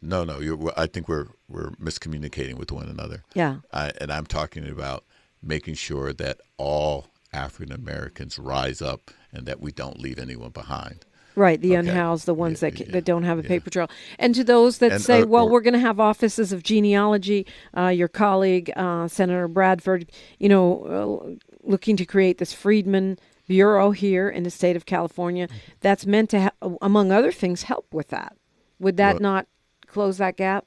no 0.01 0.23
no 0.23 0.71
i 0.77 0.87
think 0.87 1.09
we're 1.09 1.27
we're 1.49 1.71
miscommunicating 1.73 2.55
with 2.57 2.71
one 2.71 2.89
another 2.89 3.25
Yeah. 3.35 3.57
I, 3.73 3.91
and 4.01 4.13
i'm 4.13 4.27
talking 4.27 4.69
about 4.69 5.05
making 5.43 5.75
sure 5.75 6.13
that 6.13 6.41
all 6.57 7.09
african 7.33 7.73
americans 7.73 8.39
rise 8.39 8.81
up 8.81 9.11
and 9.33 9.45
that 9.47 9.61
we 9.61 9.73
don't 9.73 9.99
leave 9.99 10.19
anyone 10.21 10.51
behind 10.51 11.05
Right, 11.39 11.61
the 11.61 11.77
Okay. 11.77 11.89
unhoused, 11.89 12.27
the 12.27 12.35
ones 12.35 12.61
Yeah, 12.63 12.71
that 12.71 12.81
yeah, 12.81 12.87
that 12.91 13.05
don't 13.05 13.23
have 13.23 13.39
a 13.39 13.43
yeah. 13.43 13.49
paper 13.49 13.71
trail, 13.71 13.89
and 14.19 14.35
to 14.35 14.43
those 14.43 14.79
that 14.79 14.93
And, 14.93 15.01
say, 15.01 15.23
uh, 15.23 15.27
"Well, 15.27 15.47
or- 15.47 15.51
we're 15.51 15.61
going 15.61 15.75
to 15.75 15.79
have 15.79 16.01
offices 16.01 16.53
of 16.53 16.65
genealogy." 16.65 17.47
Uh, 17.77 17.89
your 17.89 18.09
colleague, 18.09 18.73
uh, 18.75 19.07
Senator 19.07 19.47
Bradford, 19.47 20.11
you 20.41 20.49
know, 20.49 21.31
uh, 21.31 21.47
looking 21.63 21.97
to 21.97 22.05
create 22.05 22.39
this 22.39 22.53
Freedman 22.53 23.19
bureau 23.47 23.93
here 23.93 24.29
in 24.29 24.43
the 24.43 24.51
state 24.51 24.75
of 24.75 24.85
California 24.85 25.49
that's 25.81 26.05
meant 26.07 26.31
to, 26.31 26.41
ha- 26.41 26.71
among 26.83 27.13
other 27.13 27.31
things, 27.33 27.63
help 27.63 27.87
with 27.95 28.09
that. 28.09 28.37
Would 28.81 28.97
that 28.97 29.15
Well- 29.15 29.23
not 29.23 29.47
close 29.87 30.19
that 30.19 30.37
gap? 30.37 30.67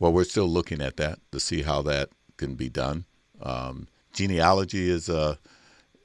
Well, 0.00 0.12
we're 0.12 0.24
still 0.24 0.48
looking 0.48 0.80
at 0.82 0.96
that 0.96 1.20
to 1.30 1.38
see 1.38 1.62
how 1.62 1.80
that 1.82 2.10
can 2.38 2.54
be 2.56 2.68
done. 2.68 3.04
Um, 3.40 3.86
genealogy 4.12 4.90
is 4.90 5.08
a 5.08 5.38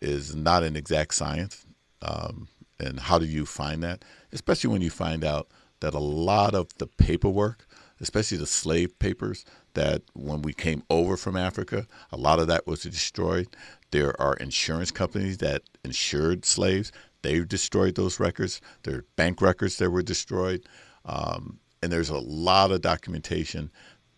is 0.01 0.35
not 0.35 0.63
an 0.63 0.75
exact 0.75 1.13
science, 1.15 1.65
um, 2.01 2.47
and 2.81 2.99
how 2.99 3.19
do 3.19 3.25
you 3.25 3.45
find 3.45 3.83
that? 3.83 4.03
Especially 4.31 4.69
when 4.69 4.81
you 4.81 4.89
find 4.89 5.23
out 5.23 5.47
that 5.79 5.93
a 5.93 5.99
lot 5.99 6.55
of 6.55 6.67
the 6.77 6.87
paperwork, 6.87 7.67
especially 7.99 8.37
the 8.37 8.45
slave 8.45 8.97
papers, 8.99 9.45
that 9.73 10.01
when 10.13 10.41
we 10.41 10.53
came 10.53 10.83
over 10.89 11.15
from 11.15 11.37
Africa, 11.37 11.87
a 12.11 12.17
lot 12.17 12.39
of 12.39 12.47
that 12.47 12.67
was 12.67 12.81
destroyed. 12.83 13.47
There 13.91 14.19
are 14.21 14.35
insurance 14.35 14.91
companies 14.91 15.37
that 15.37 15.63
insured 15.83 16.45
slaves. 16.45 16.91
They've 17.21 17.47
destroyed 17.47 17.95
those 17.95 18.19
records. 18.19 18.61
There 18.83 18.95
are 18.95 19.05
bank 19.15 19.41
records 19.41 19.77
that 19.77 19.91
were 19.91 20.01
destroyed. 20.01 20.65
Um, 21.05 21.59
and 21.81 21.91
there's 21.91 22.09
a 22.09 22.17
lot 22.17 22.71
of 22.71 22.81
documentation 22.81 23.71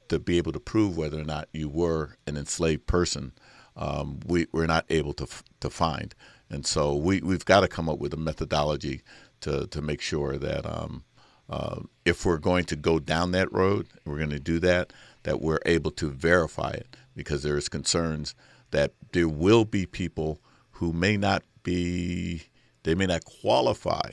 to 0.10 0.20
be 0.20 0.38
able 0.38 0.52
to 0.52 0.60
prove 0.60 0.98
whether 0.98 1.20
or 1.20 1.26
not 1.26 1.50
you 1.54 1.70
were 1.70 2.18
an 2.28 2.38
enslaved 2.38 2.88
person. 2.88 3.34
Um, 3.76 4.20
we, 4.26 4.48
we're 4.52 4.68
not 4.68 4.86
able 4.90 5.14
to, 5.14 5.28
to 5.62 5.70
find. 5.70 6.14
And 6.54 6.66
so 6.68 6.96
we, 6.96 7.20
we've 7.22 7.46
got 7.46 7.62
to 7.62 7.68
come 7.68 7.90
up 7.90 7.98
with 7.98 8.14
a 8.14 8.18
methodology 8.18 9.02
to, 9.42 9.66
to 9.68 9.82
make 9.82 10.02
sure 10.02 10.38
that 10.38 10.66
um, 10.66 11.04
uh, 11.50 11.80
if 12.06 12.26
we're 12.26 12.38
going 12.38 12.66
to 12.66 12.76
go 12.76 13.00
down 13.00 13.32
that 13.32 13.52
road, 13.52 13.88
we're 14.06 14.20
going 14.20 14.30
to 14.30 14.40
do 14.40 14.60
that, 14.60 14.94
that 15.24 15.42
we're 15.42 15.60
able 15.66 15.92
to 15.92 16.10
verify 16.10 16.70
it. 16.70 16.96
Because 17.16 17.44
there's 17.44 17.70
concerns 17.70 18.36
that 18.72 18.94
there 19.12 19.28
will 19.28 19.66
be 19.66 19.86
people 19.86 20.40
who 20.72 20.94
may 20.94 21.18
not 21.18 21.44
be, 21.64 22.44
they 22.84 22.96
may 22.96 23.06
not 23.08 23.26
qualify 23.26 24.12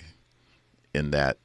in 0.95 1.11
that 1.11 1.39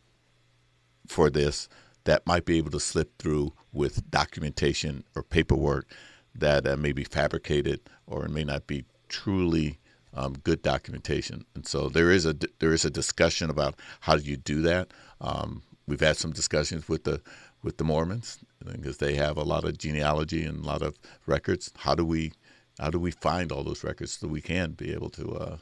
for 1.08 1.30
this 1.30 1.68
that 2.06 2.26
might 2.26 2.46
be 2.46 2.58
able 2.58 2.72
to 2.72 2.80
slip 2.80 3.18
through 3.18 3.54
with 3.74 4.10
documentation 4.12 5.04
or 5.16 5.24
paperwork 5.24 5.88
that 6.34 6.68
uh, 6.68 6.78
may 6.78 6.91
be 6.91 7.04
fabricated 7.04 7.82
or 8.08 8.28
may 8.28 8.43
not 8.43 8.68
be 8.68 8.86
truly 9.10 9.80
um, 10.16 10.36
good 10.43 10.61
documentation. 10.61 11.45
And 11.55 11.68
so 11.68 11.89
there 11.89 12.09
is 12.09 12.26
a 12.26 12.36
there 12.59 12.74
is 12.74 12.86
a 12.86 12.89
discussion 12.89 13.49
about 13.49 13.76
how 14.01 14.18
do 14.18 14.24
you 14.24 14.38
do 14.38 14.61
that. 14.61 14.89
Um, 15.22 15.61
we've 15.88 15.99
had 15.99 16.18
some 16.18 16.32
discussions 16.32 16.88
with 16.89 17.03
the 17.03 17.22
with 17.63 17.78
the 17.78 17.84
Mormons 17.84 18.39
because 18.63 18.97
they 18.97 19.16
have 19.16 19.38
a 19.38 19.43
lot 19.43 19.63
of 19.63 19.78
genealogy 19.78 20.43
and 20.43 20.63
a 20.63 20.68
lot 20.68 20.82
of 20.82 20.97
records. 21.26 21.72
How 21.78 21.95
do 21.95 22.05
we 22.05 22.32
how 22.80 22.89
do 22.89 22.99
we 22.99 23.11
find 23.11 23.51
all 23.51 23.63
those 23.63 23.84
records 23.84 24.13
so 24.13 24.28
we 24.28 24.41
can 24.41 24.72
be 24.72 24.93
able 24.93 25.09
to 25.11 25.32
uh, 25.36 25.57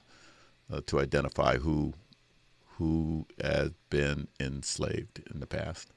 uh, 0.71 0.81
to 0.87 0.99
identify 0.99 1.57
who 1.57 1.93
who 2.77 3.25
has 3.41 3.71
been 3.89 4.27
enslaved 4.39 5.21
in 5.33 5.39
the 5.39 5.47
past? 5.47 5.89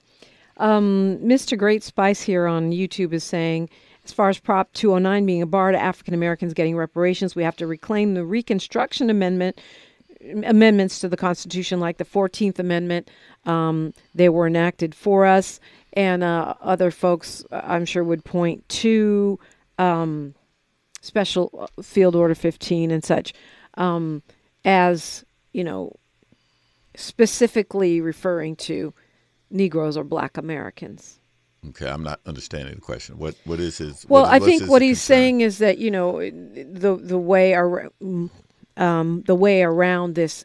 Mr. 0.58 1.56
Great 1.58 1.82
Spice 1.82 2.22
here 2.22 2.46
on 2.46 2.70
YouTube 2.70 3.12
is 3.12 3.24
saying, 3.24 3.68
as 4.06 4.12
far 4.12 4.28
as 4.28 4.38
Prop 4.38 4.72
209 4.72 5.26
being 5.26 5.42
a 5.42 5.46
bar 5.46 5.72
to 5.72 5.78
African 5.78 6.14
Americans 6.14 6.54
getting 6.54 6.76
reparations, 6.76 7.34
we 7.34 7.42
have 7.42 7.56
to 7.56 7.66
reclaim 7.66 8.14
the 8.14 8.24
Reconstruction 8.24 9.10
Amendment 9.10 9.60
amendments 10.44 11.00
to 11.00 11.08
the 11.08 11.16
Constitution, 11.16 11.80
like 11.80 11.98
the 11.98 12.04
Fourteenth 12.04 12.58
Amendment. 12.58 13.10
Um, 13.44 13.92
they 14.14 14.28
were 14.28 14.46
enacted 14.46 14.94
for 14.94 15.26
us, 15.26 15.60
and 15.92 16.22
uh, 16.22 16.54
other 16.60 16.90
folks, 16.90 17.44
uh, 17.50 17.60
I'm 17.64 17.84
sure, 17.84 18.04
would 18.04 18.24
point 18.24 18.68
to 18.68 19.38
um, 19.78 20.34
Special 21.00 21.68
Field 21.82 22.14
Order 22.14 22.34
15 22.34 22.90
and 22.90 23.04
such 23.04 23.32
um, 23.74 24.22
as 24.64 25.24
you 25.52 25.64
know 25.64 25.96
specifically 26.94 28.00
referring 28.00 28.56
to 28.56 28.94
Negroes 29.50 29.96
or 29.96 30.04
Black 30.04 30.36
Americans. 30.36 31.18
Okay, 31.68 31.88
I'm 31.88 32.02
not 32.02 32.20
understanding 32.26 32.74
the 32.74 32.80
question. 32.80 33.18
What 33.18 33.34
what 33.44 33.60
is 33.60 33.78
his? 33.78 34.06
Well, 34.08 34.22
what- 34.22 34.32
I 34.32 34.38
think 34.38 34.64
what 34.70 34.82
he's 34.82 34.98
concern? 34.98 35.16
saying 35.16 35.40
is 35.40 35.58
that 35.58 35.78
you 35.78 35.90
know 35.90 36.20
the 36.20 36.96
the 37.00 37.18
way 37.18 37.54
ar- 37.54 37.90
um, 38.76 39.22
the 39.26 39.34
way 39.34 39.62
around 39.62 40.14
this 40.14 40.44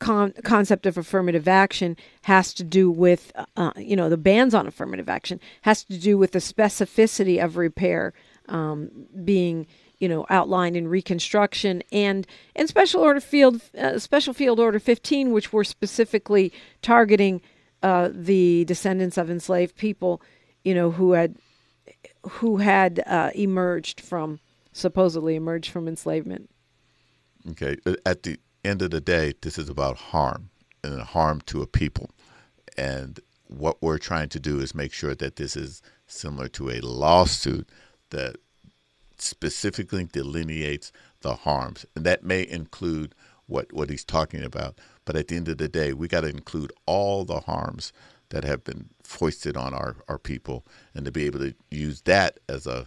con- 0.00 0.34
concept 0.44 0.86
of 0.86 0.96
affirmative 0.98 1.46
action 1.48 1.96
has 2.22 2.52
to 2.54 2.64
do 2.64 2.90
with 2.90 3.32
uh, 3.56 3.72
you 3.76 3.96
know 3.96 4.08
the 4.08 4.16
bans 4.16 4.54
on 4.54 4.66
affirmative 4.66 5.08
action 5.08 5.40
has 5.62 5.84
to 5.84 5.98
do 5.98 6.18
with 6.18 6.32
the 6.32 6.38
specificity 6.38 7.42
of 7.42 7.56
repair 7.56 8.12
um, 8.48 8.90
being 9.24 9.66
you 9.98 10.08
know 10.08 10.26
outlined 10.30 10.76
in 10.76 10.88
reconstruction 10.88 11.82
and 11.92 12.26
and 12.54 12.68
special 12.68 13.00
order 13.02 13.20
field 13.20 13.60
uh, 13.78 13.98
special 13.98 14.34
field 14.34 14.60
order 14.60 14.78
15 14.78 15.32
which 15.32 15.52
were 15.52 15.64
specifically 15.64 16.52
targeting 16.82 17.40
uh, 17.82 18.08
the 18.12 18.64
descendants 18.66 19.16
of 19.18 19.30
enslaved 19.30 19.76
people 19.76 20.20
you 20.66 20.74
know 20.74 20.90
who 20.90 21.12
had 21.12 21.36
who 22.28 22.56
had 22.56 23.02
uh, 23.06 23.30
emerged 23.36 24.00
from 24.00 24.40
supposedly 24.72 25.36
emerged 25.36 25.70
from 25.70 25.86
enslavement. 25.86 26.50
Okay, 27.52 27.76
uh, 27.86 27.94
at 28.04 28.24
the 28.24 28.38
end 28.64 28.82
of 28.82 28.90
the 28.90 29.00
day, 29.00 29.32
this 29.42 29.58
is 29.58 29.68
about 29.68 29.96
harm 29.96 30.50
and 30.82 31.00
harm 31.00 31.40
to 31.42 31.62
a 31.62 31.66
people, 31.68 32.10
and 32.76 33.20
what 33.46 33.80
we're 33.80 33.98
trying 33.98 34.28
to 34.30 34.40
do 34.40 34.58
is 34.58 34.74
make 34.74 34.92
sure 34.92 35.14
that 35.14 35.36
this 35.36 35.56
is 35.56 35.82
similar 36.08 36.48
to 36.48 36.70
a 36.70 36.80
lawsuit 36.80 37.68
that 38.10 38.34
specifically 39.18 40.04
delineates 40.04 40.90
the 41.20 41.36
harms, 41.36 41.86
and 41.94 42.04
that 42.04 42.24
may 42.24 42.44
include 42.44 43.14
what 43.46 43.72
what 43.72 43.88
he's 43.88 44.04
talking 44.04 44.42
about. 44.42 44.76
But 45.04 45.14
at 45.14 45.28
the 45.28 45.36
end 45.36 45.46
of 45.46 45.58
the 45.58 45.68
day, 45.68 45.92
we 45.92 46.08
got 46.08 46.22
to 46.22 46.28
include 46.28 46.72
all 46.86 47.24
the 47.24 47.38
harms 47.38 47.92
that 48.30 48.44
have 48.44 48.64
been 48.64 48.90
foisted 49.02 49.56
on 49.56 49.72
our, 49.74 49.96
our 50.08 50.18
people, 50.18 50.64
and 50.94 51.04
to 51.04 51.12
be 51.12 51.24
able 51.24 51.38
to 51.40 51.54
use 51.70 52.02
that 52.02 52.38
as 52.48 52.66
a 52.66 52.86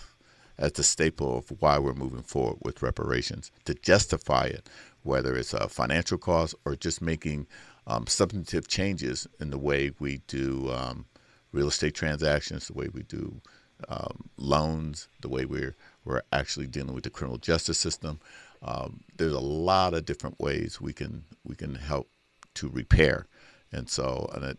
as 0.58 0.74
the 0.74 0.84
staple 0.84 1.38
of 1.38 1.62
why 1.62 1.80
we're 1.80 1.94
moving 1.94 2.22
forward 2.22 2.58
with 2.62 2.82
reparations 2.82 3.50
to 3.64 3.74
justify 3.74 4.44
it, 4.44 4.68
whether 5.04 5.38
it's 5.38 5.54
a 5.54 5.70
financial 5.70 6.18
cost 6.18 6.54
or 6.66 6.76
just 6.76 7.02
making 7.02 7.48
um, 7.88 8.06
substantive 8.08 8.68
changes 8.68 9.26
in 9.40 9.52
the 9.52 9.58
way 9.58 9.92
we 10.00 10.18
do 10.28 10.70
um, 10.72 11.06
real 11.54 11.70
estate 11.70 11.96
transactions, 11.96 12.68
the 12.68 12.74
way 12.74 12.90
we 12.94 13.04
do 13.04 13.42
um, 13.88 14.30
loans, 14.38 15.08
the 15.22 15.30
way 15.30 15.46
we're 15.46 15.76
we're 16.04 16.22
actually 16.34 16.68
dealing 16.68 16.94
with 16.94 17.04
the 17.04 17.10
criminal 17.10 17.38
justice 17.38 17.80
system. 17.80 18.20
Um, 18.62 19.02
there's 19.18 19.34
a 19.34 19.40
lot 19.40 19.94
of 19.94 20.06
different 20.06 20.40
ways 20.40 20.82
we 20.82 20.94
can 20.94 21.24
we 21.44 21.56
can 21.56 21.76
help 21.76 22.10
to 22.56 22.68
repair, 22.68 23.28
and 23.72 23.90
so 23.90 24.30
and 24.34 24.44
it, 24.44 24.58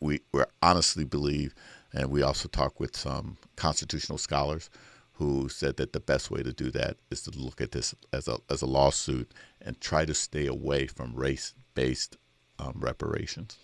we 0.00 0.20
we 0.32 0.42
honestly 0.62 1.04
believe, 1.04 1.54
and 1.92 2.10
we 2.10 2.22
also 2.22 2.48
talk 2.48 2.80
with 2.80 2.96
some 2.96 3.36
constitutional 3.56 4.18
scholars 4.18 4.70
who 5.12 5.48
said 5.48 5.76
that 5.76 5.92
the 5.92 6.00
best 6.00 6.30
way 6.30 6.42
to 6.42 6.52
do 6.52 6.70
that 6.70 6.96
is 7.10 7.22
to 7.22 7.30
look 7.36 7.60
at 7.60 7.72
this 7.72 7.94
as 8.12 8.28
a 8.28 8.38
as 8.50 8.62
a 8.62 8.66
lawsuit 8.66 9.32
and 9.60 9.80
try 9.80 10.04
to 10.04 10.14
stay 10.14 10.46
away 10.46 10.86
from 10.86 11.14
race 11.14 11.54
based 11.74 12.16
um, 12.58 12.74
reparations. 12.76 13.58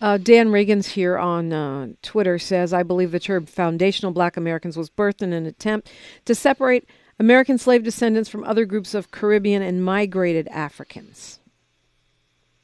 Uh, 0.00 0.16
Dan 0.16 0.48
Regans 0.48 0.86
here 0.88 1.16
on 1.16 1.52
uh, 1.52 1.88
Twitter 2.02 2.36
says, 2.36 2.72
I 2.72 2.82
believe 2.82 3.12
the 3.12 3.20
term 3.20 3.46
foundational 3.46 4.10
black 4.10 4.36
Americans 4.36 4.76
was 4.76 4.90
birthed 4.90 5.22
in 5.22 5.32
an 5.32 5.46
attempt 5.46 5.92
to 6.24 6.34
separate 6.34 6.88
American 7.20 7.56
slave 7.56 7.84
descendants 7.84 8.28
from 8.28 8.42
other 8.42 8.64
groups 8.64 8.94
of 8.94 9.12
Caribbean 9.12 9.62
and 9.62 9.84
migrated 9.84 10.48
Africans. 10.48 11.38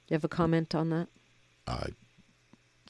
You 0.09 0.15
have 0.15 0.25
a 0.25 0.29
comment 0.29 0.75
on 0.75 0.91
that? 0.91 1.07
Uh, 1.69 1.87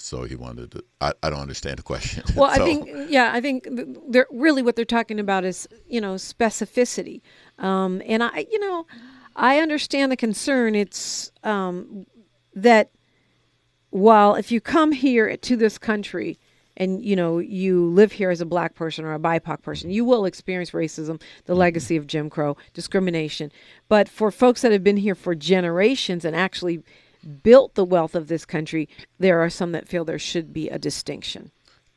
so 0.00 0.24
he 0.24 0.34
wanted 0.36 0.72
to. 0.72 0.84
I, 1.00 1.12
I 1.22 1.30
don't 1.30 1.40
understand 1.40 1.78
the 1.78 1.82
question. 1.82 2.22
Well, 2.36 2.50
I 2.50 2.58
think 2.58 3.10
yeah, 3.10 3.30
I 3.32 3.40
think 3.40 3.66
they're 4.08 4.26
really 4.30 4.62
what 4.62 4.76
they're 4.76 4.84
talking 4.84 5.18
about 5.18 5.44
is 5.44 5.68
you 5.86 6.00
know 6.00 6.14
specificity, 6.14 7.20
um, 7.58 8.02
and 8.06 8.22
I 8.22 8.46
you 8.50 8.60
know 8.60 8.86
I 9.34 9.58
understand 9.58 10.12
the 10.12 10.16
concern. 10.16 10.74
It's 10.74 11.32
um, 11.42 12.06
that 12.54 12.90
while 13.90 14.34
if 14.34 14.52
you 14.52 14.60
come 14.60 14.92
here 14.92 15.36
to 15.36 15.56
this 15.56 15.78
country 15.78 16.38
and 16.76 17.02
you 17.04 17.16
know 17.16 17.38
you 17.38 17.86
live 17.86 18.12
here 18.12 18.30
as 18.30 18.40
a 18.40 18.46
black 18.46 18.74
person 18.74 19.04
or 19.04 19.14
a 19.14 19.18
BIPOC 19.18 19.62
person, 19.62 19.90
you 19.90 20.04
will 20.04 20.24
experience 20.24 20.70
racism, 20.70 21.20
the 21.46 21.54
legacy 21.54 21.96
of 21.96 22.06
Jim 22.06 22.30
Crow, 22.30 22.56
discrimination. 22.72 23.50
But 23.88 24.08
for 24.08 24.30
folks 24.30 24.62
that 24.62 24.72
have 24.72 24.84
been 24.84 24.98
here 24.98 25.16
for 25.16 25.34
generations 25.34 26.24
and 26.24 26.36
actually 26.36 26.82
built 27.42 27.74
the 27.74 27.84
wealth 27.84 28.14
of 28.14 28.28
this 28.28 28.44
country, 28.44 28.88
there 29.18 29.40
are 29.40 29.50
some 29.50 29.72
that 29.72 29.88
feel 29.88 30.04
there 30.04 30.18
should 30.18 30.52
be 30.52 30.68
a 30.70 30.78
distinction. 30.78 31.50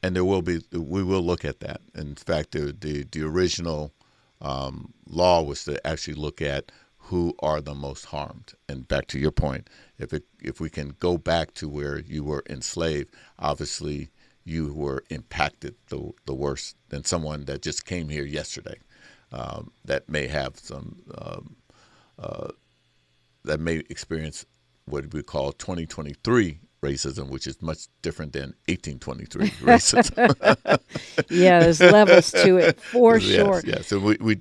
and 0.04 0.16
there 0.16 0.26
will 0.26 0.42
be 0.42 0.62
we 0.72 1.04
will 1.04 1.22
look 1.22 1.46
at 1.46 1.60
that. 1.62 1.82
In 1.96 2.16
fact, 2.16 2.52
the 2.52 2.76
the, 2.80 3.04
the 3.12 3.24
original 3.24 3.94
um, 4.42 4.94
law 5.08 5.42
was 5.44 5.66
to 5.66 5.86
actually 5.86 6.16
look 6.16 6.42
at 6.42 6.72
who 6.98 7.36
are 7.40 7.62
the 7.62 7.76
most 7.76 8.06
harmed. 8.06 8.54
And 8.70 8.88
back 8.88 9.08
to 9.08 9.20
your 9.20 9.32
point, 9.32 9.70
if 10.00 10.14
it 10.14 10.24
if 10.42 10.60
we 10.60 10.70
can 10.70 10.96
go 11.00 11.18
back 11.18 11.54
to 11.56 11.70
where 11.70 12.00
you 12.00 12.24
were 12.24 12.44
enslaved, 12.50 13.10
obviously 13.40 14.10
you 14.46 14.74
were 14.74 15.04
impacted 15.10 15.76
the 15.90 16.12
the 16.26 16.34
worst 16.36 16.76
than 16.90 17.04
someone 17.04 17.46
that 17.46 17.62
just 17.62 17.86
came 17.86 18.10
here 18.10 18.26
yesterday. 18.26 18.78
Um, 19.32 19.72
that 19.86 20.10
may 20.10 20.28
have 20.28 20.58
some 20.58 21.02
um, 21.18 21.56
uh, 22.20 22.50
that 23.46 23.60
may 23.60 23.78
experience 23.90 24.46
what 24.86 25.14
we 25.14 25.22
call 25.22 25.52
2023 25.52 26.60
racism, 26.82 27.30
which 27.30 27.48
is 27.48 27.62
much 27.62 27.88
different 28.02 28.34
than 28.34 28.54
1823 28.68 29.50
racism. 29.66 30.80
yeah, 31.30 31.60
there's 31.60 31.80
levels 31.80 32.32
to 32.32 32.58
it 32.58 32.80
for 32.80 33.18
yes, 33.18 33.36
sure. 33.36 33.62
Yeah. 33.66 33.82
So 33.82 34.00
we, 34.00 34.18
we 34.20 34.40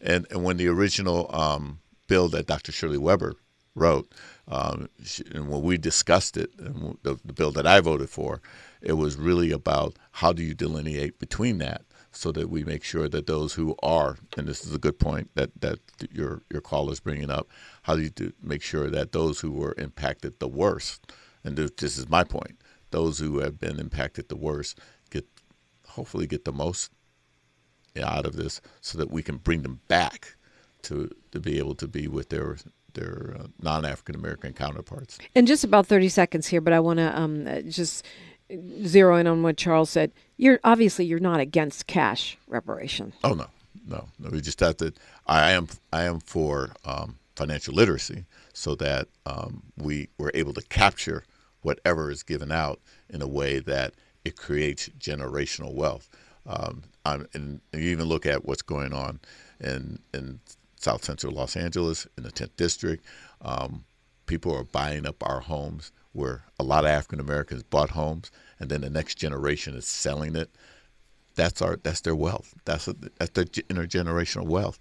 and, 0.00 0.26
and 0.30 0.42
when 0.42 0.56
the 0.56 0.68
original 0.68 1.30
um, 1.34 1.80
bill 2.08 2.28
that 2.28 2.46
Dr. 2.46 2.72
Shirley 2.72 2.98
Weber 2.98 3.34
wrote, 3.74 4.12
um, 4.48 4.88
she, 5.04 5.22
and 5.34 5.48
when 5.48 5.62
we 5.62 5.78
discussed 5.78 6.36
it, 6.36 6.50
and 6.58 6.98
the, 7.02 7.18
the 7.24 7.32
bill 7.32 7.52
that 7.52 7.66
I 7.66 7.80
voted 7.80 8.10
for, 8.10 8.40
it 8.80 8.94
was 8.94 9.16
really 9.16 9.50
about 9.52 9.96
how 10.12 10.32
do 10.32 10.42
you 10.42 10.54
delineate 10.54 11.18
between 11.18 11.58
that 11.58 11.82
so 12.12 12.30
that 12.32 12.50
we 12.50 12.62
make 12.62 12.84
sure 12.84 13.08
that 13.08 13.26
those 13.26 13.54
who 13.54 13.74
are, 13.82 14.18
and 14.36 14.46
this 14.46 14.64
is 14.64 14.74
a 14.74 14.78
good 14.78 14.98
point 14.98 15.30
that, 15.34 15.50
that 15.60 15.78
your 16.10 16.42
your 16.50 16.60
caller 16.60 16.92
is 16.92 17.00
bringing 17.00 17.30
up, 17.30 17.48
how 17.82 17.96
do 17.96 18.02
you 18.02 18.32
make 18.42 18.62
sure 18.62 18.90
that 18.90 19.12
those 19.12 19.40
who 19.40 19.50
were 19.50 19.74
impacted 19.78 20.38
the 20.38 20.48
worst, 20.48 21.12
and 21.42 21.56
this 21.56 21.98
is 21.98 22.08
my 22.08 22.22
point, 22.22 22.60
those 22.90 23.18
who 23.18 23.38
have 23.40 23.58
been 23.58 23.80
impacted 23.80 24.28
the 24.28 24.36
worst 24.36 24.78
get 25.10 25.26
hopefully 25.88 26.26
get 26.26 26.44
the 26.44 26.52
most 26.52 26.90
out 28.02 28.26
of 28.26 28.36
this, 28.36 28.60
so 28.80 28.98
that 28.98 29.10
we 29.10 29.22
can 29.22 29.38
bring 29.38 29.62
them 29.62 29.80
back 29.88 30.36
to 30.82 31.10
to 31.32 31.40
be 31.40 31.58
able 31.58 31.74
to 31.74 31.88
be 31.88 32.08
with 32.08 32.28
their 32.28 32.58
their 32.94 33.36
uh, 33.38 33.46
non 33.60 33.84
African 33.86 34.14
American 34.14 34.52
counterparts. 34.52 35.18
In 35.34 35.46
just 35.46 35.64
about 35.64 35.86
thirty 35.86 36.08
seconds 36.10 36.46
here, 36.46 36.60
but 36.60 36.74
I 36.74 36.80
want 36.80 36.98
to 36.98 37.18
um, 37.18 37.46
just 37.68 38.04
zero 38.84 39.16
in 39.16 39.26
on 39.26 39.42
what 39.42 39.56
Charles 39.56 39.90
said. 39.90 40.12
You're 40.36 40.60
obviously 40.64 41.04
you're 41.04 41.18
not 41.18 41.40
against 41.40 41.86
cash 41.86 42.36
reparation. 42.46 43.12
Oh 43.24 43.34
no, 43.34 43.46
no, 43.86 44.08
no. 44.18 44.30
We 44.30 44.40
just 44.40 44.60
have 44.60 44.76
to. 44.78 44.92
I 45.26 45.52
am 45.52 45.68
I 45.92 46.04
am 46.04 46.20
for 46.20 46.70
um, 46.84 47.18
financial 47.36 47.74
literacy 47.74 48.24
so 48.52 48.74
that 48.76 49.08
um, 49.26 49.62
we 49.76 50.08
we're 50.18 50.30
able 50.34 50.52
to 50.54 50.62
capture 50.62 51.24
whatever 51.62 52.10
is 52.10 52.22
given 52.22 52.50
out 52.52 52.80
in 53.08 53.22
a 53.22 53.28
way 53.28 53.58
that 53.60 53.94
it 54.24 54.36
creates 54.36 54.88
generational 54.98 55.74
wealth. 55.74 56.08
Um, 56.46 56.82
and 57.04 57.60
you 57.72 57.80
even 57.90 58.06
look 58.06 58.26
at 58.26 58.44
what's 58.44 58.62
going 58.62 58.92
on 58.92 59.20
in 59.60 60.00
in 60.12 60.40
South 60.76 61.04
Central 61.04 61.32
Los 61.32 61.56
Angeles 61.56 62.06
in 62.16 62.24
the 62.24 62.32
10th 62.32 62.56
District. 62.56 63.04
Um, 63.40 63.84
people 64.26 64.54
are 64.54 64.64
buying 64.64 65.06
up 65.06 65.16
our 65.22 65.40
homes 65.40 65.92
where 66.12 66.44
a 66.58 66.64
lot 66.64 66.84
of 66.84 66.90
African 66.90 67.20
Americans 67.20 67.62
bought 67.62 67.90
homes, 67.90 68.30
and 68.60 68.70
then 68.70 68.82
the 68.82 68.90
next 68.90 69.16
generation 69.16 69.74
is 69.74 69.86
selling 69.86 70.36
it. 70.36 70.50
That's 71.34 71.62
our 71.62 71.76
that's 71.82 72.02
their 72.02 72.16
wealth. 72.16 72.54
That's 72.64 72.88
a, 72.88 72.94
that's 73.18 73.30
their 73.30 73.44
intergenerational 73.44 74.46
wealth, 74.46 74.78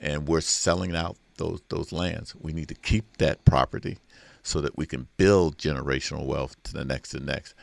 and 0.00 0.28
we're 0.28 0.42
selling 0.42 0.94
out 0.94 1.16
those 1.36 1.60
those 1.68 1.92
lands. 1.92 2.34
We 2.38 2.52
need 2.52 2.68
to 2.68 2.74
keep 2.74 3.16
that 3.18 3.44
property 3.44 3.98
so 4.42 4.60
that 4.60 4.76
we 4.76 4.86
can 4.86 5.08
build 5.16 5.56
generational 5.56 6.26
wealth 6.26 6.62
to 6.64 6.74
the 6.74 6.84
next 6.84 7.14
and 7.14 7.24
next. 7.26 7.54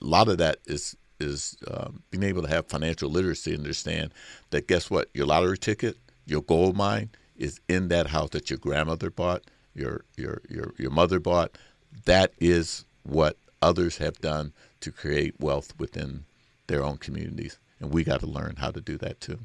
A 0.00 0.04
lot 0.04 0.28
of 0.28 0.38
that 0.38 0.58
is 0.66 0.96
is 1.18 1.56
um, 1.70 2.02
being 2.10 2.22
able 2.22 2.42
to 2.42 2.48
have 2.48 2.66
financial 2.66 3.10
literacy 3.10 3.50
and 3.50 3.60
understand 3.60 4.12
that 4.50 4.66
guess 4.68 4.90
what 4.90 5.08
your 5.12 5.26
lottery 5.26 5.58
ticket, 5.58 5.98
your 6.24 6.42
gold 6.42 6.76
mine 6.76 7.10
is 7.36 7.60
in 7.68 7.88
that 7.88 8.08
house 8.08 8.30
that 8.30 8.50
your 8.50 8.58
grandmother 8.58 9.10
bought, 9.10 9.42
your 9.74 10.04
your 10.16 10.40
your 10.48 10.74
your 10.78 10.90
mother 10.90 11.18
bought 11.18 11.56
that 12.04 12.32
is 12.38 12.84
what 13.02 13.36
others 13.62 13.98
have 13.98 14.20
done 14.20 14.52
to 14.80 14.90
create 14.90 15.34
wealth 15.40 15.74
within 15.78 16.24
their 16.66 16.82
own 16.82 16.96
communities. 16.96 17.58
And 17.80 17.92
we 17.92 18.04
got 18.04 18.20
to 18.20 18.26
learn 18.26 18.56
how 18.56 18.70
to 18.70 18.80
do 18.80 18.96
that 18.98 19.20
too. 19.20 19.38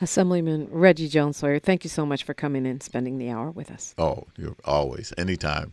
Assemblyman 0.00 0.68
Reggie 0.70 1.08
Jones 1.08 1.36
Sawyer, 1.36 1.58
thank 1.58 1.84
you 1.84 1.90
so 1.90 2.06
much 2.06 2.24
for 2.24 2.32
coming 2.32 2.64
in, 2.64 2.80
spending 2.80 3.18
the 3.18 3.30
hour 3.30 3.50
with 3.50 3.70
us. 3.70 3.94
Oh, 3.98 4.24
you're 4.38 4.56
always, 4.64 5.12
anytime. 5.18 5.72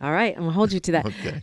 All 0.00 0.12
right, 0.12 0.34
I'm 0.34 0.42
gonna 0.42 0.52
hold 0.52 0.72
you 0.72 0.80
to 0.80 0.92
that. 0.92 1.06
okay. 1.06 1.42